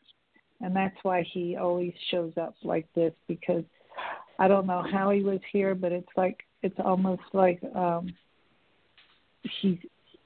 And 0.61 0.77
that's 0.77 0.97
why 1.03 1.25
he 1.33 1.57
always 1.57 1.93
shows 2.11 2.33
up 2.41 2.55
like 2.63 2.87
this 2.95 3.13
because 3.27 3.65
I 4.39 4.47
don't 4.47 4.67
know 4.67 4.85
how 4.93 5.11
he 5.11 5.23
was 5.23 5.41
here, 5.51 5.75
but 5.75 5.91
it's 5.91 6.09
like 6.17 6.41
it's 6.63 6.79
almost 6.85 7.23
like 7.33 7.61
um 7.75 8.15
he's 9.61 9.79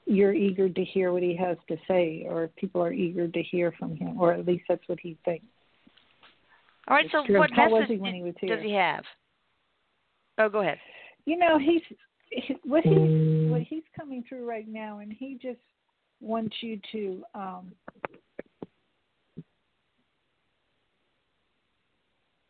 you're 0.05 0.33
eager 0.33 0.69
to 0.69 0.83
hear 0.83 1.11
what 1.11 1.23
he 1.23 1.35
has 1.35 1.57
to 1.67 1.75
say 1.87 2.25
or 2.29 2.49
people 2.55 2.81
are 2.81 2.93
eager 2.93 3.27
to 3.27 3.43
hear 3.43 3.73
from 3.77 3.95
him 3.95 4.19
or 4.19 4.33
at 4.33 4.45
least 4.45 4.63
that's 4.69 4.87
what 4.87 4.99
he 4.99 5.17
thinks. 5.25 5.45
All 6.87 6.95
right. 6.95 7.07
So 7.11 7.25
True. 7.25 7.39
what 7.39 7.51
How 7.51 7.69
was 7.69 7.81
message 7.81 7.95
he 7.95 7.97
when 7.97 8.13
he 8.13 8.23
was 8.23 8.33
does 8.35 8.41
here? 8.41 8.61
he 8.61 8.73
have? 8.73 9.03
Oh, 10.37 10.49
go 10.49 10.61
ahead. 10.61 10.77
you 11.25 11.37
know 11.37 11.57
he's 11.57 11.81
he, 12.29 12.55
what 12.63 12.83
he's 12.83 13.49
what 13.51 13.61
he's 13.61 13.83
coming 13.97 14.23
through 14.27 14.45
right 14.45 14.67
now 14.67 14.99
and 14.99 15.13
he 15.13 15.37
just 15.41 15.59
wants 16.21 16.55
you 16.61 16.79
to 16.91 17.23
um 17.35 17.71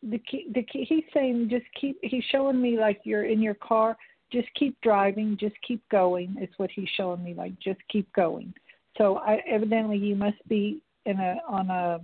the 0.03 0.19
key, 0.19 0.47
the 0.53 0.63
key, 0.63 0.85
he's 0.87 1.03
saying 1.13 1.47
just 1.49 1.65
keep 1.79 1.97
he's 2.01 2.23
showing 2.31 2.61
me 2.61 2.77
like 2.79 2.99
you're 3.03 3.25
in 3.25 3.41
your 3.41 3.55
car 3.55 3.97
just 4.31 4.47
keep 4.55 4.79
driving 4.81 5.37
just 5.39 5.55
keep 5.67 5.81
going 5.89 6.35
is 6.41 6.49
what 6.57 6.69
he's 6.71 6.89
showing 6.95 7.23
me 7.23 7.33
like 7.33 7.57
just 7.59 7.79
keep 7.89 8.11
going 8.13 8.53
so 8.97 9.17
i 9.17 9.41
evidently 9.49 9.97
you 9.97 10.15
must 10.15 10.37
be 10.47 10.81
in 11.05 11.19
a 11.19 11.37
on 11.47 11.69
a 11.69 11.99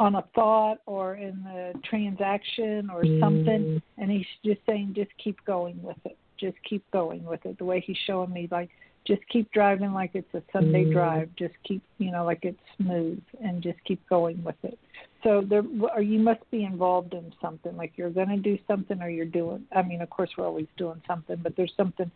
on 0.00 0.14
a 0.14 0.24
thought 0.34 0.78
or 0.86 1.14
in 1.14 1.44
a 1.46 1.78
transaction 1.86 2.88
or 2.90 3.04
something 3.20 3.82
and 3.98 4.10
he's 4.10 4.26
just 4.42 4.60
saying 4.66 4.94
just 4.96 5.10
keep 5.22 5.36
going 5.44 5.80
with 5.82 5.98
it. 6.06 6.16
Just 6.38 6.56
keep 6.68 6.82
going 6.90 7.22
with 7.24 7.44
it. 7.44 7.58
The 7.58 7.66
way 7.66 7.84
he's 7.86 7.98
showing 8.06 8.32
me 8.32 8.48
like 8.50 8.70
just 9.06 9.20
keep 9.28 9.52
driving 9.52 9.92
like 9.92 10.12
it's 10.14 10.32
a 10.34 10.42
sunday 10.52 10.90
drive. 10.90 11.28
Just 11.36 11.54
keep 11.64 11.82
you 11.98 12.10
know 12.10 12.24
like 12.24 12.40
it's 12.42 12.58
smooth 12.78 13.20
and 13.44 13.62
just 13.62 13.78
keep 13.84 14.00
going 14.08 14.42
with 14.42 14.56
it. 14.62 14.78
So 15.22 15.44
there 15.46 15.62
or 15.94 16.00
you 16.00 16.18
must 16.18 16.50
be 16.50 16.64
involved 16.64 17.12
in 17.12 17.32
something 17.42 17.76
like 17.76 17.92
you're 17.96 18.10
going 18.10 18.30
to 18.30 18.38
do 18.38 18.58
something 18.66 19.02
or 19.02 19.10
you're 19.10 19.26
doing 19.26 19.66
i 19.76 19.82
mean 19.82 20.00
of 20.00 20.08
course 20.08 20.30
we're 20.38 20.46
always 20.46 20.66
doing 20.78 21.02
something 21.06 21.36
but 21.42 21.54
there's 21.56 21.74
something 21.76 22.10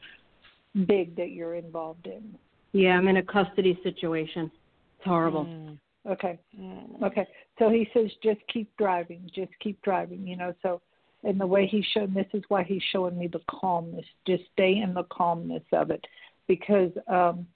big 0.87 1.17
that 1.17 1.31
you're 1.31 1.55
involved 1.55 2.07
in. 2.07 2.35
Yeah, 2.73 2.97
I'm 2.97 3.09
in 3.09 3.19
a 3.19 3.23
custody 3.23 3.79
situation. 3.83 4.51
It's 4.99 5.07
horrible. 5.07 5.45
Mm, 5.45 5.79
okay 6.09 6.39
mm. 6.59 7.03
Okay. 7.03 7.27
So 7.59 7.71
he 7.71 7.89
says 7.95 8.11
just 8.23 8.41
keep 8.53 8.75
driving, 8.77 9.31
just 9.35 9.53
keep 9.61 9.81
driving, 9.83 10.27
you 10.27 10.37
know, 10.37 10.55
so 10.63 10.81
and 11.23 11.41
the 11.41 11.47
way 11.47 11.67
he's 11.67 11.85
showing 11.95 12.13
this 12.13 12.27
is 12.35 12.43
why 12.49 12.63
he's 12.63 12.83
showing 12.93 13.19
me 13.19 13.27
the 13.29 13.41
calmness. 13.49 14.05
Just 14.27 14.43
stay 14.53 14.77
in 14.85 14.93
the 14.95 15.05
calmness 15.05 15.63
of 15.73 15.91
it. 15.91 16.05
Because 16.49 16.91
um 17.09 17.47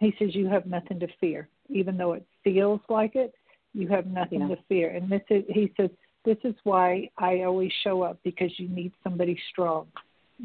he 0.00 0.14
says 0.18 0.34
you 0.34 0.48
have 0.48 0.66
nothing 0.66 1.00
to 1.00 1.08
fear. 1.20 1.48
Even 1.70 1.96
though 1.96 2.12
it 2.12 2.26
feels 2.42 2.80
like 2.88 3.16
it, 3.16 3.34
you 3.72 3.88
have 3.88 4.06
nothing 4.06 4.42
Yeah. 4.42 4.48
to 4.48 4.56
fear. 4.68 4.90
And 4.90 5.10
this 5.10 5.22
is 5.30 5.44
he 5.48 5.72
says, 5.76 5.90
This 6.24 6.38
is 6.44 6.54
why 6.64 7.08
I 7.18 7.42
always 7.42 7.72
show 7.82 8.02
up 8.02 8.18
because 8.24 8.58
you 8.58 8.68
need 8.68 8.92
somebody 9.02 9.38
strong. 9.50 9.86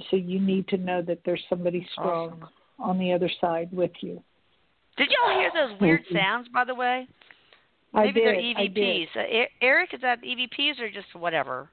So 0.10 0.16
you 0.18 0.40
need 0.40 0.68
to 0.70 0.78
know 0.78 1.02
that 1.02 1.20
there's 1.26 1.44
somebody 1.50 1.86
strong 1.94 2.34
Awesome. 2.34 2.50
on 2.80 3.00
the 3.00 3.12
other 3.12 3.30
side 3.42 3.70
with 3.72 3.92
you. 4.02 4.24
Did 5.00 5.10
y'all 5.10 5.40
hear 5.40 5.50
those 5.56 5.80
weird 5.82 6.02
sounds, 6.14 6.48
by 6.50 6.64
the 6.66 6.76
way? 6.76 7.08
I 7.94 8.02
Maybe 8.06 8.20
did, 8.20 8.28
they're 8.28 8.36
I 8.36 8.68
did. 8.68 8.76
EVPs. 8.76 9.08
Uh, 9.16 9.20
E- 9.22 9.48
Erik, 9.62 9.94
is 9.96 10.02
that 10.02 10.22
EVPs 10.22 10.80
or 10.80 10.90
just 10.92 11.08
whatever? 11.16 11.70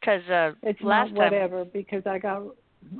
Because 0.00 0.22
uh, 0.30 0.52
It's 0.62 0.80
last 0.82 1.12
not 1.12 1.18
whatever 1.24 1.64
because 1.64 2.02
I 2.06 2.18
got 2.20 2.42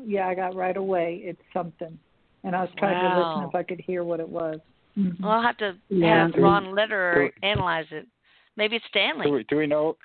yeah 0.05 0.26
I 0.26 0.34
got 0.34 0.57
right 0.57 0.76
away. 0.76 1.20
It's 1.22 1.41
something, 1.53 1.97
and 2.43 2.57
I 2.57 2.62
was 2.62 2.70
trying 2.78 2.99
to 3.01 3.18
listen 3.20 3.49
if 3.49 3.55
I 3.55 3.62
could 3.62 3.80
hear 3.80 4.03
what 4.03 4.18
it 4.18 4.28
was. 4.28 4.57
Mhm. 4.99 5.11
time, 5.12 5.16
well, 5.22 5.30
I'll 5.32 5.43
have 5.43 5.57
to 5.59 5.76
Yeah. 5.91 6.26
have 6.26 6.34
Ron 6.36 6.74
Litter 6.74 7.30
analyze 7.45 7.86
it. 7.93 8.09
Maybe 8.57 8.74
it's 8.74 8.84
Do 8.86 8.89
Stanley. 8.99 9.30
we, 9.30 9.45
do 9.45 9.57
we 9.59 9.66
know? 9.68 9.97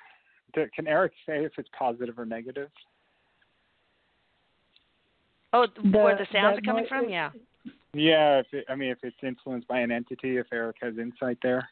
Do, 0.52 0.66
can 0.76 0.86
Erik 0.86 1.12
say 1.26 1.44
if 1.44 1.52
it's 1.58 1.68
positive 1.76 2.16
or 2.16 2.24
negative? 2.26 2.70
Oh, 5.52 5.66
The- 5.66 5.98
where 5.98 6.16
the 6.16 6.26
sounds 6.32 6.58
are 6.58 6.62
coming 6.62 6.84
noi- 6.84 6.88
from? 6.88 7.08
Yeah. 7.08 7.30
Yeah, 7.94 8.40
if 8.40 8.46
it, 8.52 8.64
I 8.68 8.74
mean 8.74 8.90
if 8.90 8.98
it's 9.02 9.16
influenced 9.22 9.68
by 9.68 9.80
an 9.80 9.90
entity, 9.90 10.36
if 10.36 10.46
Erik 10.52 10.76
has 10.82 10.98
insight 10.98 11.38
there. 11.42 11.68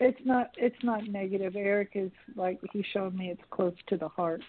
It's 0.00 0.20
not 0.24 0.50
it's 0.56 0.82
not 0.82 1.06
negative. 1.06 1.56
Erik 1.56 1.92
is 1.94 2.10
like 2.34 2.58
he 2.72 2.84
showed 2.92 3.14
me 3.14 3.30
it's 3.30 3.42
close 3.50 3.74
to 3.88 3.96
the 3.96 4.08
heart, 4.08 4.42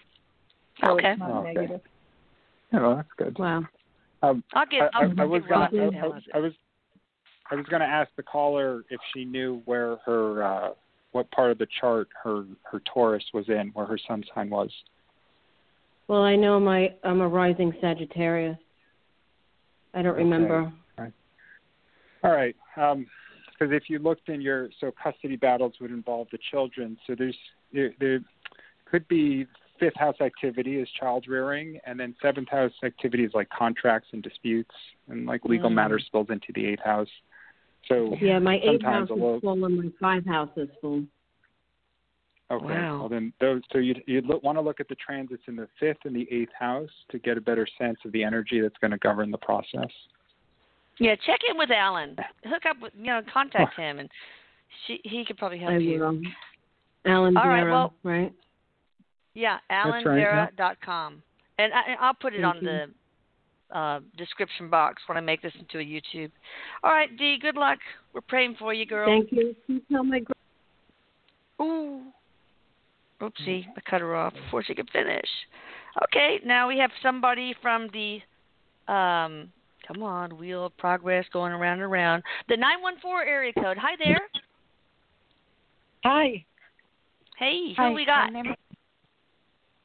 so 0.82 0.92
Okay. 0.92 1.10
it's 1.10 1.18
not 1.18 1.30
Okay. 1.30 1.54
negative. 1.54 1.80
Yeah, 2.72 2.80
well, 2.80 2.96
that's 2.96 3.08
good. 3.16 3.38
Wow. 3.38 3.64
Um, 4.22 4.42
I'll 4.52 4.66
get. 4.66 4.90
I, 4.94 5.02
I'll 5.02 5.18
I, 5.18 5.22
I 5.22 5.24
was 5.24 5.40
give 5.40 5.48
gonna, 5.48 5.70
Rob 5.72 5.74
I, 5.74 5.76
a 5.76 6.06
I. 6.06 6.20
I 6.34 6.38
was 6.38 6.52
I 7.50 7.54
was 7.54 7.66
going 7.66 7.80
to 7.80 7.86
ask 7.86 8.10
the 8.16 8.22
caller 8.22 8.84
if 8.90 9.00
she 9.14 9.24
knew 9.24 9.62
where 9.64 9.96
her 10.04 10.42
uh, 10.42 10.70
what 11.12 11.30
part 11.30 11.50
of 11.50 11.58
the 11.58 11.66
chart 11.80 12.08
her 12.22 12.44
her 12.70 12.82
Taurus 12.92 13.24
was 13.32 13.48
in, 13.48 13.70
where 13.74 13.86
her 13.86 13.98
sun 14.06 14.22
sign 14.34 14.50
was. 14.50 14.70
Well, 16.08 16.22
I 16.22 16.36
know 16.36 16.58
my 16.60 16.94
I'm 17.04 17.20
a 17.20 17.28
rising 17.28 17.72
Sagittarius. 17.80 18.58
I 19.94 20.02
don't 20.02 20.14
Okay. 20.14 20.22
remember. 20.22 20.72
All 22.24 22.32
right. 22.32 22.56
Um, 22.76 23.06
because 23.52 23.72
if 23.72 23.88
you 23.88 23.98
looked 23.98 24.28
in 24.28 24.40
your 24.40 24.70
so 24.80 24.92
custody 25.02 25.36
battles 25.36 25.74
would 25.80 25.90
involve 25.90 26.28
the 26.30 26.38
children. 26.50 26.96
So 27.06 27.14
there's 27.16 27.36
there, 27.72 27.92
there 28.00 28.20
could 28.86 29.06
be 29.08 29.46
fifth 29.78 29.96
house 29.96 30.20
activity 30.20 30.80
is 30.80 30.88
child 30.98 31.26
rearing, 31.28 31.78
and 31.86 31.98
then 31.98 32.14
seventh 32.20 32.48
house 32.48 32.72
activity 32.84 33.24
is 33.24 33.32
like 33.34 33.48
contracts 33.50 34.08
and 34.12 34.22
disputes, 34.22 34.74
and 35.08 35.26
like 35.26 35.44
legal 35.44 35.70
Mm. 35.70 35.74
matters 35.74 36.04
spills 36.06 36.30
into 36.30 36.52
the 36.54 36.66
eighth 36.66 36.82
house. 36.82 37.08
So 37.86 38.16
Yeah, 38.20 38.38
my 38.38 38.58
eighth 38.62 38.82
house 38.82 39.08
is 39.10 39.40
full 39.40 39.64
and 39.64 39.76
my 39.76 39.90
five 40.00 40.26
house 40.26 40.50
is 40.56 40.68
full. 40.80 41.04
Okay, 42.50 42.64
Wow. 42.64 43.00
well 43.00 43.08
then 43.10 43.32
those 43.40 43.60
so 43.72 43.78
you'd 43.78 44.02
you'd 44.06 44.24
look, 44.26 44.42
want 44.42 44.56
to 44.56 44.62
look 44.62 44.80
at 44.80 44.88
the 44.88 44.94
transits 44.94 45.42
in 45.48 45.56
the 45.56 45.68
fifth 45.78 45.98
and 46.04 46.16
the 46.16 46.26
eighth 46.30 46.52
house 46.58 46.88
to 47.10 47.18
get 47.18 47.36
a 47.36 47.40
better 47.42 47.66
sense 47.78 47.98
of 48.06 48.12
the 48.12 48.24
energy 48.24 48.60
that's 48.60 48.76
going 48.80 48.90
to 48.90 48.96
govern 48.98 49.30
the 49.30 49.36
process. 49.38 49.90
Yeah, 50.98 51.14
check 51.26 51.40
in 51.50 51.58
with 51.58 51.70
Allan. 51.70 52.16
Hook 52.44 52.62
up 52.68 52.80
with 52.80 52.92
you 52.98 53.06
know, 53.06 53.20
contact 53.32 53.76
him, 53.78 53.98
and 53.98 54.08
she 54.86 55.00
he 55.04 55.24
could 55.26 55.36
probably 55.36 55.58
help 55.58 55.72
I 55.72 55.76
you. 55.76 56.00
will. 56.00 56.20
Allan 57.04 57.36
All 57.36 57.48
right, 57.48 57.64
Varah, 57.64 57.70
well- 57.70 57.94
right? 58.02 58.32
Yeah, 59.34 59.58
That's 59.70 60.04
right, 60.04 60.18
yeah. 60.18 60.46
allanvarah.com. 60.58 61.22
And, 61.58 61.72
I, 61.72 61.94
I'll 62.00 62.14
put 62.14 62.34
it 62.34 62.40
Thank 62.42 62.56
on 62.56 62.62
you. 62.64 62.68
the 63.70 63.76
uh, 63.78 64.00
description 64.16 64.68
box 64.68 65.02
when 65.06 65.16
I 65.16 65.20
make 65.20 65.42
this 65.42 65.52
into 65.58 65.78
a 65.78 65.82
YouTube. 65.84 66.30
All 66.82 66.90
right, 66.90 67.08
Dee, 67.16 67.38
good 67.40 67.54
luck. 67.56 67.78
We're 68.12 68.20
praying 68.22 68.56
for 68.58 68.74
you, 68.74 68.84
girl. 68.84 69.06
Thank 69.06 69.30
you. 69.30 69.54
Please 69.66 69.82
tell 69.92 70.02
my 70.02 70.20
gr- 70.20 70.32
Ooh. 71.62 72.02
Oopsie, 73.28 73.64
I 73.76 73.80
cut 73.88 74.00
her 74.00 74.14
off 74.16 74.32
before 74.34 74.62
she 74.62 74.74
could 74.74 74.88
finish. 74.90 75.28
Okay, 76.04 76.40
now 76.44 76.68
we 76.68 76.78
have 76.78 76.90
somebody 77.02 77.54
from 77.60 77.88
the 77.92 78.18
um 78.92 79.50
come 79.86 80.02
on, 80.02 80.36
wheel 80.38 80.66
of 80.66 80.76
progress 80.76 81.24
going 81.32 81.52
around 81.52 81.74
and 81.74 81.82
around. 81.82 82.22
The 82.48 82.56
nine 82.56 82.80
one 82.82 82.94
four 83.00 83.22
area 83.22 83.52
code. 83.52 83.76
Hi 83.78 83.96
there. 84.02 84.20
Hi. 86.04 86.44
Hey, 87.38 87.74
Hi. 87.76 87.88
who 87.88 87.94
we 87.94 88.04
got? 88.04 88.32
My 88.32 88.42
name, 88.42 88.54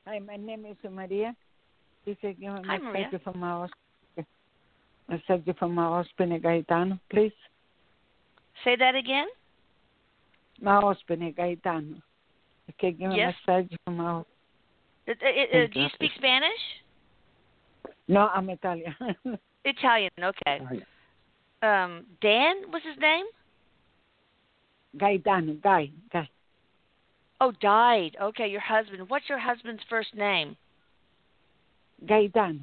hi, 0.07 0.19
my 0.19 0.35
name 0.37 0.65
is 0.65 0.77
Maria. 0.89 1.35
This 2.05 2.17
is 2.23 2.35
a 2.43 2.61
Hi, 2.65 2.77
Maria. 2.77 3.05
message 3.05 3.23
from 3.23 3.43
our 3.43 3.69
message 5.09 5.57
from 5.57 5.77
our 5.77 6.03
husband 6.03 6.41
Gaetano, 6.41 6.99
please. 7.09 7.31
Say 8.63 8.75
that 8.77 8.95
again? 8.95 9.27
My 10.61 10.79
husband 10.81 11.35
Gaetano. 11.35 11.97
Okay, 12.71 12.91
give 12.91 13.11
Yes. 13.11 13.35
a 13.47 13.51
message 13.51 13.77
from 13.85 13.99
our 13.99 14.25
Uh, 15.07 15.11
uh, 15.11 15.13
uh, 15.13 15.67
do 15.67 15.79
you 15.81 15.89
speak 15.89 16.11
Spanish? 16.15 16.61
No, 18.07 18.27
I'm 18.33 18.49
Italian. 18.49 18.95
Italian, 19.65 20.11
okay. 20.21 20.59
Um 21.61 22.05
Dan 22.21 22.71
was 22.71 22.81
his 22.83 22.97
name? 22.99 23.25
Gaetano, 24.97 25.53
Guy, 25.55 25.89
Guy. 26.11 26.29
Oh, 27.41 27.51
died. 27.59 28.15
Okay, 28.21 28.47
your 28.47 28.61
husband. 28.61 29.09
What's 29.09 29.27
your 29.27 29.39
husband's 29.39 29.83
first 29.89 30.13
name? 30.15 30.55
Gaetano. 32.05 32.59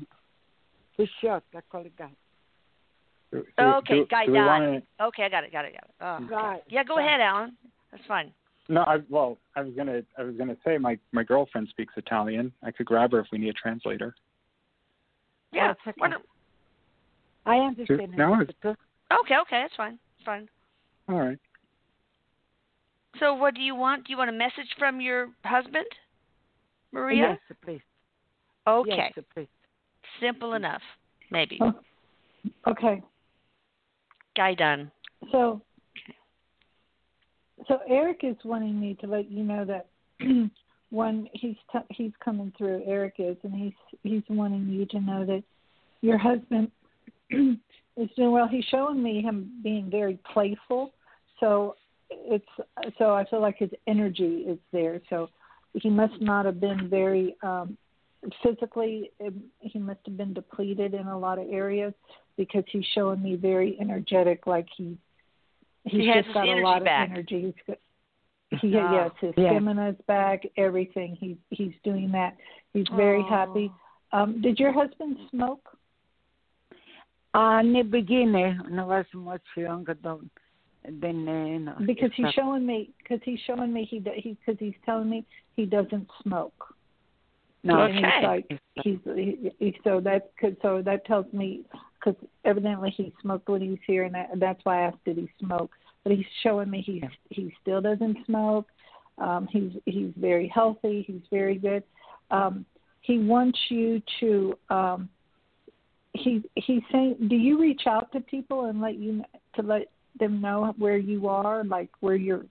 For 0.97 1.07
short, 1.21 1.43
I 1.55 1.61
call 1.71 1.85
it 1.85 1.97
Guy. 1.97 2.11
Do- 3.33 3.47
Okay, 3.59 3.95
do- 4.01 4.07
guy 4.07 4.27
do 4.27 4.33
we 4.33 4.39
died. 4.39 4.47
wanna- 4.47 4.83
Okay, 5.09 5.25
I 5.25 5.29
got 5.29 5.45
it, 5.45 5.53
got 5.53 5.65
it, 5.65 5.73
got 5.75 5.85
it. 5.85 6.29
Oh, 6.31 6.37
okay. 6.37 6.63
Yeah, 6.69 6.85
go 6.85 6.97
Guy. 6.97 7.03
ahead, 7.05 7.21
Allan. 7.21 7.57
That's 7.91 8.05
fine. 8.07 8.33
No, 8.71 8.83
I 8.83 8.99
well, 9.09 9.37
I 9.57 9.63
was 9.63 9.75
gonna 9.75 10.03
I 10.17 10.23
was 10.23 10.37
gonna 10.37 10.57
say 10.65 10.79
my 10.79 10.97
my 11.11 11.25
girlfriend 11.25 11.67
speaks 11.69 11.93
Italian. 11.97 12.53
I 12.63 12.71
could 12.71 12.87
grab 12.87 13.11
her 13.11 13.19
if 13.19 13.27
we 13.33 13.39
need 13.39 13.49
a 13.49 13.53
translator. 13.53 14.15
Yeah. 15.53 15.73
it's 15.73 15.81
okay. 15.89 15.95
why 15.99 16.11
don't- 16.11 16.25
I 17.45 17.57
understand. 17.57 18.13
No, 18.17 18.41
it's- 18.41 18.77
Okay, 19.13 19.35
okay, 19.39 19.63
that's 19.63 19.75
fine. 19.75 19.99
It's 20.17 20.25
fine. 20.25 20.49
All 21.09 21.19
right. 21.19 21.39
So, 23.19 23.35
what 23.35 23.55
do 23.57 23.61
you 23.61 23.75
want? 23.75 24.07
Do 24.07 24.13
you 24.13 24.17
want 24.19 24.31
a 24.31 24.33
message 24.33 24.73
from 24.79 25.01
your 25.01 25.31
husband, 25.45 25.87
Maria? 26.93 27.39
Yes, 27.49 27.59
please. 27.65 27.81
Okay, 28.69 29.11
Yes, 29.17 29.25
please. 29.35 29.49
simple 30.21 30.55
enough. 30.55 30.83
Maybe. 31.33 31.59
Oh. 31.61 31.75
Okay. 32.69 33.03
Guy 34.37 34.55
done. 34.55 34.93
So, 35.33 35.61
so 37.69 37.79
Erik 37.89 38.21
is 38.23 38.37
wanting 38.45 38.81
me 38.81 38.95
to 39.01 39.07
let 39.07 39.31
you 39.31 39.43
know 39.43 39.65
that 39.65 39.87
when 40.91 41.29
he's 41.33 41.57
t- 41.73 41.79
he's 41.91 42.13
coming 42.25 42.53
through, 42.57 42.83
Erik 42.87 43.15
is, 43.19 43.37
and 43.43 43.55
he's 43.55 43.73
he's 44.03 44.23
wanting 44.29 44.69
you 44.69 44.87
to 44.87 45.01
know 45.01 45.25
that 45.25 45.43
your 46.01 46.19
husband 46.19 46.71
is 47.31 48.09
doing 48.17 48.33
well. 48.33 48.49
He's 48.49 48.65
showing 48.65 49.03
me 49.03 49.23
him 49.23 49.51
being 49.63 49.91
very 49.91 50.19
playful, 50.33 50.93
so 51.39 51.77
it's 52.11 52.45
so 52.99 53.15
I 53.15 53.25
feel 53.25 53.41
like 53.41 53.59
his 53.59 53.71
energy 53.87 54.45
is 54.47 54.59
there. 54.73 55.01
So 55.11 55.29
he 55.75 55.89
must 55.89 56.21
not 56.21 56.45
have 56.47 56.61
been 56.61 56.89
very 56.89 57.37
um 57.43 57.77
physically. 58.43 59.11
um, 59.25 59.43
He 59.61 59.79
must 59.79 60.01
have 60.07 60.17
been 60.17 60.35
depleted 60.35 60.95
in 60.95 61.07
a 61.07 61.19
lot 61.19 61.39
of 61.39 61.49
areas 61.51 61.95
because 62.37 62.65
he's 62.71 62.85
showing 62.95 63.23
me 63.23 63.37
very 63.37 63.77
energetic, 63.81 64.47
like 64.47 64.67
he 64.77 64.97
he's 65.85 66.03
He 66.03 66.09
has 66.09 66.25
just 66.25 66.35
got 66.35 66.49
a 66.49 66.57
lot 66.63 66.85
back. 66.85 67.09
of 67.09 67.13
energy. 67.13 67.41
He's 67.43 67.65
got, 67.67 67.79
he 68.61 68.77
Ah. 68.77 68.93
yes, 68.93 69.11
his 69.21 69.35
Yeah. 69.37 69.51
stamina's 69.51 69.97
back, 70.07 70.43
everything. 70.57 71.17
He 71.17 71.37
he's 71.51 71.75
doing 71.85 72.11
that. 72.13 72.37
He's 72.73 72.89
very 72.97 73.23
happy. 73.23 73.71
Um, 74.13 74.41
did 74.41 74.59
your 74.59 74.73
husband 74.73 75.17
smoke? 75.31 75.77
Uh, 77.33 77.59
in 77.61 77.73
the 77.73 77.83
beginning, 77.83 78.59
when 78.65 78.79
I 78.79 78.85
was 78.85 79.07
much 79.15 79.43
younger 79.57 79.95
than, 80.03 80.29
than 80.85 81.29
uh, 81.29 81.45
you 81.45 81.59
know, 81.61 81.77
Because 81.87 82.11
he's 82.17 82.33
showing 82.35 82.67
me 82.67 82.91
because 82.99 83.21
he's 83.25 83.39
showing 83.47 83.73
me 83.73 83.85
he 83.85 84.01
do- 84.01 84.11
he 84.17 84.37
because 84.45 84.59
he's 84.59 84.75
telling 84.85 85.09
me 85.09 85.25
he 85.55 85.65
doesn't 85.65 86.09
smoke. 86.23 86.75
not- 87.63 87.77
no, 87.77 87.85
And 87.85 87.95
he's 87.95 88.05
Okay. 88.05 88.27
like 88.27 88.61
he's 88.83 88.99
he, 89.05 89.51
he, 89.61 89.79
so 89.85 90.01
that 90.01 90.33
could 90.39 90.57
so 90.61 90.83
that 90.83 91.05
tells 91.05 91.33
me 91.33 91.63
because 92.03 92.17
evidently 92.45 92.91
he 92.97 93.13
smoked 93.21 93.49
when 93.49 93.61
he 93.61 93.69
was 93.71 93.79
here 93.87 94.05
and 94.05 94.15
that, 94.15 94.31
that's 94.37 94.65
why 94.65 94.83
I 94.83 94.87
asked 94.87 95.05
did 95.05 95.19
he 95.19 95.29
smoke. 95.39 95.71
But 96.03 96.15
he's 96.15 96.25
showing 96.43 96.71
me 96.71 96.81
he 96.81 97.03
he 97.29 97.55
still 97.61 97.81
doesn't 97.83 98.25
smoke. 98.25 98.67
Um, 99.19 99.47
he's 99.51 99.73
he's 99.85 100.13
very 100.17 100.49
healthy. 100.49 101.05
He's 101.07 101.21
very 101.31 101.57
good. 101.57 101.83
Um, 102.31 102.65
he 103.03 103.19
wants 103.19 103.59
you 103.69 104.01
to. 104.21 104.59
Um, 104.71 105.09
he 106.15 106.43
he's 106.55 106.83
saying, 106.91 107.17
do 107.29 107.37
you 107.37 107.61
reach 107.61 107.83
out 107.87 108.11
to 108.13 108.21
people 108.21 108.65
and 108.65 108.81
let 108.81 108.97
you 108.97 109.23
to 109.57 109.63
let 109.63 109.89
them 110.19 110.41
know 110.41 110.75
where 110.79 110.97
you 110.97 111.29
are, 111.29 111.65
like 111.65 111.91
where 112.01 112.17
you're, 112.17 112.45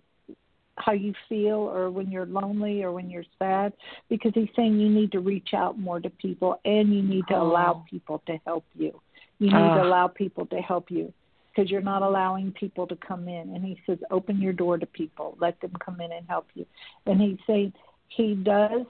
how 0.75 0.93
you 0.93 1.13
feel, 1.27 1.57
or 1.57 1.91
when 1.91 2.09
you're 2.09 2.25
lonely 2.25 2.83
or 2.83 2.91
when 2.91 3.09
you're 3.09 3.25
sad? 3.37 3.73
Because 4.09 4.31
he's 4.33 4.47
saying 4.55 4.79
you 4.79 4.89
need 4.89 5.11
to 5.11 5.19
reach 5.19 5.49
out 5.53 5.77
more 5.77 5.99
to 5.99 6.09
people 6.09 6.59
and 6.65 6.93
you 6.93 7.01
need 7.01 7.25
to 7.27 7.35
allow 7.35 7.83
Oh. 7.83 7.85
people 7.89 8.21
to 8.27 8.39
help 8.45 8.63
you. 8.75 8.99
You 9.39 9.47
need 9.47 9.55
Ah. 9.55 9.75
to 9.75 9.83
allow 9.83 10.07
people 10.07 10.45
to 10.47 10.61
help 10.61 10.91
you 10.91 11.13
because 11.49 11.71
you're 11.71 11.81
not 11.81 12.01
allowing 12.01 12.51
people 12.51 12.85
to 12.87 12.95
come 12.95 13.27
in. 13.27 13.55
And 13.55 13.63
he 13.63 13.81
says, 13.85 13.97
open 14.11 14.41
your 14.41 14.53
door 14.53 14.77
to 14.77 14.85
people, 14.85 15.35
let 15.39 15.59
them 15.61 15.71
come 15.79 15.99
in 16.01 16.11
and 16.11 16.27
help 16.27 16.47
you. 16.53 16.65
And 17.05 17.19
he's 17.21 17.37
saying 17.47 17.73
he 18.09 18.35
does 18.35 18.85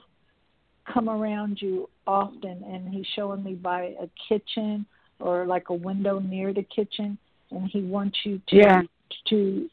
come 0.92 1.08
around 1.08 1.60
you 1.62 1.88
often, 2.06 2.62
and 2.64 2.92
he's 2.92 3.06
showing 3.14 3.42
me 3.44 3.54
by 3.54 3.94
a 4.00 4.08
kitchen 4.28 4.86
or 5.20 5.46
like 5.46 5.68
a 5.68 5.74
window 5.74 6.18
near 6.18 6.52
the 6.52 6.62
kitchen, 6.64 7.16
and 7.50 7.68
he 7.70 7.82
wants 7.82 8.18
you 8.24 8.40
to 8.48 8.56
Yeah. 8.56 8.82
to 9.26 9.70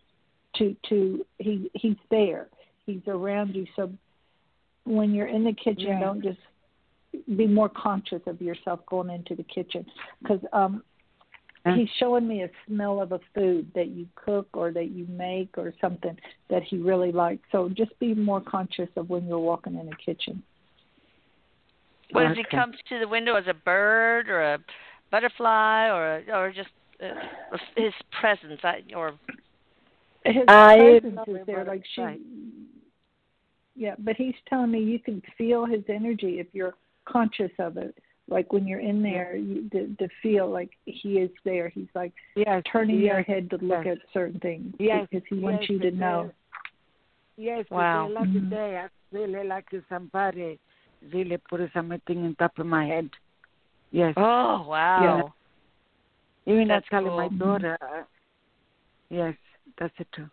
to 0.55 0.75
to 0.89 1.25
he 1.39 1.71
he's 1.73 1.97
there. 2.09 2.47
He's 2.85 3.01
around 3.07 3.55
you. 3.55 3.65
So 3.75 3.91
when 4.83 5.13
you're 5.13 5.27
in 5.27 5.43
the 5.43 5.53
kitchen, 5.53 5.87
Yeah. 5.87 5.99
don't 5.99 6.21
just 6.21 6.39
be 7.35 7.47
more 7.47 7.69
conscious 7.69 8.21
of 8.25 8.41
yourself 8.41 8.79
going 8.87 9.09
into 9.09 9.35
the 9.35 9.43
kitchen 9.43 9.85
because 10.21 10.39
um 10.53 10.83
he's 11.75 11.89
showing 11.99 12.27
me 12.27 12.43
a 12.43 12.49
smell 12.65 13.01
of 13.01 13.11
a 13.11 13.19
food 13.35 13.69
that 13.75 13.89
you 13.89 14.07
cook 14.15 14.47
or 14.53 14.71
that 14.71 14.91
you 14.91 15.05
make 15.07 15.49
or 15.57 15.73
something 15.81 16.17
that 16.49 16.63
he 16.63 16.77
really 16.77 17.11
likes. 17.11 17.43
So 17.51 17.69
just 17.69 17.97
be 17.99 18.13
more 18.13 18.41
conscious 18.41 18.89
of 18.95 19.09
when 19.09 19.27
you're 19.27 19.39
walking 19.39 19.75
in 19.75 19.85
the 19.85 19.95
kitchen. 19.95 20.41
What 22.11 22.23
does 22.23 22.37
he 22.37 22.43
Okay. 22.43 22.57
come 22.57 22.71
to 22.89 22.99
the 22.99 23.07
window 23.07 23.35
as 23.35 23.47
a 23.47 23.53
bird 23.53 24.29
or 24.29 24.41
a 24.53 24.59
butterfly 25.11 25.89
or 25.89 26.17
a, 26.17 26.31
or 26.31 26.51
just 26.53 26.69
uh, 27.03 27.57
his 27.75 27.93
presence 28.19 28.61
I, 28.63 28.83
or 28.95 29.13
His 30.23 30.43
I 30.47 30.75
presence 30.77 31.15
love 31.15 31.27
is 31.27 31.45
there, 31.45 31.65
like 31.65 31.83
she. 31.93 32.01
right. 32.01 32.19
Yeah, 33.75 33.95
but 33.99 34.15
he's 34.15 34.33
telling 34.49 34.71
me 34.71 34.79
you 34.81 34.99
can 34.99 35.21
feel 35.37 35.65
his 35.65 35.83
energy 35.87 36.39
if 36.39 36.47
you're 36.53 36.73
conscious 37.11 37.51
of 37.59 37.77
it. 37.77 37.95
like 38.29 38.51
when 38.51 38.67
you're 38.67 38.81
in 38.81 39.01
there, 39.01 39.37
you, 39.37 39.69
to, 39.69 39.87
to 39.95 40.07
feel 40.21 40.49
like 40.49 40.69
he 40.83 41.17
is 41.17 41.31
there. 41.45 41.69
He's 41.69 41.87
like 41.95 42.11
Yes. 42.35 42.61
turning 42.69 42.99
yes, 42.99 43.05
your 43.05 43.21
head 43.23 43.49
to 43.51 43.57
look 43.57 43.85
yes. 43.85 43.97
at 44.01 44.13
certain 44.13 44.39
things 44.41 44.75
Yes, 44.79 45.07
because 45.09 45.25
he 45.29 45.39
wants 45.39 45.69
you 45.69 45.79
to 45.79 45.91
know. 45.91 46.31
Yes, 47.37 47.65
Wow. 47.69 48.07
the 48.09 48.19
other 48.19 48.27
Mhm. 48.27 48.49
day 48.49 48.77
I 48.77 48.89
really 49.11 49.47
like 49.47 49.69
somebody 49.87 50.59
really 51.13 51.37
put 51.37 51.61
something 51.73 52.25
on 52.25 52.35
top 52.35 52.57
of 52.59 52.65
my 52.65 52.85
head. 52.85 53.09
Yes. 53.91 54.13
Oh 54.17 54.65
wow. 54.67 55.33
Even 56.45 56.67
that's 56.67 56.85
I 56.91 57.01
tell 57.01 57.15
my 57.15 57.29
cool. 57.29 57.37
daughter. 57.37 57.77
Uh, 57.81 58.03
yes, 59.09 59.35
that's 59.77 59.93
it 59.99 60.07
too. 60.11 60.29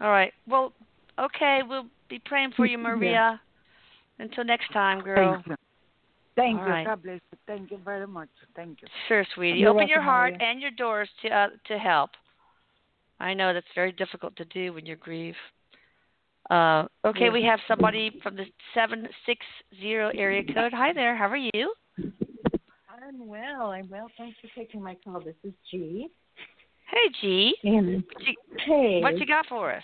All 0.00 0.10
right. 0.10 0.32
Well, 0.46 0.72
okay. 1.18 1.60
We'll 1.68 1.88
be 2.08 2.18
praying 2.24 2.52
for 2.56 2.64
you, 2.66 2.78
Yeah. 2.82 2.82
Maria. 2.82 3.40
Until 4.18 4.44
next 4.44 4.72
time, 4.72 5.00
girl. 5.00 5.34
Thank 5.34 5.46
you. 5.46 5.56
Thank 6.34 6.58
All 6.60 6.66
you. 6.66 6.72
right. 6.72 6.86
God 6.86 7.02
bless 7.02 7.20
you. 7.30 7.38
Thank 7.46 7.70
you 7.70 7.78
very 7.84 8.06
much. 8.06 8.28
Thank 8.56 8.80
you. 8.82 8.88
Sure, 9.08 9.24
sweetie. 9.34 9.58
You're 9.58 9.70
Open 9.70 9.88
your 9.88 10.00
heart 10.02 10.34
Maria. 10.34 10.50
and 10.50 10.62
your 10.62 10.70
doors 10.72 11.08
to 11.22 11.28
uh, 11.28 11.48
to 11.68 11.78
help. 11.78 12.10
I 13.20 13.34
know 13.34 13.52
that's 13.52 13.66
very 13.74 13.92
difficult 13.92 14.34
to 14.36 14.44
do 14.46 14.72
when 14.72 14.86
you 14.86 14.96
grieve. 14.96 15.34
Uh, 16.50 16.84
okay, 17.04 17.30
we 17.30 17.42
have 17.44 17.60
somebody 17.68 18.18
from 18.22 18.36
the 18.36 18.44
seven 18.74 19.08
six 19.26 19.44
zero 19.80 20.10
area 20.14 20.42
code. 20.54 20.72
Hi 20.72 20.92
there. 20.92 21.16
How 21.16 21.28
are 21.28 21.36
you? 21.36 21.74
I'm 21.98 23.26
well. 23.26 23.66
I'm 23.70 23.88
well. 23.90 24.08
Thanks 24.16 24.36
for 24.40 24.48
taking 24.58 24.82
my 24.82 24.96
call. 25.04 25.20
This 25.20 25.34
is 25.44 25.52
G. 25.70 26.08
Hey, 26.90 27.10
G. 27.20 27.54
And 27.64 28.02
What 28.12 28.22
you, 28.26 28.34
hey, 28.66 29.00
what 29.02 29.18
you 29.18 29.26
got 29.26 29.46
for 29.46 29.72
us? 29.72 29.82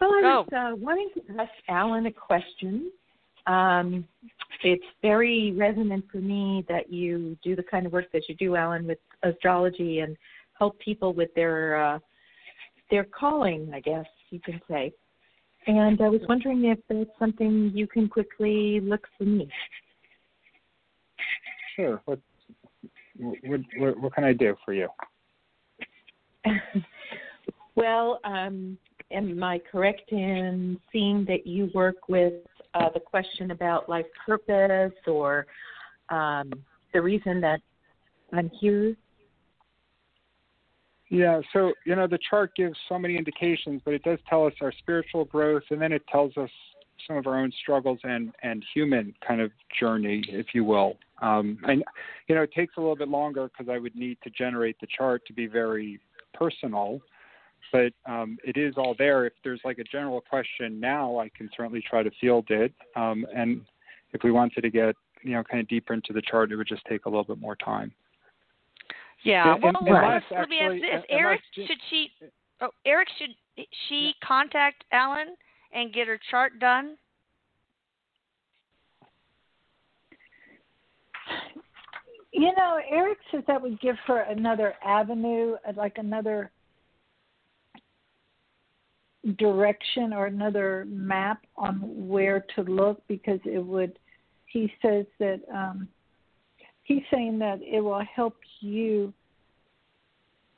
well, 0.00 0.10
I 0.12 0.22
Oh. 0.24 0.46
was 0.50 0.72
uh, 0.72 0.76
wanting 0.76 1.08
to 1.14 1.40
ask 1.40 1.50
Allan 1.68 2.06
a 2.06 2.12
question. 2.12 2.90
Um, 3.46 4.06
it's 4.62 4.84
very 5.02 5.52
resonant 5.52 6.04
for 6.10 6.18
me 6.18 6.64
that 6.68 6.92
you 6.92 7.36
do 7.42 7.56
the 7.56 7.62
kind 7.62 7.86
of 7.86 7.92
work 7.92 8.10
that 8.12 8.28
you 8.28 8.34
do, 8.34 8.56
Allan, 8.56 8.86
with 8.86 8.98
astrology 9.22 10.00
and 10.00 10.16
help 10.58 10.78
people 10.78 11.12
with 11.12 11.32
their 11.34 11.82
uh, 11.82 11.98
their 12.90 13.04
calling, 13.04 13.70
I 13.74 13.80
guess 13.80 14.06
you 14.30 14.40
can 14.40 14.60
say. 14.68 14.92
And 15.66 16.00
I 16.00 16.08
was 16.08 16.20
wondering 16.28 16.64
if 16.64 16.78
that's 16.88 17.10
something 17.18 17.70
you 17.74 17.86
can 17.86 18.08
quickly 18.08 18.80
look 18.80 19.06
for 19.16 19.24
me. 19.24 19.48
Sure. 21.76 22.00
What, 22.04 22.18
what 23.18 23.60
what 23.76 24.00
what 24.00 24.14
can 24.14 24.24
I 24.24 24.32
do 24.32 24.56
for 24.64 24.72
you? 24.72 24.88
well, 27.74 28.20
um, 28.24 28.78
am 29.10 29.42
I 29.42 29.60
correct 29.70 30.12
in 30.12 30.78
seeing 30.92 31.24
that 31.26 31.46
you 31.46 31.70
work 31.74 32.08
with 32.08 32.34
uh, 32.74 32.88
the 32.92 33.00
question 33.00 33.50
about 33.50 33.88
life 33.88 34.06
purpose 34.26 34.92
or 35.06 35.46
um, 36.08 36.52
the 36.92 37.00
reason 37.00 37.40
that 37.40 37.60
I'm 38.32 38.50
here? 38.60 38.96
Yeah, 41.08 41.40
so 41.52 41.72
you 41.84 41.96
know 41.96 42.06
the 42.06 42.20
chart 42.30 42.54
gives 42.54 42.76
so 42.88 42.98
many 42.98 43.16
indications, 43.16 43.82
but 43.84 43.94
it 43.94 44.04
does 44.04 44.20
tell 44.28 44.46
us 44.46 44.52
our 44.60 44.72
spiritual 44.78 45.24
growth, 45.24 45.64
and 45.70 45.82
then 45.82 45.92
it 45.92 46.02
tells 46.10 46.36
us 46.36 46.50
some 47.06 47.16
of 47.16 47.26
our 47.26 47.38
own 47.38 47.50
struggles 47.60 47.98
and 48.04 48.32
and 48.44 48.64
human 48.72 49.12
kind 49.26 49.40
of 49.40 49.50
journey, 49.78 50.22
if 50.28 50.46
you 50.54 50.64
will. 50.64 50.98
Um, 51.20 51.58
and 51.64 51.82
you 52.28 52.36
know 52.36 52.42
it 52.42 52.52
takes 52.52 52.76
a 52.76 52.80
little 52.80 52.96
bit 52.96 53.08
longer 53.08 53.48
because 53.48 53.70
I 53.72 53.78
would 53.78 53.96
need 53.96 54.18
to 54.22 54.30
generate 54.30 54.76
the 54.80 54.86
chart 54.96 55.22
to 55.26 55.32
be 55.32 55.48
very 55.48 55.98
personal, 56.32 57.00
but 57.72 57.92
um, 58.06 58.38
it 58.44 58.56
is 58.56 58.74
all 58.76 58.94
there. 58.98 59.26
If 59.26 59.32
there's 59.44 59.60
like 59.64 59.78
a 59.78 59.84
general 59.84 60.20
question 60.20 60.80
now, 60.80 61.18
I 61.18 61.28
can 61.36 61.48
certainly 61.56 61.82
try 61.88 62.02
to 62.02 62.10
field 62.20 62.46
it. 62.50 62.72
Um, 62.96 63.26
and 63.34 63.62
if 64.12 64.22
we 64.22 64.30
wanted 64.30 64.62
to 64.62 64.70
get 64.70 64.96
you 65.22 65.32
know 65.32 65.42
kind 65.44 65.60
of 65.60 65.68
deeper 65.68 65.92
into 65.94 66.12
the 66.12 66.22
chart, 66.22 66.50
it 66.52 66.56
would 66.56 66.68
just 66.68 66.84
take 66.88 67.06
a 67.06 67.08
little 67.08 67.24
bit 67.24 67.38
more 67.38 67.56
time. 67.56 67.92
Yeah. 69.22 69.54
And- 69.54 69.62
well, 69.62 69.72
and 69.78 69.86
let's- 69.88 70.24
unless 70.30 70.40
let 70.40 70.48
me 70.48 70.58
ask 70.60 70.74
this: 70.74 70.82
unless 70.84 71.04
Erik, 71.10 71.40
ju- 71.54 71.66
should 71.66 71.78
she? 71.90 72.12
Oh, 72.62 72.70
Erik, 72.84 73.08
should 73.18 73.66
she 73.88 74.14
contact 74.22 74.84
Ellen 74.92 75.36
and 75.72 75.92
get 75.92 76.06
her 76.08 76.18
chart 76.30 76.58
done? 76.58 76.96
You 82.32 82.52
know, 82.56 82.80
Erik 82.88 83.18
says 83.30 83.42
that 83.48 83.60
would 83.60 83.80
give 83.80 83.96
her 84.06 84.20
another 84.20 84.74
avenue, 84.84 85.56
uh, 85.66 85.72
like 85.76 85.98
another 85.98 86.50
direction 89.38 90.12
or 90.12 90.26
another 90.26 90.86
map 90.88 91.44
on 91.56 91.74
where 92.08 92.44
to 92.56 92.62
look 92.62 93.02
because 93.08 93.40
it 93.44 93.58
would. 93.64 93.98
He 94.46 94.72
says 94.82 95.06
that 95.18 95.40
um, 95.52 95.88
he's 96.84 97.02
saying 97.12 97.38
that 97.40 97.60
it 97.62 97.80
will 97.80 98.02
help 98.14 98.36
you 98.60 99.12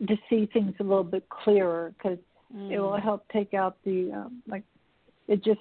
to 0.07 0.17
see 0.31 0.49
things 0.53 0.75
a 0.81 0.83
little 0.83 1.05
bit 1.05 1.29
clearer 1.29 1.93
because 1.97 2.19
it 2.71 2.79
will 2.79 2.91
Mm. 2.91 3.03
help 3.03 3.27
take 3.33 3.55
out 3.55 3.77
the 3.85 4.13
um, 4.13 4.43
like. 4.47 4.63
It 5.29 5.43
just 5.45 5.61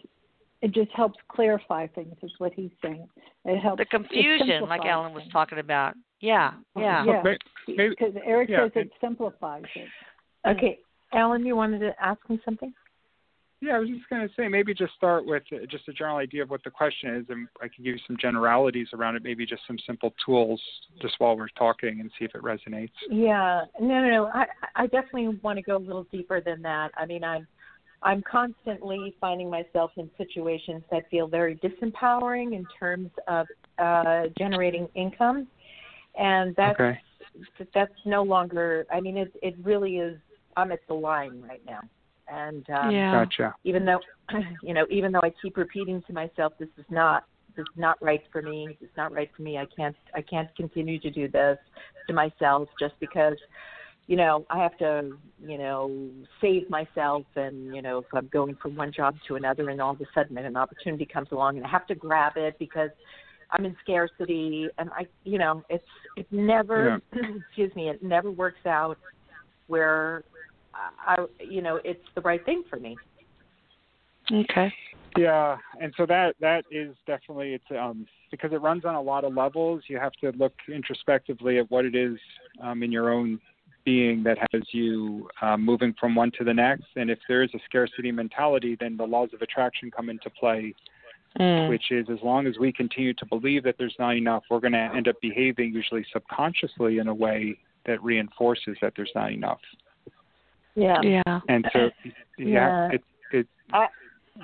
it 0.62 0.74
just 0.74 0.92
helps 0.92 1.18
clarify 1.30 1.88
things. 1.88 2.16
Is 2.22 2.32
what 2.38 2.54
he's 2.54 2.72
saying. 2.82 3.08
It 3.46 3.60
helps 3.60 3.80
the 3.80 3.86
confusion, 3.86 4.64
like 4.68 4.82
allan 4.82 5.06
Ellen 5.06 5.14
was 5.14 5.24
things. 5.24 5.32
talking 5.34 5.60
about. 5.60 5.96
Yeah, 6.20 6.54
yeah. 6.78 7.04
Yeah. 7.06 7.24
Because 7.68 8.14
Erik 8.26 8.50
yeah, 8.50 8.66
says 8.66 8.72
it 8.76 8.80
and- 8.80 8.92
simplifies 9.02 9.64
it. 9.76 9.88
Okay, 10.48 10.80
Allan, 11.14 11.46
you 11.46 11.56
wanted 11.56 11.80
to 11.80 11.94
ask 12.00 12.20
me 12.30 12.40
something? 12.46 12.74
Yeah, 13.64 13.76
I 13.76 13.80
was 13.80 13.90
just 13.90 14.10
going 14.10 14.28
to 14.28 14.34
say 14.36 14.48
maybe 14.48 14.74
just 14.74 14.94
start 14.96 15.24
with 15.24 15.44
uh, 15.54 15.58
just 15.70 15.88
a 15.88 15.94
general 15.94 16.18
idea 16.18 16.42
of 16.42 16.50
what 16.50 16.64
the 16.64 16.72
question 16.72 17.16
is, 17.16 17.26
and 17.30 17.48
I 17.62 17.68
can 17.68 17.84
give 17.84 17.94
you 17.94 18.00
some 18.08 18.18
generalities 18.20 18.88
around 18.92 19.16
it. 19.16 19.24
Maybe 19.24 19.46
just 19.46 19.62
some 19.68 19.78
simple 19.86 20.14
tools, 20.26 20.60
just 21.00 21.14
while 21.20 21.38
we're 21.38 21.48
talking, 21.50 22.00
and 22.00 22.10
see 22.18 22.26
if 22.26 22.34
it 22.34 22.42
resonates. 22.42 22.90
Yeah, 23.08 23.66
no, 23.80 24.02
no, 24.02 24.10
no. 24.10 24.26
I, 24.34 24.46
I 24.76 24.88
definitely 24.88 25.40
want 25.44 25.58
to 25.58 25.62
go 25.62 25.78
a 25.78 25.78
little 25.78 26.08
deeper 26.12 26.42
than 26.42 26.64
that. 26.64 26.90
I 26.98 27.06
mean, 27.06 27.24
I'm, 27.24 27.46
I'm 28.02 28.24
constantly 28.24 29.16
finding 29.22 29.48
myself 29.48 29.92
in 29.96 30.10
situations 30.18 30.82
that 30.90 31.08
feel 31.12 31.28
very 31.28 31.58
disempowering 31.58 32.56
in 32.56 32.68
terms 32.80 33.12
of 33.28 33.46
uh, 33.78 34.24
generating 34.40 34.88
income, 34.96 35.48
and 36.18 36.56
that's 36.56 36.80
Okay. 36.80 37.00
that's 37.76 37.94
no 38.06 38.24
longer. 38.24 38.88
I 38.92 39.02
mean, 39.02 39.18
it 39.18 39.32
it 39.44 39.56
really 39.62 39.98
is. 39.98 40.18
I'm 40.58 40.72
at 40.72 40.80
the 40.88 40.96
line 40.96 41.44
right 41.48 41.62
now, 41.66 41.82
and 42.32 42.70
um, 42.70 42.92
yeah. 42.92 43.12
Gotcha. 43.12 43.54
even 43.64 43.86
though 43.86 44.00
you 44.64 44.74
know 44.74 44.86
even 44.90 45.12
though 45.12 45.22
i 45.24 45.32
keep 45.42 45.58
repeating 45.58 46.02
to 46.08 46.14
myself 46.14 46.54
this 46.60 46.70
is 46.78 46.86
not 46.90 47.26
this 47.56 47.64
is 47.64 47.78
not 47.78 48.02
right 48.02 48.24
for 48.32 48.42
me 48.42 48.68
this 48.80 48.90
is 48.90 48.96
not 48.98 49.14
right 49.14 49.30
for 49.36 49.42
me 49.42 49.58
i 49.58 49.66
can't 49.76 49.96
i 50.16 50.22
can't 50.22 50.54
continue 50.56 51.00
to 51.00 51.10
do 51.10 51.28
this 51.28 51.58
to 52.08 52.14
myself 52.14 52.70
just 52.80 52.94
because 53.00 53.36
you 54.08 54.16
know 54.16 54.46
i 54.50 54.58
have 54.58 54.78
to 54.78 55.12
you 55.46 55.58
know 55.58 56.10
save 56.40 56.70
myself 56.70 57.24
and 57.36 57.76
you 57.76 57.82
know 57.82 58.00
if 58.00 58.06
i'm 58.14 58.28
going 58.28 58.56
from 58.62 58.76
one 58.76 58.92
job 58.92 59.16
to 59.28 59.36
another 59.36 59.70
and 59.70 59.82
all 59.82 59.92
of 59.92 60.02
a 60.02 60.06
sudden 60.14 60.38
an 60.38 60.58
opportunity 60.58 61.06
comes 61.06 61.28
along 61.32 61.58
and 61.58 61.66
i 61.66 61.70
have 61.70 61.86
to 61.88 61.96
grab 61.96 62.34
it 62.36 62.58
because 62.58 62.90
i'm 63.52 63.66
in 63.66 63.76
scarcity 63.84 64.68
and 64.78 64.90
i 64.92 65.06
you 65.24 65.38
know 65.38 65.64
it's 65.70 65.84
it 66.16 66.26
never 66.32 67.02
excuse 67.48 67.74
me 67.76 67.90
it 67.90 68.02
never 68.02 68.32
works 68.32 68.66
out 68.66 68.98
where 69.68 70.24
I, 70.74 71.26
you 71.40 71.62
know, 71.62 71.80
it's 71.84 72.04
the 72.16 72.22
right 72.22 72.44
thing 72.46 72.64
for 72.70 72.78
me. 72.78 72.96
Okay. 74.32 74.74
Yeah, 75.18 75.58
and 75.82 75.94
so 75.98 76.06
that 76.06 76.36
that 76.40 76.64
is 76.72 76.96
definitely 77.06 77.54
it's 77.54 77.66
um 77.78 78.06
because 78.30 78.54
it 78.54 78.62
runs 78.62 78.86
on 78.86 78.96
a 78.96 79.02
lot 79.02 79.26
of 79.26 79.34
levels. 79.34 79.84
You 79.88 79.98
have 80.00 80.14
to 80.22 80.32
look 80.38 80.54
introspectively 80.74 81.58
at 81.58 81.70
what 81.70 81.84
it 81.84 81.96
is 81.96 82.18
um, 82.62 82.82
in 82.82 82.92
your 82.92 83.12
own 83.12 83.40
being 83.84 84.24
that 84.24 84.38
has 84.54 84.62
you 84.72 85.28
um, 85.42 85.66
moving 85.66 85.94
from 86.00 86.16
one 86.16 86.32
to 86.38 86.46
the 86.46 86.54
next. 86.54 86.86
And 86.96 87.10
if 87.10 87.20
there 87.28 87.44
is 87.44 87.50
a 87.54 87.60
scarcity 87.66 88.12
mentality, 88.12 88.78
then 88.80 88.96
the 88.96 89.04
laws 89.04 89.30
of 89.34 89.42
attraction 89.42 89.92
come 89.92 90.10
into 90.10 90.30
play, 90.30 90.74
Mm. 91.40 91.70
which 91.70 91.92
is 91.92 92.08
as 92.12 92.18
long 92.22 92.46
as 92.46 92.58
we 92.60 92.74
continue 92.74 93.14
to 93.14 93.26
believe 93.26 93.64
that 93.64 93.76
there's 93.78 93.96
not 93.98 94.18
enough, 94.18 94.44
we're 94.50 94.60
going 94.60 94.74
to 94.74 94.92
end 94.94 95.08
up 95.08 95.16
behaving 95.22 95.74
usually 95.74 96.06
subconsciously 96.12 96.98
in 96.98 97.08
a 97.08 97.14
way 97.14 97.58
that 97.86 98.04
reinforces 98.04 98.76
that 98.82 98.92
there's 98.98 99.12
not 99.16 99.32
enough. 99.32 99.62
Yeah. 100.76 101.02
Yeah. 101.02 101.40
And 101.50 101.66
so, 101.74 101.90
yeah, 102.38 102.46
Yeah. 102.88 102.90
it 102.94 103.04
it 103.32 103.48
I, 103.74 103.88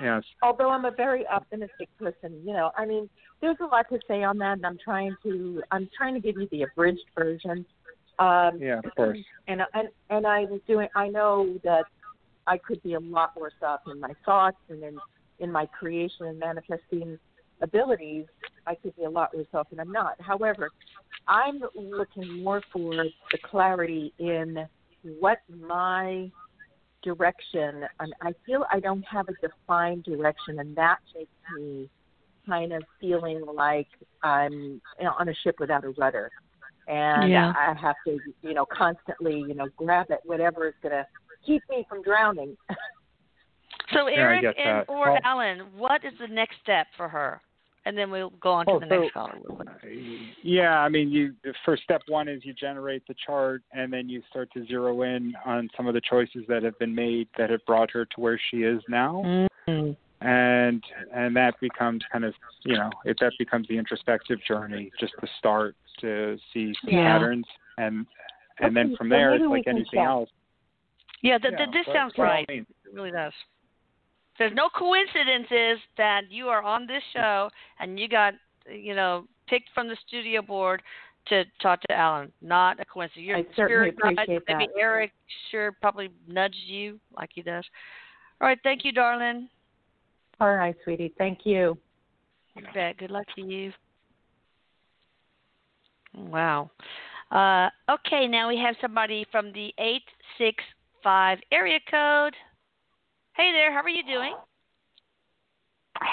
yes. 0.00 0.22
although 0.42 0.70
I'm 0.70 0.84
a 0.84 0.90
very 0.90 1.26
optimistic 1.26 1.88
person, 1.98 2.40
you 2.44 2.52
know, 2.52 2.70
I 2.76 2.86
mean, 2.86 3.08
there's 3.40 3.56
a 3.60 3.66
lot 3.66 3.86
to 3.90 3.98
say 4.08 4.22
on 4.22 4.38
that, 4.38 4.54
and 4.54 4.66
I'm 4.66 4.78
trying 4.82 5.16
to 5.22 5.62
I'm 5.70 5.88
trying 5.96 6.14
to 6.14 6.20
give 6.20 6.36
you 6.36 6.48
the 6.50 6.62
abridged 6.62 7.04
version. 7.16 7.64
Um, 8.18 8.58
Yeah, 8.60 8.80
of 8.84 8.94
course. 8.96 9.18
And 9.46 9.62
and 9.74 9.88
and 10.10 10.26
I 10.26 10.40
was 10.44 10.60
doing. 10.66 10.88
I 10.94 11.08
know 11.08 11.58
that 11.64 11.84
I 12.46 12.58
could 12.58 12.82
be 12.82 12.94
a 12.94 13.00
lot 13.00 13.38
worse 13.38 13.52
off 13.62 13.80
in 13.86 14.00
my 14.00 14.12
thoughts 14.24 14.58
and 14.68 14.82
in 14.82 14.98
in 15.38 15.52
my 15.52 15.66
creation 15.66 16.26
and 16.26 16.38
manifesting 16.38 17.18
abilities. 17.60 18.26
I 18.66 18.74
could 18.74 18.94
be 18.96 19.04
a 19.04 19.10
lot 19.10 19.34
worse 19.36 19.46
off, 19.54 19.68
and 19.70 19.80
I'm 19.80 19.92
not. 19.92 20.20
However, 20.20 20.68
I'm 21.26 21.60
looking 21.74 22.42
more 22.42 22.62
for 22.72 22.92
the 22.94 23.38
clarity 23.50 24.12
in 24.18 24.66
what 25.02 25.38
my 25.48 26.30
direction 27.02 27.84
and 28.00 28.12
I 28.20 28.32
feel 28.44 28.64
I 28.72 28.80
don't 28.80 29.04
have 29.04 29.28
a 29.28 29.32
defined 29.46 30.04
direction 30.04 30.58
and 30.58 30.74
that 30.76 30.98
makes 31.14 31.30
me 31.56 31.88
kind 32.46 32.72
of 32.72 32.82
feeling 33.00 33.44
like 33.54 33.86
I'm 34.22 34.80
on 35.18 35.28
a 35.28 35.34
ship 35.44 35.56
without 35.60 35.84
a 35.84 35.90
rudder, 35.90 36.30
and 36.88 37.30
Yeah. 37.30 37.52
I 37.56 37.74
have 37.74 37.96
to 38.06 38.18
you 38.42 38.54
know 38.54 38.66
constantly 38.66 39.38
you 39.40 39.54
know 39.54 39.68
grab 39.76 40.10
at 40.10 40.24
whatever 40.24 40.66
is 40.68 40.74
going 40.82 40.92
to 40.94 41.06
keep 41.44 41.62
me 41.70 41.84
from 41.88 42.02
drowning. 42.02 42.56
So 43.92 44.06
Erik 44.06 44.42
get 44.42 44.58
and 44.58 44.80
that. 44.80 44.88
or 44.88 45.12
Well- 45.12 45.20
Allan, 45.24 45.60
what 45.76 46.04
is 46.04 46.12
the 46.18 46.28
next 46.28 46.56
step 46.62 46.88
for 46.96 47.08
her? 47.08 47.40
And 47.86 47.96
then 47.96 48.10
we'll 48.10 48.30
go 48.40 48.50
on 48.52 48.66
to 48.66 48.72
Oh, 48.72 48.78
the 48.80 48.86
so- 48.88 49.00
next 49.00 49.14
caller. 49.14 49.38
Yeah, 50.42 50.78
I 50.80 50.88
mean, 50.88 51.10
you 51.10 51.34
the 51.42 51.54
first 51.64 51.82
step 51.84 52.02
one 52.08 52.28
is 52.28 52.44
you 52.44 52.52
generate 52.52 53.06
the 53.06 53.14
chart, 53.26 53.62
and 53.72 53.92
then 53.92 54.08
you 54.08 54.22
start 54.28 54.50
to 54.54 54.66
zero 54.66 55.02
in 55.02 55.34
on 55.46 55.70
some 55.76 55.86
of 55.86 55.94
the 55.94 56.00
choices 56.00 56.44
that 56.48 56.62
have 56.64 56.78
been 56.78 56.94
made 56.94 57.28
that 57.38 57.50
have 57.50 57.64
brought 57.66 57.90
her 57.92 58.04
to 58.04 58.20
where 58.20 58.38
she 58.50 58.58
is 58.58 58.82
now, 58.88 59.22
Mm-hmm. 59.68 59.92
and 60.26 60.82
and 61.14 61.36
that 61.36 61.58
becomes 61.60 62.02
kind 62.12 62.24
of 62.24 62.34
you 62.64 62.74
know 62.76 62.90
if 63.04 63.16
that 63.18 63.32
becomes 63.38 63.66
the 63.68 63.78
introspective 63.78 64.38
journey, 64.46 64.90
just 65.00 65.14
to 65.20 65.26
start 65.38 65.74
to 66.00 66.36
see 66.52 66.74
some 66.82 66.90
Yeah. 66.92 67.12
patterns, 67.12 67.46
and 67.78 68.06
and 68.60 68.76
then 68.76 68.96
from 68.96 69.08
there 69.08 69.30
maybe 69.30 69.44
it's 69.44 69.50
like 69.50 69.66
anything 69.66 69.86
check. 69.94 70.06
else. 70.06 70.30
Yeah, 71.22 71.38
th- 71.38 71.52
Yeah, 71.52 71.58
th- 71.64 71.70
this 71.72 71.86
but 71.86 71.94
sounds 71.94 72.12
right. 72.18 72.26
all 72.28 72.34
right. 72.34 72.48
means. 72.48 72.66
It 72.84 72.94
really 72.94 73.10
does. 73.12 73.32
There's 74.38 74.52
no 74.54 74.68
coincidences 74.68 75.82
that 75.96 76.22
you 76.30 76.46
are 76.46 76.62
on 76.62 76.86
this 76.86 77.02
show 77.12 77.50
and 77.80 77.98
you 77.98 78.08
got, 78.08 78.34
you 78.70 78.94
know, 78.94 79.26
picked 79.48 79.68
from 79.74 79.88
the 79.88 79.96
studio 80.06 80.42
board 80.42 80.82
to 81.28 81.44
talk 81.60 81.80
to 81.82 81.92
Allan. 81.92 82.32
Not 82.40 82.80
a 82.80 82.84
coincidence. 82.84 83.26
Your 83.26 83.36
I 83.38 83.46
certainly 83.56 83.92
spirit 83.92 84.16
guide, 84.16 84.42
maybe. 84.48 84.68
Erik 84.78 85.12
sure 85.50 85.72
probably 85.72 86.10
nudged 86.26 86.56
you 86.66 86.98
like 87.16 87.30
he 87.34 87.42
does. 87.42 87.64
All 88.40 88.48
right, 88.48 88.58
thank 88.62 88.84
you, 88.84 88.92
darling. 88.92 89.48
All 90.40 90.54
right, 90.54 90.76
sweetie. 90.84 91.12
Thank 91.18 91.40
you. 91.44 91.76
You 92.54 92.64
bet. 92.72 92.96
Good 92.98 93.10
luck 93.10 93.26
to 93.34 93.42
you. 93.42 93.72
Wow. 96.16 96.70
Uh, 97.30 97.68
okay, 97.90 98.26
now 98.26 98.48
we 98.48 98.56
have 98.58 98.74
somebody 98.80 99.26
from 99.30 99.52
the 99.52 99.72
865 99.78 101.38
area 101.52 101.78
code. 101.90 102.34
Hey 103.38 103.52
there, 103.52 103.72
how 103.72 103.82
are 103.82 103.88
you 103.88 104.02
doing? 104.02 104.34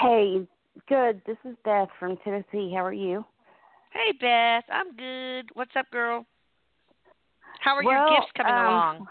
Hey, 0.00 0.46
good. 0.88 1.20
This 1.26 1.36
is 1.44 1.56
Beth 1.64 1.88
from 1.98 2.16
Tennessee. 2.18 2.72
How 2.72 2.84
are 2.84 2.92
you? 2.92 3.24
Hey, 3.92 4.12
Beth. 4.20 4.62
I'm 4.72 4.94
good. 4.94 5.50
What's 5.54 5.72
up, 5.74 5.86
girl? 5.90 6.24
How 7.60 7.74
are 7.74 7.82
well, 7.82 8.08
your 8.08 8.20
gifts 8.20 8.30
coming 8.36 8.52
um, 8.52 8.64
along? 8.64 9.06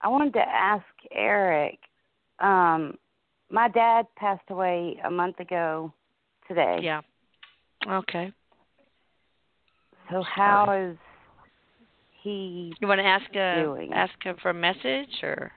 I 0.00 0.08
wanted 0.08 0.32
to 0.32 0.40
ask 0.40 0.84
Erik. 1.12 1.78
Um, 2.40 2.98
my 3.48 3.68
dad 3.68 4.06
passed 4.16 4.50
away 4.50 4.98
a 5.04 5.10
month 5.10 5.38
ago 5.38 5.94
today. 6.48 6.80
Yeah. 6.82 7.00
Okay. 7.88 8.32
So 10.10 10.24
how 10.24 10.88
is 10.90 10.96
he 12.24 12.72
You 12.80 12.88
want 12.88 12.98
to 12.98 13.06
ask 13.06 13.24
uh, 13.36 13.62
Doing. 13.66 13.92
ask 13.92 14.14
him 14.20 14.34
for 14.42 14.50
a 14.50 14.54
message 14.54 15.22
or? 15.22 15.52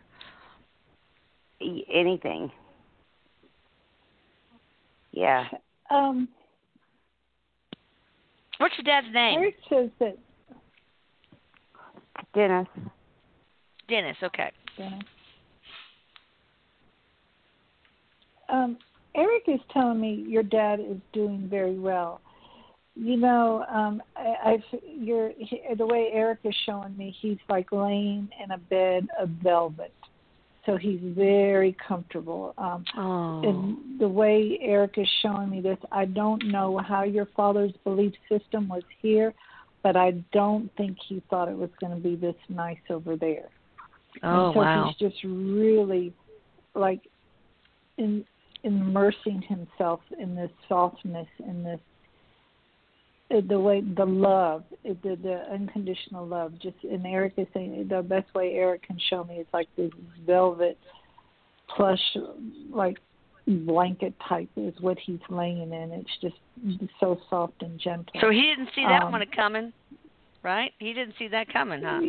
E- 1.64 1.86
anything? 1.92 2.52
Yeah. 5.12 5.46
Um, 5.90 6.28
What's 8.58 8.76
your 8.78 8.84
dad's 8.84 9.14
name? 9.14 9.40
Erik 9.40 9.56
says 9.70 9.90
that 10.00 10.18
Dennis. 12.34 12.68
Dennis. 13.90 14.18
Okay. 14.24 14.52
Dennis. 14.78 15.04
Um, 18.50 18.78
Erik 19.16 19.44
is 19.48 19.60
telling 19.72 20.00
me 20.00 20.26
your 20.28 20.44
dad 20.44 20.80
is 20.80 20.98
doing 21.12 21.48
very 21.50 21.78
well. 21.78 22.22
You 22.96 23.18
know, 23.18 23.66
um, 23.72 24.02
I, 24.16 24.36
I've 24.46 24.80
your 24.86 25.32
he, 25.38 25.62
the 25.78 25.86
way 25.86 26.10
Erik 26.14 26.40
is 26.44 26.56
showing 26.66 26.96
me, 26.96 27.16
he's 27.20 27.40
like 27.50 27.72
laying 27.72 28.30
in 28.44 28.52
a 28.52 28.58
bed 28.58 29.08
of 29.20 29.30
velvet, 29.30 29.94
so 30.66 30.78
he's 30.78 31.00
very 31.02 31.76
comfortable. 31.86 32.54
Um, 32.58 32.86
Oh. 32.98 33.42
and 33.42 34.00
the 34.00 34.08
way 34.08 34.58
Erik 34.62 34.98
is 34.98 35.08
showing 35.22 35.50
me 35.50 35.62
this, 35.62 35.78
I 35.92 36.06
don't 36.06 36.46
know 36.48 36.78
how 36.78 37.04
your 37.04 37.26
father's 37.36 37.74
belief 37.84 38.14
system 38.30 38.70
was 38.70 38.84
here, 39.02 39.34
but 39.82 39.98
I 39.98 40.12
don't 40.32 40.74
think 40.76 40.98
he 41.08 41.22
thought 41.30 41.50
it 41.50 41.58
was 41.58 41.70
going 41.82 41.94
to 41.94 42.02
be 42.02 42.16
this 42.16 42.36
nice 42.48 42.78
over 42.90 43.16
there. 43.18 43.50
Oh 44.22 44.46
and 44.46 44.54
so 44.54 44.60
wow. 44.60 44.94
he's 44.98 45.10
just 45.12 45.24
really 45.24 46.14
like 46.76 47.02
in, 47.98 48.26
immersing 48.64 49.42
himself 49.42 50.00
in 50.18 50.36
this 50.36 50.52
softness, 50.70 51.28
in 51.40 51.64
this 51.64 51.80
the 53.42 53.60
way 53.60 53.82
the 53.82 54.06
love, 54.06 54.64
the 54.84 54.96
the 55.04 55.46
unconditional 55.52 56.26
love. 56.26 56.54
Just 56.62 56.78
and 56.84 57.06
Erik 57.06 57.34
is 57.38 57.48
saying 57.54 57.88
the 57.90 58.02
best 58.02 58.34
way 58.34 58.54
Erik 58.54 58.84
can 58.84 59.00
show 59.10 59.24
me 59.24 59.36
is 59.36 59.48
like 59.54 59.68
this 59.76 59.92
velvet 60.26 60.78
plush, 61.76 62.18
like 62.70 62.98
blanket 63.48 64.14
type 64.28 64.50
is 64.56 64.74
what 64.80 64.98
he's 65.00 65.20
laying 65.30 65.74
in. 65.74 65.92
It's 65.92 66.10
just 66.22 66.36
so 67.00 67.20
soft 67.30 67.62
and 67.62 67.80
gentle. 67.80 68.14
So 68.22 68.30
he 68.30 68.42
didn't 68.42 68.70
see 68.76 68.84
that 68.84 69.04
Um, 69.04 69.12
one 69.12 69.26
coming, 69.36 69.74
right? 70.44 70.72
He 70.80 70.94
didn't 70.94 71.16
see 71.18 71.28
that 71.30 71.52
coming, 71.52 71.82
huh? 71.82 72.02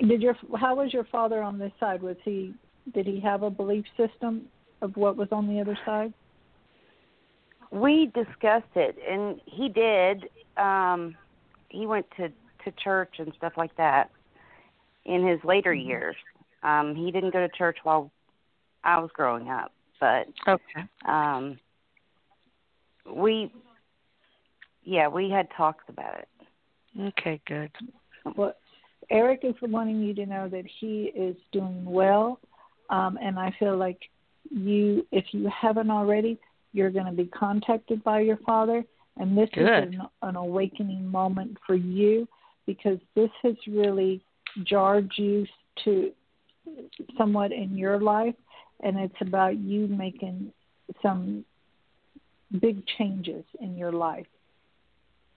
Did 0.00 0.22
your 0.22 0.36
how 0.58 0.76
was 0.76 0.92
your 0.92 1.04
father 1.04 1.42
on 1.42 1.58
this 1.58 1.72
side? 1.78 2.02
Was 2.02 2.16
he 2.24 2.54
did 2.94 3.06
he 3.06 3.20
have 3.20 3.42
a 3.42 3.50
belief 3.50 3.84
system 3.96 4.48
of 4.82 4.96
what 4.96 5.16
was 5.16 5.28
on 5.32 5.46
the 5.48 5.60
other 5.60 5.78
side? 5.86 6.12
We 7.74 8.06
discussed 8.14 8.76
it, 8.76 8.96
and 9.08 9.40
he 9.46 9.68
did. 9.68 10.28
Um, 10.56 11.16
he 11.68 11.86
went 11.86 12.06
to 12.16 12.28
to 12.64 12.70
church 12.82 13.16
and 13.18 13.32
stuff 13.36 13.54
like 13.56 13.76
that 13.76 14.10
in 15.04 15.26
his 15.26 15.38
later 15.44 15.74
years. 15.74 16.16
Um, 16.62 16.94
he 16.94 17.10
didn't 17.10 17.32
go 17.32 17.40
to 17.40 17.48
church 17.48 17.78
while 17.82 18.10
I 18.84 18.98
was 19.00 19.10
growing 19.12 19.48
up, 19.50 19.72
but 20.00 20.28
Okay. 20.46 20.88
um, 21.04 21.58
we, 23.12 23.52
yeah, 24.82 25.08
we 25.08 25.28
had 25.28 25.48
talks 25.56 25.84
about 25.88 26.20
it. 26.20 26.28
Okay, 26.98 27.40
good. 27.46 27.70
Well, 28.34 28.54
Erik 29.10 29.40
is 29.42 29.54
wanting 29.60 30.00
you 30.00 30.14
to 30.14 30.26
know 30.26 30.48
that 30.48 30.64
he 30.80 31.12
is 31.14 31.36
doing 31.52 31.84
well, 31.84 32.40
um, 32.88 33.18
and 33.20 33.38
I 33.38 33.52
feel 33.58 33.76
like 33.76 33.98
you, 34.48 35.06
if 35.12 35.26
you 35.32 35.50
haven't 35.50 35.90
already, 35.90 36.38
you're 36.74 36.90
going 36.90 37.06
to 37.06 37.12
be 37.12 37.26
contacted 37.26 38.04
by 38.04 38.20
your 38.20 38.36
father, 38.38 38.84
and 39.16 39.38
this 39.38 39.48
Good. 39.54 39.64
is 39.64 39.94
an, 39.94 40.02
an 40.22 40.36
awakening 40.36 41.06
moment 41.06 41.56
for 41.66 41.76
you 41.76 42.28
because 42.66 42.98
this 43.14 43.30
has 43.42 43.54
really 43.66 44.22
jarred 44.64 45.10
you 45.16 45.46
to 45.84 46.10
somewhat 47.16 47.52
in 47.52 47.76
your 47.76 48.00
life, 48.00 48.34
and 48.82 48.98
it's 48.98 49.14
about 49.20 49.56
you 49.56 49.86
making 49.86 50.52
some 51.00 51.44
big 52.60 52.84
changes 52.98 53.44
in 53.60 53.76
your 53.76 53.92
life. 53.92 54.26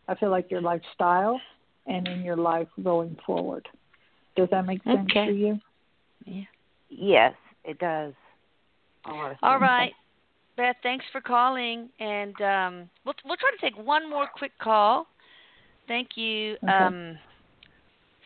I 0.07 0.15
feel 0.15 0.29
like 0.29 0.49
your 0.49 0.61
lifestyle 0.61 1.39
and 1.85 2.07
in 2.07 2.21
your 2.23 2.37
life 2.37 2.67
going 2.83 3.15
forward. 3.25 3.67
Does 4.35 4.49
that 4.51 4.65
make 4.65 4.83
sense 4.83 5.09
Okay. 5.11 5.25
for 5.25 5.31
you? 5.31 5.59
Yeah. 6.25 6.43
Yes, 6.89 7.33
it 7.63 7.79
does. 7.79 8.13
A 9.05 9.11
lot 9.11 9.31
of 9.31 9.37
All 9.43 9.53
sense. 9.53 9.61
right. 9.61 9.93
Beth, 10.57 10.75
thanks 10.81 11.05
for 11.11 11.21
calling, 11.21 11.89
and 11.99 12.41
um, 12.41 12.89
we'll 13.05 13.13
we'll 13.23 13.37
try 13.37 13.51
to 13.51 13.61
take 13.61 13.77
one 13.77 14.09
more 14.09 14.27
quick 14.35 14.51
call. 14.59 15.05
Thank 15.87 16.09
you. 16.17 16.57
Okay. 16.63 16.73
Um, 16.73 17.17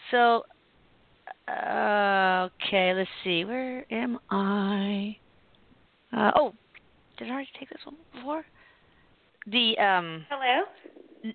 so, 0.09 0.43
uh, 1.47 2.47
okay, 2.65 2.93
let's 2.93 3.09
see. 3.23 3.43
Where 3.43 3.85
am 3.91 4.17
I? 4.29 5.17
Uh, 6.15 6.31
oh, 6.35 6.53
did 7.17 7.27
I 7.27 7.31
already 7.31 7.49
take 7.59 7.69
this 7.69 7.81
one 7.83 7.97
before? 8.13 8.45
The 9.47 9.77
um, 9.77 10.25
Hello? 10.29 10.63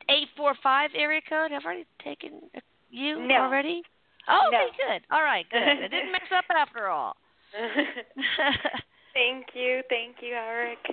eight 0.08 0.28
four 0.34 0.54
five 0.62 0.90
area 0.96 1.20
code. 1.28 1.52
I've 1.52 1.62
I 1.62 1.66
already 1.66 1.86
taken 2.02 2.40
you 2.88 3.20
No. 3.26 3.34
already? 3.42 3.82
Oh, 4.28 4.48
No. 4.50 4.58
okay, 4.58 4.76
good. 4.78 5.02
All 5.14 5.22
right, 5.22 5.44
good. 5.50 5.60
I 5.62 5.88
didn't 5.88 6.10
mess 6.12 6.22
up 6.34 6.46
after 6.50 6.88
all. 6.88 7.16
thank 9.16 9.46
you, 9.56 9.80
thank 9.88 10.20
you, 10.20 10.36
Erik. 10.36 10.84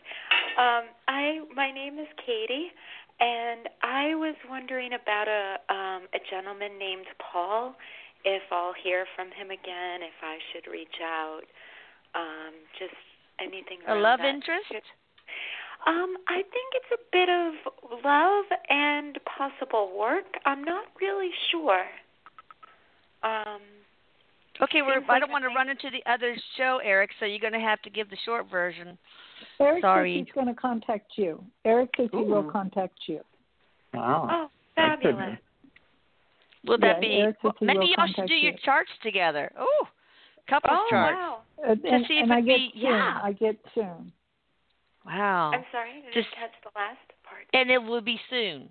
Um, 0.55 0.87
I 1.07 1.43
my 1.55 1.71
name 1.71 1.99
is 1.99 2.07
Katie, 2.25 2.71
and 3.19 3.67
I 3.83 4.15
was 4.15 4.35
wondering 4.49 4.91
about 4.95 5.27
a 5.27 5.59
um, 5.67 6.03
a 6.15 6.19
gentleman 6.31 6.79
named 6.79 7.05
Paul. 7.19 7.75
If 8.23 8.43
I'll 8.51 8.73
hear 8.81 9.05
from 9.15 9.27
him 9.27 9.51
again, 9.51 9.99
if 9.99 10.15
I 10.23 10.39
should 10.51 10.71
reach 10.71 11.03
out, 11.03 11.43
um, 12.15 12.55
just 12.79 12.95
anything. 13.39 13.83
A 13.87 13.95
love 13.95 14.19
that. 14.19 14.33
interest? 14.33 14.71
Um, 15.85 16.15
I 16.29 16.39
think 16.39 16.67
it's 16.79 16.93
a 16.95 17.03
bit 17.11 17.27
of 17.27 17.99
love 18.05 18.45
and 18.69 19.19
possible 19.27 19.91
work. 19.97 20.39
I'm 20.45 20.63
not 20.63 20.85
really 21.01 21.31
sure. 21.51 21.83
Um, 23.21 23.72
Okay, 24.61 24.81
we're. 24.81 25.01
I 25.09 25.19
don't 25.19 25.31
want 25.31 25.43
to 25.43 25.47
run 25.49 25.69
into 25.69 25.89
the 25.89 26.03
other 26.11 26.35
show, 26.57 26.79
Erik. 26.83 27.09
So 27.19 27.25
you're 27.25 27.39
going 27.39 27.53
to 27.53 27.59
have 27.59 27.81
to 27.81 27.89
give 27.89 28.09
the 28.09 28.17
short 28.23 28.49
version. 28.51 28.97
Erik 29.59 29.81
Sorry. 29.81 30.17
says 30.19 30.25
he's 30.27 30.33
going 30.35 30.47
to 30.47 30.53
contact 30.59 31.13
you. 31.17 31.43
Erik 31.65 31.89
says 31.97 32.09
he 32.11 32.17
will 32.17 32.43
contact 32.49 32.93
you. 33.07 33.21
Wow. 33.93 34.27
Oh, 34.31 34.49
fabulous. 34.75 35.15
news. 35.29 35.37
Will 36.65 36.77
that 36.79 36.95
Yeah, 36.95 36.99
be? 36.99 37.15
Erik 37.21 37.35
says 37.41 37.51
he 37.59 37.65
maybe 37.65 37.79
y'all 37.97 38.07
should 38.07 38.15
contact 38.15 38.29
do 38.29 38.35
your 38.35 38.53
charts 38.63 38.91
together. 39.01 39.51
Ooh, 39.59 39.85
couples 40.49 40.71
Oh, 40.73 40.87
charts. 40.89 41.15
wow. 41.17 41.39
Uh, 41.63 41.71
and, 41.71 42.05
see 42.07 42.17
if 42.17 42.23
and 42.23 42.33
I 42.33 42.37
it'd 42.37 42.47
get 42.47 42.57
be- 42.57 42.71
soon. 42.75 42.81
yeah. 42.83 43.19
I 43.23 43.31
get 43.33 43.55
soon. 43.75 44.11
Wow. 45.05 45.51
I'm 45.53 45.65
sorry, 45.71 45.89
I 45.91 46.01
didn't 46.01 46.13
Just- 46.13 46.33
catch 46.35 46.51
the 46.63 46.71
last 46.75 46.97
part. 47.23 47.43
And 47.53 47.69
it 47.71 47.77
will 47.81 48.01
be 48.01 48.19
soon. 48.29 48.69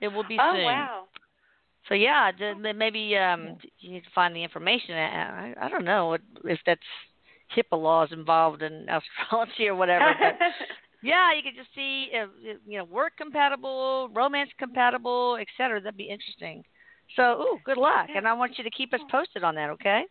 It 0.00 0.08
will 0.08 0.24
be 0.24 0.36
oh, 0.40 0.52
soon. 0.54 0.64
wow. 0.64 1.04
So 1.88 1.94
yeah, 1.94 2.30
then 2.38 2.62
then 2.62 2.78
maybe 2.78 3.16
um 3.16 3.56
you 3.78 3.92
need 3.92 4.04
to 4.04 4.10
find 4.14 4.34
the 4.34 4.42
information. 4.42 4.94
I, 4.94 5.54
I 5.58 5.66
I 5.66 5.68
don't 5.68 5.84
know 5.84 6.16
if 6.44 6.58
that's 6.64 6.80
HIPAA 7.56 7.80
laws 7.80 8.08
involved 8.12 8.62
in 8.62 8.86
astrology 9.28 9.68
or 9.68 9.74
whatever. 9.74 10.14
But 10.18 10.38
yeah, 11.02 11.34
you 11.34 11.42
could 11.42 11.56
just 11.56 11.74
see 11.74 12.08
if, 12.12 12.28
if, 12.42 12.58
you 12.66 12.78
know 12.78 12.84
work 12.84 13.12
compatible, 13.18 14.08
romance 14.14 14.50
compatible, 14.58 15.36
et 15.40 15.48
cetera. 15.56 15.80
That'd 15.80 15.96
be 15.96 16.04
interesting. 16.04 16.64
So 17.16 17.42
ooh, 17.42 17.58
good 17.64 17.76
luck, 17.76 18.08
and 18.14 18.26
I 18.26 18.32
want 18.32 18.56
you 18.56 18.64
to 18.64 18.70
keep 18.70 18.94
us 18.94 19.00
posted 19.10 19.44
on 19.44 19.54
that. 19.56 19.70
Okay. 19.70 20.04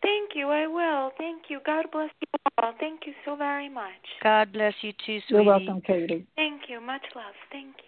Thank 0.00 0.30
you, 0.36 0.48
I 0.48 0.68
will. 0.68 1.10
Thank 1.18 1.44
you. 1.48 1.58
God 1.66 1.86
bless 1.90 2.10
you 2.20 2.52
all. 2.62 2.72
Thank 2.78 3.00
you 3.04 3.12
so 3.24 3.34
very 3.34 3.68
much. 3.68 4.06
God 4.22 4.52
bless 4.52 4.74
you 4.80 4.92
too, 4.92 5.18
sweetie. 5.28 5.44
You're 5.44 5.44
welcome, 5.44 5.80
Katie. 5.80 6.24
Thank 6.36 6.62
you. 6.68 6.80
Much 6.80 7.02
love. 7.16 7.34
Thank 7.50 7.74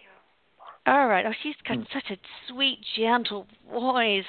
All 0.87 1.07
right. 1.07 1.25
Oh, 1.25 1.33
she's 1.43 1.55
got 1.67 1.77
Mm. 1.77 1.93
such 1.93 2.09
a 2.11 2.17
sweet, 2.47 2.79
gentle 2.95 3.47
voice. 3.69 4.25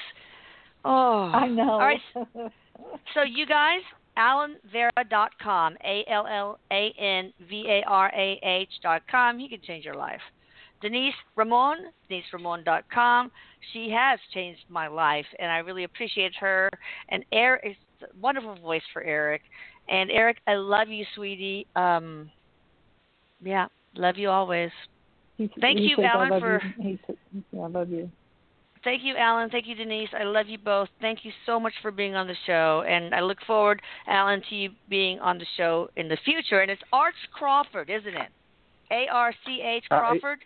Oh, 0.85 1.31
I 1.33 1.47
know. 1.47 1.71
All 1.71 1.79
right. 1.79 2.01
So 3.13 3.21
you 3.21 3.45
guys, 3.45 3.81
AllanVarah.com, 4.17 5.77
A 5.83 6.03
L 6.09 6.27
L 6.27 6.59
A 6.71 6.91
N 6.99 7.31
V 7.47 7.65
A 7.69 7.83
R 7.87 8.11
A 8.15 8.39
H 8.43 8.69
dot 8.81 9.03
com. 9.09 9.39
He 9.39 9.47
can 9.47 9.61
change 9.61 9.85
your 9.85 9.95
life. 9.95 10.21
Denise 10.81 11.13
Ramon, 11.35 11.77
DeniseRamon.com. 12.09 13.31
She 13.71 13.89
has 13.89 14.19
changed 14.33 14.61
my 14.69 14.87
life, 14.87 15.25
and 15.39 15.49
I 15.51 15.59
really 15.59 15.85
appreciate 15.85 16.35
her. 16.39 16.69
And 17.09 17.23
Erik 17.31 17.61
is 17.65 17.75
a 18.01 18.19
wonderful 18.19 18.55
voice 18.55 18.81
for 18.91 19.01
Erik. 19.03 19.43
And 19.87 20.11
Erik, 20.11 20.37
I 20.45 20.55
love 20.55 20.89
you, 20.89 21.05
sweetie. 21.15 21.67
Um, 21.75 22.29
yeah, 23.41 23.67
love 23.95 24.17
you 24.17 24.29
always. 24.29 24.71
He- 25.37 25.51
Thank 25.59 25.79
he 25.79 25.85
you, 25.89 25.95
says, 25.97 26.05
Allan, 26.13 26.39
for- 26.39 26.61
You. 26.77 26.99
He 27.51 27.59
I 27.59 27.67
love 27.67 27.89
you. 27.89 28.11
Thank 28.83 29.03
you, 29.03 29.15
Allan. 29.15 29.49
Thank 29.49 29.65
you, 29.65 29.75
Denise. 29.75 30.09
I 30.13 30.23
love 30.23 30.47
you 30.47 30.57
both. 30.57 30.89
Thank 30.99 31.23
you 31.23 31.31
so 31.45 31.57
much 31.57 31.73
for 31.81 31.89
being 31.89 32.15
on 32.15 32.27
the 32.27 32.35
show. 32.45 32.83
And 32.85 33.15
I 33.15 33.21
look 33.21 33.37
forward, 33.47 33.81
Allan, 34.07 34.41
to 34.49 34.55
you 34.55 34.71
being 34.89 35.19
on 35.19 35.37
the 35.37 35.45
show 35.55 35.89
in 35.95 36.09
the 36.09 36.17
future. 36.25 36.59
And 36.59 36.69
it's 36.69 36.81
Arch 36.91 37.15
Crawford, 37.31 37.89
isn't 37.89 38.13
it? 38.13 38.29
A 38.91 39.07
R 39.09 39.33
C 39.45 39.61
H 39.61 39.85
Uh, 39.89 39.95
it- 39.95 39.99
Crawford? 39.99 40.39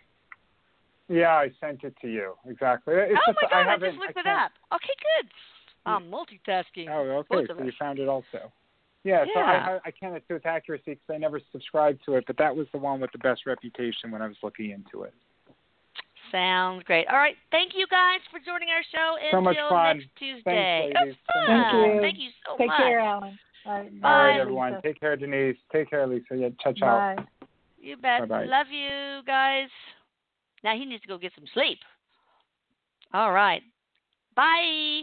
Yeah, 1.08 1.30
I 1.30 1.50
sent 1.58 1.82
it 1.84 1.96
to 2.02 2.08
you. 2.08 2.34
Exactly. 2.46 2.94
It's 2.94 3.12
oh, 3.26 3.32
just, 3.32 3.38
my 3.42 3.48
God. 3.48 3.66
I, 3.66 3.70
haven't- 3.70 3.90
just 3.90 3.98
looked 3.98 4.18
I 4.18 4.20
it 4.20 4.26
up. 4.26 4.52
Okay, 4.74 4.94
good. 5.18 5.30
I'm 5.86 6.10
multitasking. 6.10 6.88
Oh, 6.90 7.24
okay. 7.30 7.46
So 7.46 7.62
you 7.64 7.72
found 7.78 7.98
it 7.98 8.08
also. 8.08 8.52
Yeah, 9.08 9.24
so 9.24 9.40
Yeah. 9.40 9.40
I, 9.42 9.72
I, 9.72 9.78
I 9.86 9.90
can't 9.90 10.22
do 10.28 10.34
with 10.34 10.44
accuracy 10.44 10.82
because 10.94 11.08
I 11.10 11.16
never 11.16 11.40
subscribed 11.50 12.00
to 12.04 12.16
it, 12.16 12.24
but 12.26 12.36
that 12.36 12.54
was 12.54 12.66
the 12.72 12.78
one 12.78 13.00
with 13.00 13.10
the 13.12 13.18
best 13.18 13.46
reputation 13.46 14.10
when 14.10 14.20
I 14.20 14.26
was 14.28 14.36
looking 14.42 14.70
into 14.70 15.04
it. 15.04 15.14
Sounds 16.30 16.82
great. 16.84 17.06
All 17.08 17.16
right. 17.16 17.36
Thank 17.50 17.72
you 17.74 17.86
guys 17.90 18.20
for 18.30 18.38
joining 18.38 18.68
our 18.68 18.82
show 18.92 19.16
So 19.30 19.38
until 19.38 19.40
much 19.40 19.56
fun. 19.70 19.96
next 19.96 20.08
Tuesday. 20.18 20.92
ladies. 20.94 20.94
It 21.00 21.08
was 21.08 21.16
Thank 21.46 21.94
you. 21.94 22.00
Thank 22.02 22.18
you 22.18 22.30
so 22.46 22.56
Take 22.58 22.66
much. 22.68 22.76
Take 22.76 22.86
care, 22.86 23.00
Allan. 23.00 23.38
All 23.64 23.72
right, 23.72 23.90
All 23.94 24.00
Bye, 24.00 24.10
right, 24.10 24.30
Lisa. 24.32 24.40
everyone. 24.42 24.82
Take 24.82 25.00
care, 25.00 25.16
Denise. 25.16 25.56
Take 25.72 25.88
care, 25.88 26.06
Lisa. 26.06 26.36
Yeah, 26.36 26.48
ciao, 26.62 26.72
ciao. 26.72 27.16
Bye. 27.16 27.24
You 27.80 27.96
bet. 27.96 28.28
Bye-bye. 28.28 28.44
Love 28.44 28.66
you 28.70 29.22
guys. 29.26 29.68
Now 30.62 30.74
he 30.76 30.84
needs 30.84 31.00
to 31.02 31.08
go 31.08 31.16
get 31.16 31.32
some 31.34 31.46
sleep. 31.54 31.78
All 33.14 33.32
right. 33.32 33.62
Bye. 34.36 35.02